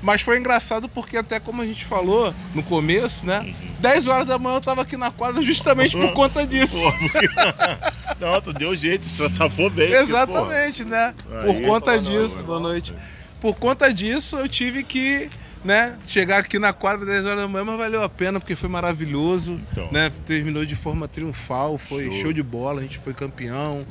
Mas 0.00 0.22
foi 0.22 0.38
engraçado 0.38 0.88
porque 0.88 1.16
até 1.16 1.40
como 1.40 1.60
a 1.60 1.66
gente 1.66 1.84
falou 1.84 2.32
no 2.54 2.62
começo, 2.62 3.26
né? 3.26 3.40
Uhum. 3.40 3.54
10 3.80 4.06
horas 4.08 4.26
da 4.26 4.38
manhã 4.38 4.56
eu 4.56 4.60
tava 4.60 4.82
aqui 4.82 4.96
na 4.96 5.10
quadra 5.10 5.42
justamente 5.42 5.96
por 5.96 6.12
conta 6.12 6.46
disso. 6.46 6.80
Porque- 7.00 7.28
Não, 8.20 8.40
tu 8.40 8.52
deu 8.52 8.74
jeito, 8.74 9.04
você 9.06 9.28
safou 9.28 9.68
bem. 9.70 9.88
porque, 9.88 10.02
Exatamente, 10.02 10.84
né? 10.84 11.14
pô, 11.22 11.28
Por 11.30 11.56
aí- 11.56 11.62
conta 11.66 11.98
disso, 12.00 12.34
noite. 12.34 12.42
boa 12.42 12.60
noite. 12.60 12.94
Por 13.40 13.54
conta 13.56 13.92
disso 13.94 14.36
eu 14.36 14.48
tive 14.48 14.82
que, 14.82 15.30
né? 15.68 15.98
Chegar 16.02 16.38
aqui 16.38 16.58
na 16.58 16.72
quadra 16.72 17.04
10 17.04 17.26
horas 17.26 17.38
da 17.40 17.46
manhã, 17.48 17.62
mas 17.64 17.76
valeu 17.76 18.02
a 18.02 18.08
pena 18.08 18.40
porque 18.40 18.56
foi 18.56 18.70
maravilhoso, 18.70 19.60
Então. 19.70 19.88
né? 19.92 20.10
Terminou 20.24 20.64
de 20.64 20.74
forma 20.74 21.06
triunfal, 21.06 21.76
foi 21.76 22.04
Show. 22.06 22.12
show, 22.22 22.32
de 22.32 22.42
bola, 22.42 22.80
a 22.80 22.82
gente 22.82 22.98
foi 22.98 23.12
campeão. 23.12 23.86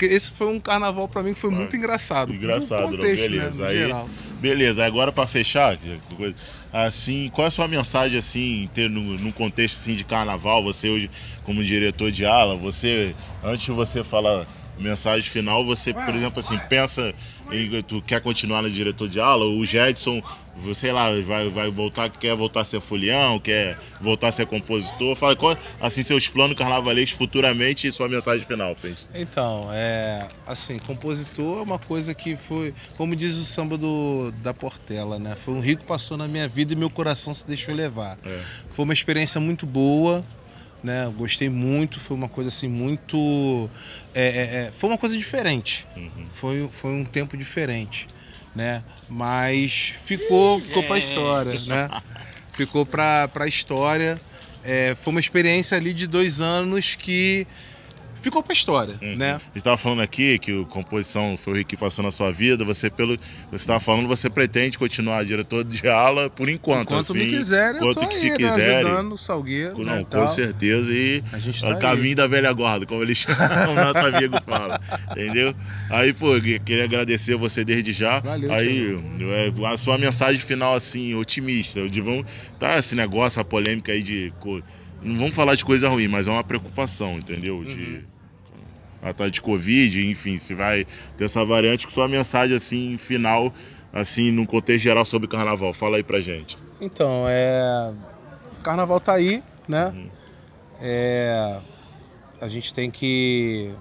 Esse 0.00 0.30
foi 0.30 0.46
um 0.46 0.58
carnaval 0.58 1.06
pra 1.08 1.22
mim 1.22 1.34
que 1.34 1.40
foi 1.40 1.50
muito 1.50 1.76
engraçado. 1.76 2.34
Engraçado, 2.34 2.90
contexto, 2.96 3.22
beleza. 3.30 3.62
né? 3.62 3.68
Aí- 3.68 3.78
geral. 3.78 4.08
Beleza, 4.40 4.84
agora 4.84 5.12
pra 5.12 5.26
fechar, 5.26 5.76
assim, 6.72 7.30
qual 7.34 7.44
é 7.44 7.48
a 7.48 7.50
sua 7.50 7.68
mensagem 7.68 8.18
assim, 8.18 8.68
ter 8.72 8.88
no, 8.88 9.00
num 9.18 9.32
contexto 9.32 9.76
assim 9.80 9.94
de 9.94 10.04
carnaval, 10.04 10.62
você 10.62 10.88
hoje 10.88 11.10
como 11.44 11.62
diretor 11.62 12.10
de 12.10 12.24
ala, 12.24 12.56
você 12.56 13.14
antes 13.44 13.66
de 13.66 13.72
você 13.72 14.02
falar 14.02 14.46
mensagem 14.78 15.28
final, 15.28 15.62
você, 15.64 15.92
por 15.92 16.14
exemplo, 16.14 16.38
assim, 16.38 16.58
pensa 16.70 17.12
em 17.52 17.82
tu 17.82 18.00
quer 18.00 18.20
continuar 18.22 18.62
no 18.62 18.70
diretor 18.70 19.08
de 19.08 19.20
ala, 19.20 19.44
o 19.44 19.62
Jedson, 19.66 20.22
sei 20.74 20.92
lá, 20.92 21.10
vai, 21.22 21.48
vai 21.48 21.70
voltar, 21.70 22.10
quer 22.10 22.34
voltar 22.34 22.60
a 22.60 22.64
ser 22.64 22.80
folião, 22.80 23.38
quer 23.38 23.78
voltar 24.00 24.28
a 24.28 24.32
ser 24.32 24.46
compositor, 24.46 25.14
fala 25.16 25.36
qual 25.36 25.56
assim 25.80 26.02
seus 26.02 26.28
planos 26.28 26.56
carnavalescos 26.56 27.16
futuramente 27.16 27.86
e 27.86 27.92
sua 27.92 28.08
mensagem 28.08 28.44
final, 28.44 28.74
fez. 28.74 29.08
Então, 29.14 29.68
é 29.72 30.26
assim, 30.46 30.78
compositor 30.78 31.58
é 31.58 31.62
uma 31.62 31.78
coisa 31.78 32.14
que 32.14 32.36
foi, 32.36 32.74
como 32.96 33.14
diz 33.14 33.36
o 33.36 33.44
samba 33.44 33.76
do, 33.76 34.32
da 34.42 34.54
Portela, 34.54 35.18
né? 35.18 35.36
Foi 35.44 35.54
um 35.54 35.60
rico 35.60 35.82
que 35.82 35.88
passou 35.88 36.16
na 36.16 36.28
minha 36.28 36.48
vida 36.48 36.72
e 36.72 36.76
meu 36.76 36.90
coração 36.90 37.32
se 37.34 37.46
deixou 37.46 37.74
levar. 37.74 38.18
É. 38.24 38.40
Foi 38.70 38.84
uma 38.84 38.94
experiência 38.94 39.40
muito 39.40 39.66
boa, 39.66 40.24
né? 40.82 41.12
Gostei 41.16 41.48
muito, 41.48 42.00
foi 42.00 42.16
uma 42.16 42.28
coisa 42.28 42.48
assim 42.48 42.68
muito, 42.68 43.68
é, 44.14 44.22
é, 44.22 44.40
é, 44.66 44.72
foi 44.76 44.88
uma 44.88 44.98
coisa 44.98 45.16
diferente. 45.16 45.86
Uhum. 45.96 46.26
Foi, 46.32 46.68
foi 46.72 46.90
um 46.90 47.04
tempo 47.04 47.36
diferente, 47.36 48.08
né? 48.54 48.82
Mas 49.08 49.94
ficou, 50.04 50.60
ficou 50.60 50.82
para 50.84 50.98
história, 50.98 51.60
né? 51.66 51.88
Ficou 52.52 52.84
para 52.84 53.30
a 53.34 53.46
história. 53.46 54.20
É, 54.62 54.94
foi 55.00 55.12
uma 55.12 55.20
experiência 55.20 55.76
ali 55.76 55.94
de 55.94 56.06
dois 56.06 56.40
anos 56.40 56.94
que 56.94 57.46
ficou 58.20 58.42
para 58.42 58.52
história, 58.52 58.94
Uhum. 59.02 59.16
né? 59.16 59.30
A 59.32 59.38
gente 59.38 59.56
estava 59.56 59.76
falando 59.76 60.00
aqui 60.02 60.38
que 60.38 60.52
o 60.52 60.64
composição 60.66 61.36
foi 61.36 61.62
o 61.62 61.64
que 61.64 61.76
passou 61.76 62.04
na 62.04 62.10
sua 62.10 62.30
vida. 62.30 62.64
Você, 62.64 62.88
pelo 62.90 63.16
você 63.50 63.56
estava 63.56 63.80
falando, 63.80 64.06
você 64.08 64.28
pretende 64.30 64.78
continuar 64.78 65.24
diretor 65.24 65.64
de 65.64 65.86
ala 65.88 66.28
por 66.30 66.48
enquanto, 66.48 66.82
Enquanto 66.92 67.10
assim. 67.12 67.18
me 67.18 67.26
quiserem, 67.30 67.80
eu 67.82 67.94
tô 67.94 68.06
que 68.06 68.14
aí, 68.14 68.36
te 68.36 68.42
né, 68.42 68.76
ajudando 68.76 69.12
o 69.12 69.16
Salgueiro, 69.16 69.78
Não, 69.78 69.84
né, 69.84 69.98
com 70.00 70.04
tal. 70.10 70.28
certeza. 70.28 70.92
E 70.92 71.22
A 71.32 71.38
gente 71.38 71.58
é 71.58 71.68
tá 71.68 71.72
o 71.72 71.76
aí. 71.76 71.80
caminho 71.80 72.16
da 72.16 72.26
velha 72.26 72.52
guarda, 72.52 72.86
como 72.86 73.02
ele 73.02 73.14
chama, 73.16 73.68
o 73.70 73.74
nosso 73.74 74.06
amigo 74.06 74.36
fala. 74.46 74.80
Entendeu? 75.10 75.52
Aí, 75.90 76.12
pô, 76.12 76.28
queria 76.40 76.84
agradecer 76.84 77.34
você 77.36 77.64
desde 77.64 77.92
já. 77.92 78.20
Valeu, 78.20 78.52
Aí, 78.52 78.98
é, 79.20 79.66
a 79.66 79.76
sua 79.76 79.96
mensagem 79.98 80.40
final, 80.40 80.74
assim, 80.74 81.14
otimista. 81.14 81.88
De 81.88 82.00
vão, 82.00 82.24
tá 82.58 82.78
esse 82.78 82.94
negócio, 82.94 83.40
a 83.40 83.44
polêmica 83.44 83.92
aí 83.92 84.02
de. 84.02 84.32
Não 85.02 85.16
vamos 85.18 85.34
falar 85.34 85.54
de 85.54 85.64
coisa 85.64 85.88
ruim, 85.88 86.08
mas 86.08 86.28
é 86.28 86.30
uma 86.30 86.44
preocupação, 86.44 87.14
entendeu? 87.16 87.64
De. 87.64 87.80
Uhum. 87.80 88.02
Atrás 89.02 89.32
de 89.32 89.40
Covid, 89.40 90.10
enfim, 90.10 90.36
se 90.36 90.52
vai 90.54 90.86
ter 91.16 91.24
essa 91.24 91.42
variante, 91.42 91.86
com 91.86 91.92
sua 91.92 92.06
mensagem, 92.06 92.54
assim, 92.54 92.98
final, 92.98 93.52
assim, 93.92 94.30
num 94.30 94.44
contexto 94.44 94.84
geral 94.84 95.06
sobre 95.06 95.26
carnaval. 95.26 95.72
Fala 95.72 95.96
aí 95.96 96.02
pra 96.02 96.20
gente. 96.20 96.58
Então, 96.80 97.24
é. 97.26 97.94
O 98.58 98.62
carnaval 98.62 99.00
tá 99.00 99.14
aí, 99.14 99.42
né? 99.66 99.86
Uhum. 99.86 100.08
É... 100.80 101.60
A 102.40 102.48
gente 102.48 102.74
tem 102.74 102.90
que 102.90 103.72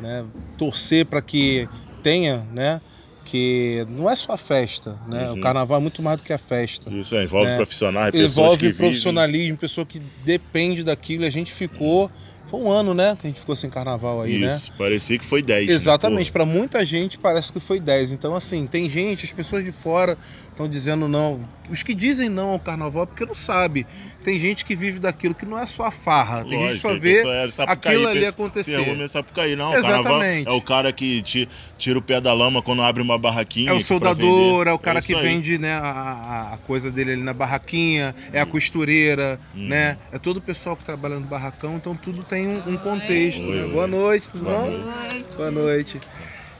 né, 0.00 0.24
torcer 0.56 1.06
para 1.06 1.22
que 1.22 1.68
tenha, 2.02 2.38
né? 2.52 2.80
Que 3.24 3.86
não 3.88 4.08
é 4.08 4.14
só 4.14 4.32
a 4.34 4.36
festa, 4.36 4.98
né? 5.08 5.30
Uhum. 5.30 5.38
O 5.38 5.40
carnaval 5.40 5.78
é 5.78 5.80
muito 5.80 6.02
mais 6.02 6.18
do 6.18 6.22
que 6.22 6.32
a 6.32 6.38
festa. 6.38 6.90
Isso 6.92 7.16
aí, 7.16 7.24
envolve 7.24 7.50
É. 7.50 7.56
profissionais, 7.56 8.10
pessoas 8.12 8.32
que 8.34 8.40
Envolve 8.40 8.66
vivem- 8.66 8.76
profissionalismo, 8.76 9.56
pessoa 9.56 9.86
que 9.86 9.98
depende 10.24 10.84
daquilo. 10.84 11.24
A 11.24 11.30
gente 11.30 11.52
ficou. 11.52 12.10
Foi 12.46 12.60
um 12.60 12.70
ano, 12.70 12.92
né? 12.92 13.16
Que 13.18 13.26
a 13.26 13.30
gente 13.30 13.40
ficou 13.40 13.56
sem 13.56 13.70
carnaval 13.70 14.20
aí, 14.20 14.36
né? 14.38 14.54
Isso, 14.54 14.70
parecia 14.76 15.18
que 15.18 15.24
foi 15.24 15.40
10. 15.42 15.66
né? 15.66 15.74
Exatamente, 15.74 16.26
Pô, 16.30 16.34
para 16.34 16.44
muita 16.46 16.84
gente 16.84 17.18
parece 17.18 17.50
que 17.50 17.58
foi 17.58 17.80
10. 17.80 18.12
Então, 18.12 18.34
assim, 18.34 18.66
tem 18.66 18.86
gente, 18.86 19.24
as 19.24 19.32
pessoas 19.32 19.64
de 19.64 19.72
fora 19.72 20.16
estão 20.50 20.68
dizendo 20.68 21.08
não. 21.08 21.40
Os 21.70 21.82
que 21.82 21.94
dizem 21.94 22.28
não 22.28 22.50
ao 22.50 22.60
carnaval 22.60 23.04
é 23.04 23.06
porque 23.06 23.24
não 23.24 23.34
sabe. 23.34 23.86
Tem 24.22 24.38
gente 24.38 24.62
que 24.62 24.76
vive 24.76 24.98
daquilo 24.98 25.34
que 25.34 25.46
não 25.46 25.58
é 25.58 25.66
só 25.66 25.84
a 25.84 25.90
farra. 25.90 26.42
Tem 26.44 26.50
gente 26.50 26.80
que 26.80 26.86
lógico, 26.86 26.88
só 26.88 26.98
vê 26.98 27.22
é 27.26 27.48
aquilo 27.66 28.06
ali 28.06 28.26
acontecer. 28.26 28.72
Se 28.72 28.76
arruma 28.76 29.04
em 29.04 29.08
Sapucaí, 29.08 29.56
não. 29.56 29.70
o 29.70 29.72
carnaval 29.72 30.00
Exatamente. 30.02 30.48
É 30.48 30.52
o 30.52 30.60
cara 30.60 30.92
que 30.92 31.22
ti- 31.22 31.48
tira 31.78 31.98
o 31.98 32.02
pé 32.02 32.20
da 32.20 32.32
lama 32.32 32.62
quando 32.62 32.82
abre 32.82 33.02
uma 33.02 33.18
barraquinha. 33.18 33.70
É 33.70 33.72
o 33.72 33.80
soldador, 33.80 34.66
é 34.68 34.72
o 34.72 34.78
cara 34.78 35.00
isso 35.00 35.08
que 35.08 35.14
vende 35.20 35.58
né, 35.58 35.72
a, 35.74 36.52
a- 36.54 36.58
coisa 36.66 36.90
dele 36.90 37.12
ali 37.12 37.22
na 37.22 37.32
barraquinha, 37.34 38.14
é 38.32 38.40
a 38.40 38.46
costureira, 38.46 39.38
Hum. 39.54 39.68
né? 39.68 39.96
É 40.12 40.18
todo 40.18 40.38
o 40.38 40.40
pessoal 40.40 40.76
que 40.76 40.84
trabalha 40.84 41.16
no 41.18 41.26
barracão, 41.26 41.76
então 41.76 41.94
tudo 41.96 42.22
tem 42.22 42.46
um, 42.48 42.62
um 42.70 42.76
contexto. 42.76 43.42
Oi, 43.42 43.56
né? 43.56 43.64
oi. 43.64 43.70
Boa 43.72 43.86
noite, 43.86 44.30
tudo 44.30 44.44
Boa 44.44 44.60
bom? 44.62 44.70
noite. 44.70 45.26
Boa 45.36 45.50
noite. 45.50 46.00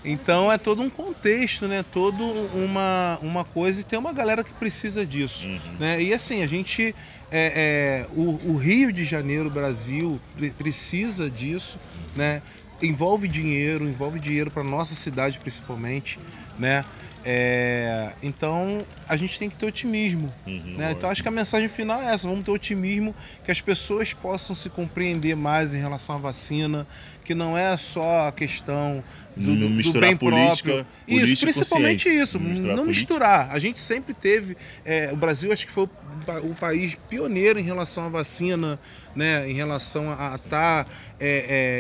Então 0.05 0.53
é 0.53 0.59
todo 0.59 0.83
um 0.83 0.91
contexto, 0.91 1.67
né? 1.67 1.83
Todo 1.83 2.23
uma, 2.55 3.19
uma 3.23 3.43
coisa 3.45 3.81
e 3.81 3.85
tem 3.85 3.99
uma 3.99 4.13
galera 4.13 4.45
que 4.45 4.53
precisa 4.53 5.07
disso. 5.07 5.47
Uhum. 5.47 5.59
né? 5.79 6.03
E 6.03 6.13
assim, 6.13 6.43
a 6.43 6.47
gente. 6.47 6.95
é, 7.33 8.05
é, 8.07 8.07
o, 8.15 8.53
o 8.53 8.57
Rio 8.57 8.93
de 8.93 9.03
Janeiro, 9.05 9.49
Brasil, 9.49 10.21
pre- 10.37 10.51
precisa 10.51 11.31
disso, 11.31 11.79
né? 12.15 12.43
Envolve 12.83 13.29
dinheiro, 13.29 13.89
envolve 13.89 14.19
dinheiro 14.19 14.51
para 14.51 14.63
nossa 14.63 14.95
cidade 14.95 15.39
principalmente, 15.39 16.19
né? 16.59 16.85
É, 17.25 18.13
então 18.23 18.85
a 19.09 19.17
gente 19.17 19.39
tem 19.39 19.51
que 19.51 19.57
ter 19.57 19.67
otimismo, 19.67 20.33
Uhum, 20.47 20.75
né? 20.79 20.93
Então 20.97 21.11
acho 21.11 21.23
que 21.23 21.29
a 21.29 21.33
mensagem 21.33 21.69
final 21.69 22.01
é 22.01 22.13
essa: 22.13 22.27
vamos 22.29 22.45
ter 22.45 22.51
otimismo, 22.51 23.15
que 23.45 23.51
as 23.51 23.61
pessoas 23.61 24.13
possam 24.15 24.55
se 24.55 24.69
compreender 24.71 25.35
mais 25.37 25.75
em 25.75 25.79
relação 25.79 26.15
à 26.17 26.19
vacina, 26.19 26.87
que 27.25 27.35
não 27.35 27.57
é 27.57 27.77
só 27.77 28.29
a 28.29 28.33
questão 28.33 29.03
do, 29.37 29.51
Não 29.51 29.57
do- 29.57 29.69
do 29.69 29.75
misturar 29.75 30.09
bem 30.11 30.17
política, 30.17 30.73
próprio. 30.73 30.87
política 31.07 31.33
Isso, 31.33 31.43
principalmente 31.45 32.09
isso, 32.09 32.39
Não 32.39 32.47
não 32.47 32.53
misturar 32.55 32.87
misturar, 32.87 33.39
política. 33.39 33.57
A 33.57 33.59
gente 33.59 33.81
sempre 33.81 34.15
teve, 34.15 34.57
é, 34.85 35.11
o 35.13 35.17
Brasil 35.17 35.53
acho 35.53 35.67
que 35.67 35.73
foi 35.73 35.85
o, 35.85 35.89
pa- 36.25 36.41
o 36.41 36.55
país 36.55 36.95
pioneiro 37.09 37.59
em 37.59 37.63
relação 37.63 38.07
à 38.07 38.09
vacina, 38.09 38.79
né? 39.17 39.49
Em 39.51 39.55
relação 39.55 40.11
a 40.13 40.37
estar 40.37 40.87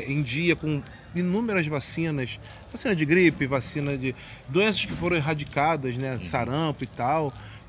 em 0.09 0.23
dia 0.23 0.57
com 0.57 0.83
inúmeras 1.15 1.65
vacinas, 1.69 2.41
vacina 2.73 2.95
de 2.97 3.05
gripe, 3.05 3.47
vacina 3.47 3.97
de 3.97 4.13
doenças 4.49 4.85
que 4.85 4.93
foram 4.95 5.17
erradicadas, 5.17 5.97
né? 5.97 6.19
Sarampo 6.19 6.83
e 6.83 6.87
tal. 6.89 7.14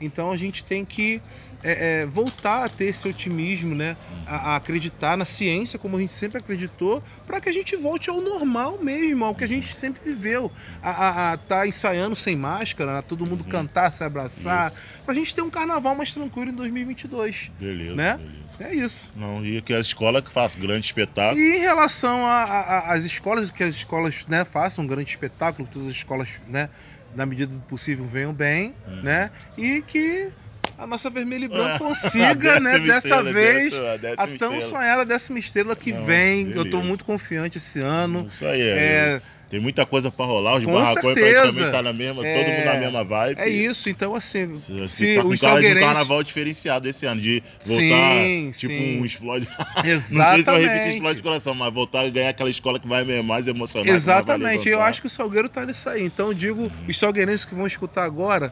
Então 0.02 0.32
a 0.32 0.38
gente 0.38 0.64
tem 0.66 0.84
que 0.84 1.22
é, 1.64 2.02
é, 2.02 2.06
voltar 2.06 2.66
a 2.66 2.70
ter 2.70 2.86
esse 2.86 3.08
otimismo, 3.08 3.74
né? 3.74 3.98
A, 4.28 4.52
a 4.52 4.56
acreditar 4.58 5.18
na 5.18 5.26
ciência, 5.26 5.80
como 5.80 5.98
a 5.98 6.00
gente 6.00 6.14
sempre 6.14 6.38
acreditou, 6.38 7.02
para 7.26 7.42
que 7.42 7.50
a 7.50 7.54
gente 7.54 7.76
volte 7.76 8.08
ao 8.08 8.22
normal 8.22 8.78
mesmo, 8.80 9.26
ao 9.26 9.34
que 9.34 9.44
a 9.44 9.48
gente 9.48 9.74
sempre 9.74 10.02
viveu. 10.04 10.52
A 10.84 11.34
estar 11.36 11.38
tá 11.62 11.66
ensaiando 11.68 12.16
sem 12.16 12.36
máscara, 12.36 13.00
a 13.00 13.02
todo 13.02 13.26
mundo 13.26 13.42
Uhum. 13.44 13.50
cantar, 13.50 13.90
se 13.92 14.04
abraçar, 14.04 14.70
Isso. 14.72 14.84
pra 15.06 15.16
gente 15.16 15.34
ter 15.34 15.42
um 15.42 15.50
carnaval 15.50 15.96
mais 15.96 16.14
tranquilo 16.14 16.52
em 16.52 16.56
2022. 16.56 17.50
Beleza, 17.60 17.96
né? 17.96 18.18
beleza. 18.18 18.36
É 18.60 18.76
isso. 18.76 19.12
Não, 19.16 19.44
e 19.44 19.60
que 19.62 19.74
a 19.74 19.80
escola 19.80 20.22
que 20.22 20.32
faça 20.32 20.60
grande 20.60 20.86
espetáculo. 20.86 21.40
E 21.42 21.58
em 21.58 21.62
relação 21.62 22.24
a- 22.28 22.44
a- 22.44 22.62
a- 22.90 22.94
às 22.94 23.06
escolas, 23.06 23.50
que 23.50 23.64
as 23.64 23.74
escolas 23.74 24.26
né, 24.28 24.46
façam 24.46 24.84
um 24.84 24.88
grande 24.88 25.10
espetáculo, 25.10 25.68
todas 25.72 25.88
as 25.88 25.96
escolas, 25.96 26.40
né, 26.48 26.70
na 27.16 27.26
medida 27.26 27.54
do 27.54 27.60
possível, 27.62 28.06
venham 28.06 28.34
bem, 28.34 28.74
Uhum. 28.88 29.02
né? 29.04 29.32
E 29.58 29.82
que 29.82 30.32
a 30.78 30.86
nossa 30.88 31.10
vermelha 31.10 31.46
e 31.46 31.48
branca 31.48 31.76
A 31.76 31.80
consiga, 31.80 32.60
né, 32.60 32.80
dessa 32.80 33.08
estrela, 33.08 33.34
vez, 33.34 33.70
décima- 33.72 33.92
a 33.94 33.98
décima 33.98 34.24
a 34.24 34.28
tão 34.38 34.56
estrela. 34.56 34.62
sonhada 34.62 35.06
décima 35.06 35.40
estrela 35.40 35.76
que 35.76 35.92
Não, 35.94 36.06
vem. 36.06 36.48
Eu 36.50 36.54
tô 36.56 36.64
beleza. 36.64 36.84
muito 36.84 37.06
confiante 37.06 37.58
esse 37.58 37.80
ano. 37.80 38.26
Isso 38.30 38.46
aí, 38.46 38.62
é. 38.62 38.66
É, 38.78 39.22
Tem 39.48 39.60
muita 39.60 39.86
coisa 39.86 40.10
pra 40.12 40.26
rolar, 40.26 40.56
os 40.58 40.66
Com 40.66 40.74
barracões 40.74 41.04
certeza. 41.16 41.42
praticamente 41.44 41.72
tá 41.72 41.82
na 41.84 41.94
mesma, 41.94 42.16
todo 42.16 42.26
É. 42.26 42.58
mundo 42.58 42.66
na 42.66 42.74
mesma 42.80 43.04
vibe. 43.04 43.40
é 43.40 43.48
isso, 43.48 43.90
então 43.90 44.16
assim, 44.16 44.56
Se, 44.56 44.88
se 44.88 45.16
tá 45.16 45.24
os 45.24 45.40
de 45.40 45.46
um 45.46 45.50
salgueirenses... 45.50 45.84
carnaval 45.84 46.24
diferenciado 46.24 46.90
esse 46.90 47.06
ano, 47.06 47.22
de 47.22 47.44
voltar, 47.64 48.14
Sim, 48.24 48.52
tipo, 48.58 48.74
sim. 48.74 49.00
um 49.00 49.06
explode. 49.06 49.48
Não 49.78 49.82
sei 49.84 50.00
se 50.00 50.14
Exatamente. 50.14 50.46
vai 50.46 50.62
repetir 50.64 50.94
explode 50.96 51.18
de 51.18 51.24
coração, 51.24 51.54
mas 51.54 51.72
voltar 51.74 52.02
a 52.02 52.10
ganhar 52.10 52.30
aquela 52.30 52.50
escola 52.50 52.80
que 52.80 52.88
vai 52.88 53.04
mais 53.22 53.48
emocionar. 53.48 53.88
Exatamente, 53.88 54.68
eu 54.68 54.82
acho 54.82 55.00
que 55.02 55.08
o 55.08 55.10
Salgueiro 55.12 55.48
tá 55.48 55.64
nisso 55.64 55.88
aí. 55.90 56.04
Então 56.04 56.28
eu 56.30 56.34
digo, 56.34 56.70
os 56.90 56.98
salgueirenses 56.98 57.46
que 57.46 57.54
vão 57.54 57.68
escutar 57.68 58.04
agora, 58.04 58.52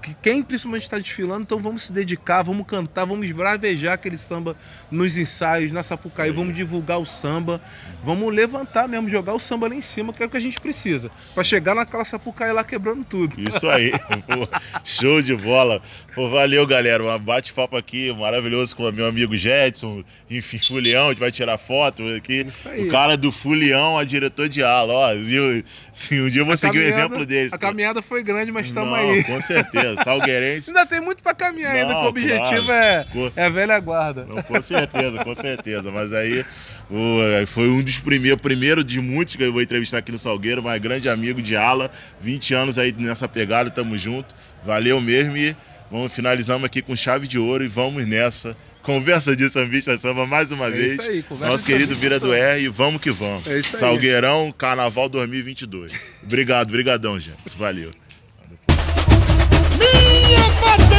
que 0.00 0.14
quem 0.14 0.42
principalmente 0.42 0.82
está 0.82 0.98
desfilando, 0.98 1.42
então 1.42 1.58
vamos 1.60 1.84
se 1.84 1.92
dedicar, 1.92 2.42
vamos 2.42 2.66
cantar, 2.66 3.04
vamos 3.04 3.26
esbravejar 3.26 3.94
aquele 3.94 4.16
samba 4.16 4.56
nos 4.90 5.16
ensaios, 5.16 5.72
na 5.72 5.82
Sapucaí, 5.82 6.30
vamos 6.30 6.54
divulgar 6.54 6.98
o 6.98 7.06
samba, 7.06 7.60
vamos 8.02 8.34
levantar 8.34 8.88
mesmo, 8.88 9.08
jogar 9.08 9.34
o 9.34 9.38
samba 9.38 9.68
lá 9.68 9.74
em 9.74 9.82
cima, 9.82 10.12
que 10.12 10.22
é 10.22 10.26
o 10.26 10.30
que 10.30 10.36
a 10.36 10.40
gente 10.40 10.60
precisa, 10.60 11.10
para 11.34 11.44
chegar 11.44 11.74
naquela 11.74 12.04
Sapucaí 12.04 12.52
lá 12.52 12.64
quebrando 12.64 13.04
tudo. 13.04 13.36
Isso 13.40 13.68
aí, 13.68 13.92
pô, 14.26 14.48
show 14.84 15.20
de 15.20 15.34
bola. 15.34 15.82
Pô, 16.14 16.28
valeu, 16.28 16.66
galera. 16.66 17.04
Um 17.04 17.18
bate-papo 17.18 17.76
aqui 17.76 18.12
maravilhoso 18.12 18.74
com 18.74 18.88
o 18.88 18.92
meu 18.92 19.06
amigo 19.06 19.36
Jetson, 19.36 20.02
enfim, 20.28 20.58
Fulião, 20.58 21.06
a 21.06 21.08
gente 21.10 21.20
vai 21.20 21.30
tirar 21.30 21.56
foto 21.56 22.04
aqui. 22.16 22.42
Isso 22.42 22.68
aí. 22.68 22.88
O 22.88 22.90
cara 22.90 23.16
do 23.16 23.30
Fulião 23.30 23.96
a 23.96 24.04
diretor 24.04 24.48
de 24.48 24.62
ala, 24.62 24.92
ó. 24.92 25.10
Se, 25.92 26.20
um 26.20 26.28
dia 26.28 26.40
eu 26.40 26.44
vou 26.44 26.54
A 26.54 26.56
seguir 26.56 26.78
o 26.78 26.82
exemplo 26.82 27.24
desse. 27.24 27.54
A 27.54 27.58
caminhada 27.58 28.02
foi 28.02 28.24
grande, 28.24 28.50
mas 28.50 28.66
estamos 28.66 28.92
aí. 28.92 29.22
Com 29.24 29.40
certeza. 29.40 29.89
Certeza. 29.96 30.04
Salgueirense. 30.04 30.70
ainda 30.70 30.86
tem 30.86 31.00
muito 31.00 31.22
pra 31.22 31.34
caminhar 31.34 31.72
ainda, 31.72 31.92
Não, 31.92 32.00
que 32.00 32.06
o 32.06 32.08
objetivo 32.08 32.66
claro. 32.66 32.72
é, 32.72 33.06
é 33.36 33.44
a 33.44 33.48
velha 33.48 33.78
guarda. 33.80 34.24
Não, 34.24 34.42
com 34.42 34.62
certeza, 34.62 35.24
com 35.24 35.34
certeza. 35.34 35.90
Mas 35.90 36.12
aí 36.12 36.44
o- 36.90 37.46
foi 37.46 37.68
um 37.68 37.82
dos 37.82 37.98
primeiros, 37.98 38.40
primeiro 38.40 38.82
de 38.84 39.00
muitos 39.00 39.36
que 39.36 39.42
eu 39.42 39.52
vou 39.52 39.62
entrevistar 39.62 39.98
aqui 39.98 40.12
no 40.12 40.18
Salgueiro, 40.18 40.62
mas 40.62 40.80
grande 40.80 41.08
amigo 41.08 41.40
de 41.42 41.56
ala, 41.56 41.90
20 42.20 42.54
anos 42.54 42.78
aí 42.78 42.92
nessa 42.98 43.28
pegada, 43.28 43.70
tamo 43.70 43.96
junto. 43.98 44.34
Valeu 44.64 45.00
mesmo 45.00 45.36
e 45.36 45.56
vamos 45.90 46.12
finalizamos 46.12 46.64
aqui 46.64 46.82
com 46.82 46.94
chave 46.96 47.26
de 47.26 47.38
ouro 47.38 47.64
e 47.64 47.68
vamos 47.68 48.06
nessa. 48.06 48.56
Conversa 48.82 49.36
de 49.36 49.48
sambista 49.50 49.96
samba 49.98 50.26
mais 50.26 50.50
uma 50.50 50.68
É 50.68 50.70
vez. 50.70 50.92
isso 50.92 51.02
aí, 51.02 51.22
conversa 51.22 51.52
Nosso 51.52 51.64
querido 51.66 51.94
Vira 51.94 52.18
do. 52.18 52.32
R, 52.32 52.66
vamos 52.70 53.00
que 53.02 53.10
vamos. 53.10 53.46
É 53.46 53.58
isso 53.58 53.76
aí. 53.76 53.80
Salgueirão, 53.80 54.50
Carnaval 54.56 55.06
2022. 55.06 55.92
Obrigado, 56.22 56.70
brigadão, 56.70 57.18
gente. 57.20 57.36
Valeu. 57.58 57.90
Minha 59.80 60.44
bateria 60.60 60.60
vaqueta 60.60 60.89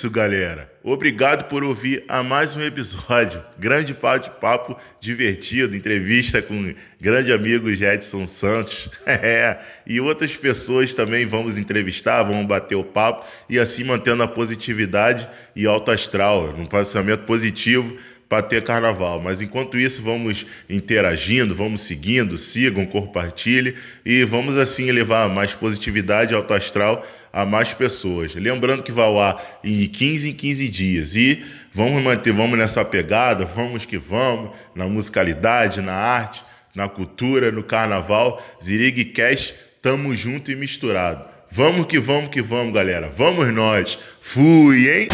isso, 0.00 0.08
galera. 0.08 0.72
Obrigado 0.82 1.46
por 1.46 1.62
ouvir 1.62 2.04
a 2.08 2.22
mais 2.22 2.56
um 2.56 2.62
episódio. 2.62 3.44
Grande 3.58 3.92
bate-papo 3.92 4.74
divertido, 4.98 5.76
entrevista 5.76 6.40
com 6.40 6.74
grande 6.98 7.30
amigo 7.30 7.70
Jedson 7.74 8.26
Santos. 8.26 8.88
É, 9.06 9.58
e 9.86 10.00
outras 10.00 10.34
pessoas 10.34 10.94
também 10.94 11.26
vamos 11.26 11.58
entrevistar, 11.58 12.22
vamos 12.22 12.46
bater 12.46 12.76
o 12.76 12.84
papo 12.84 13.26
e 13.48 13.58
assim 13.58 13.84
mantendo 13.84 14.22
a 14.22 14.28
positividade 14.28 15.28
e 15.54 15.66
alto 15.66 15.90
astral, 15.90 16.54
um 16.56 16.64
pensamento 16.64 17.24
positivo 17.24 17.98
para 18.26 18.42
ter 18.42 18.64
carnaval. 18.64 19.20
Mas 19.20 19.42
enquanto 19.42 19.76
isso, 19.76 20.00
vamos 20.00 20.46
interagindo, 20.68 21.54
vamos 21.54 21.82
seguindo, 21.82 22.38
sigam, 22.38 22.86
compartilhem 22.86 23.74
e 24.06 24.24
vamos 24.24 24.56
assim 24.56 24.90
levar 24.90 25.28
mais 25.28 25.54
positividade 25.54 26.32
e 26.32 26.36
alto 26.36 26.54
astral 26.54 27.04
a 27.32 27.44
mais 27.44 27.72
pessoas. 27.72 28.34
Lembrando 28.34 28.82
que 28.82 28.92
vai 28.92 29.04
ao 29.04 29.20
ar 29.20 29.60
em 29.62 29.86
15 29.86 30.30
em 30.30 30.32
15 30.32 30.68
dias 30.68 31.16
e 31.16 31.44
vamos 31.72 32.02
manter, 32.02 32.32
vamos 32.32 32.58
nessa 32.58 32.84
pegada, 32.84 33.44
vamos 33.44 33.84
que 33.84 33.98
vamos, 33.98 34.50
na 34.74 34.86
musicalidade, 34.86 35.80
na 35.80 35.94
arte, 35.94 36.42
na 36.74 36.88
cultura, 36.88 37.50
no 37.50 37.62
carnaval. 37.62 38.42
Zirig 38.62 39.04
Cash, 39.06 39.54
tamo 39.82 40.14
junto 40.14 40.50
e 40.50 40.56
misturado. 40.56 41.24
Vamos 41.50 41.86
que 41.86 41.98
vamos 41.98 42.30
que 42.30 42.40
vamos, 42.40 42.72
galera. 42.72 43.10
Vamos 43.16 43.52
nós. 43.52 43.98
Fui, 44.20 44.88
hein? 44.88 45.08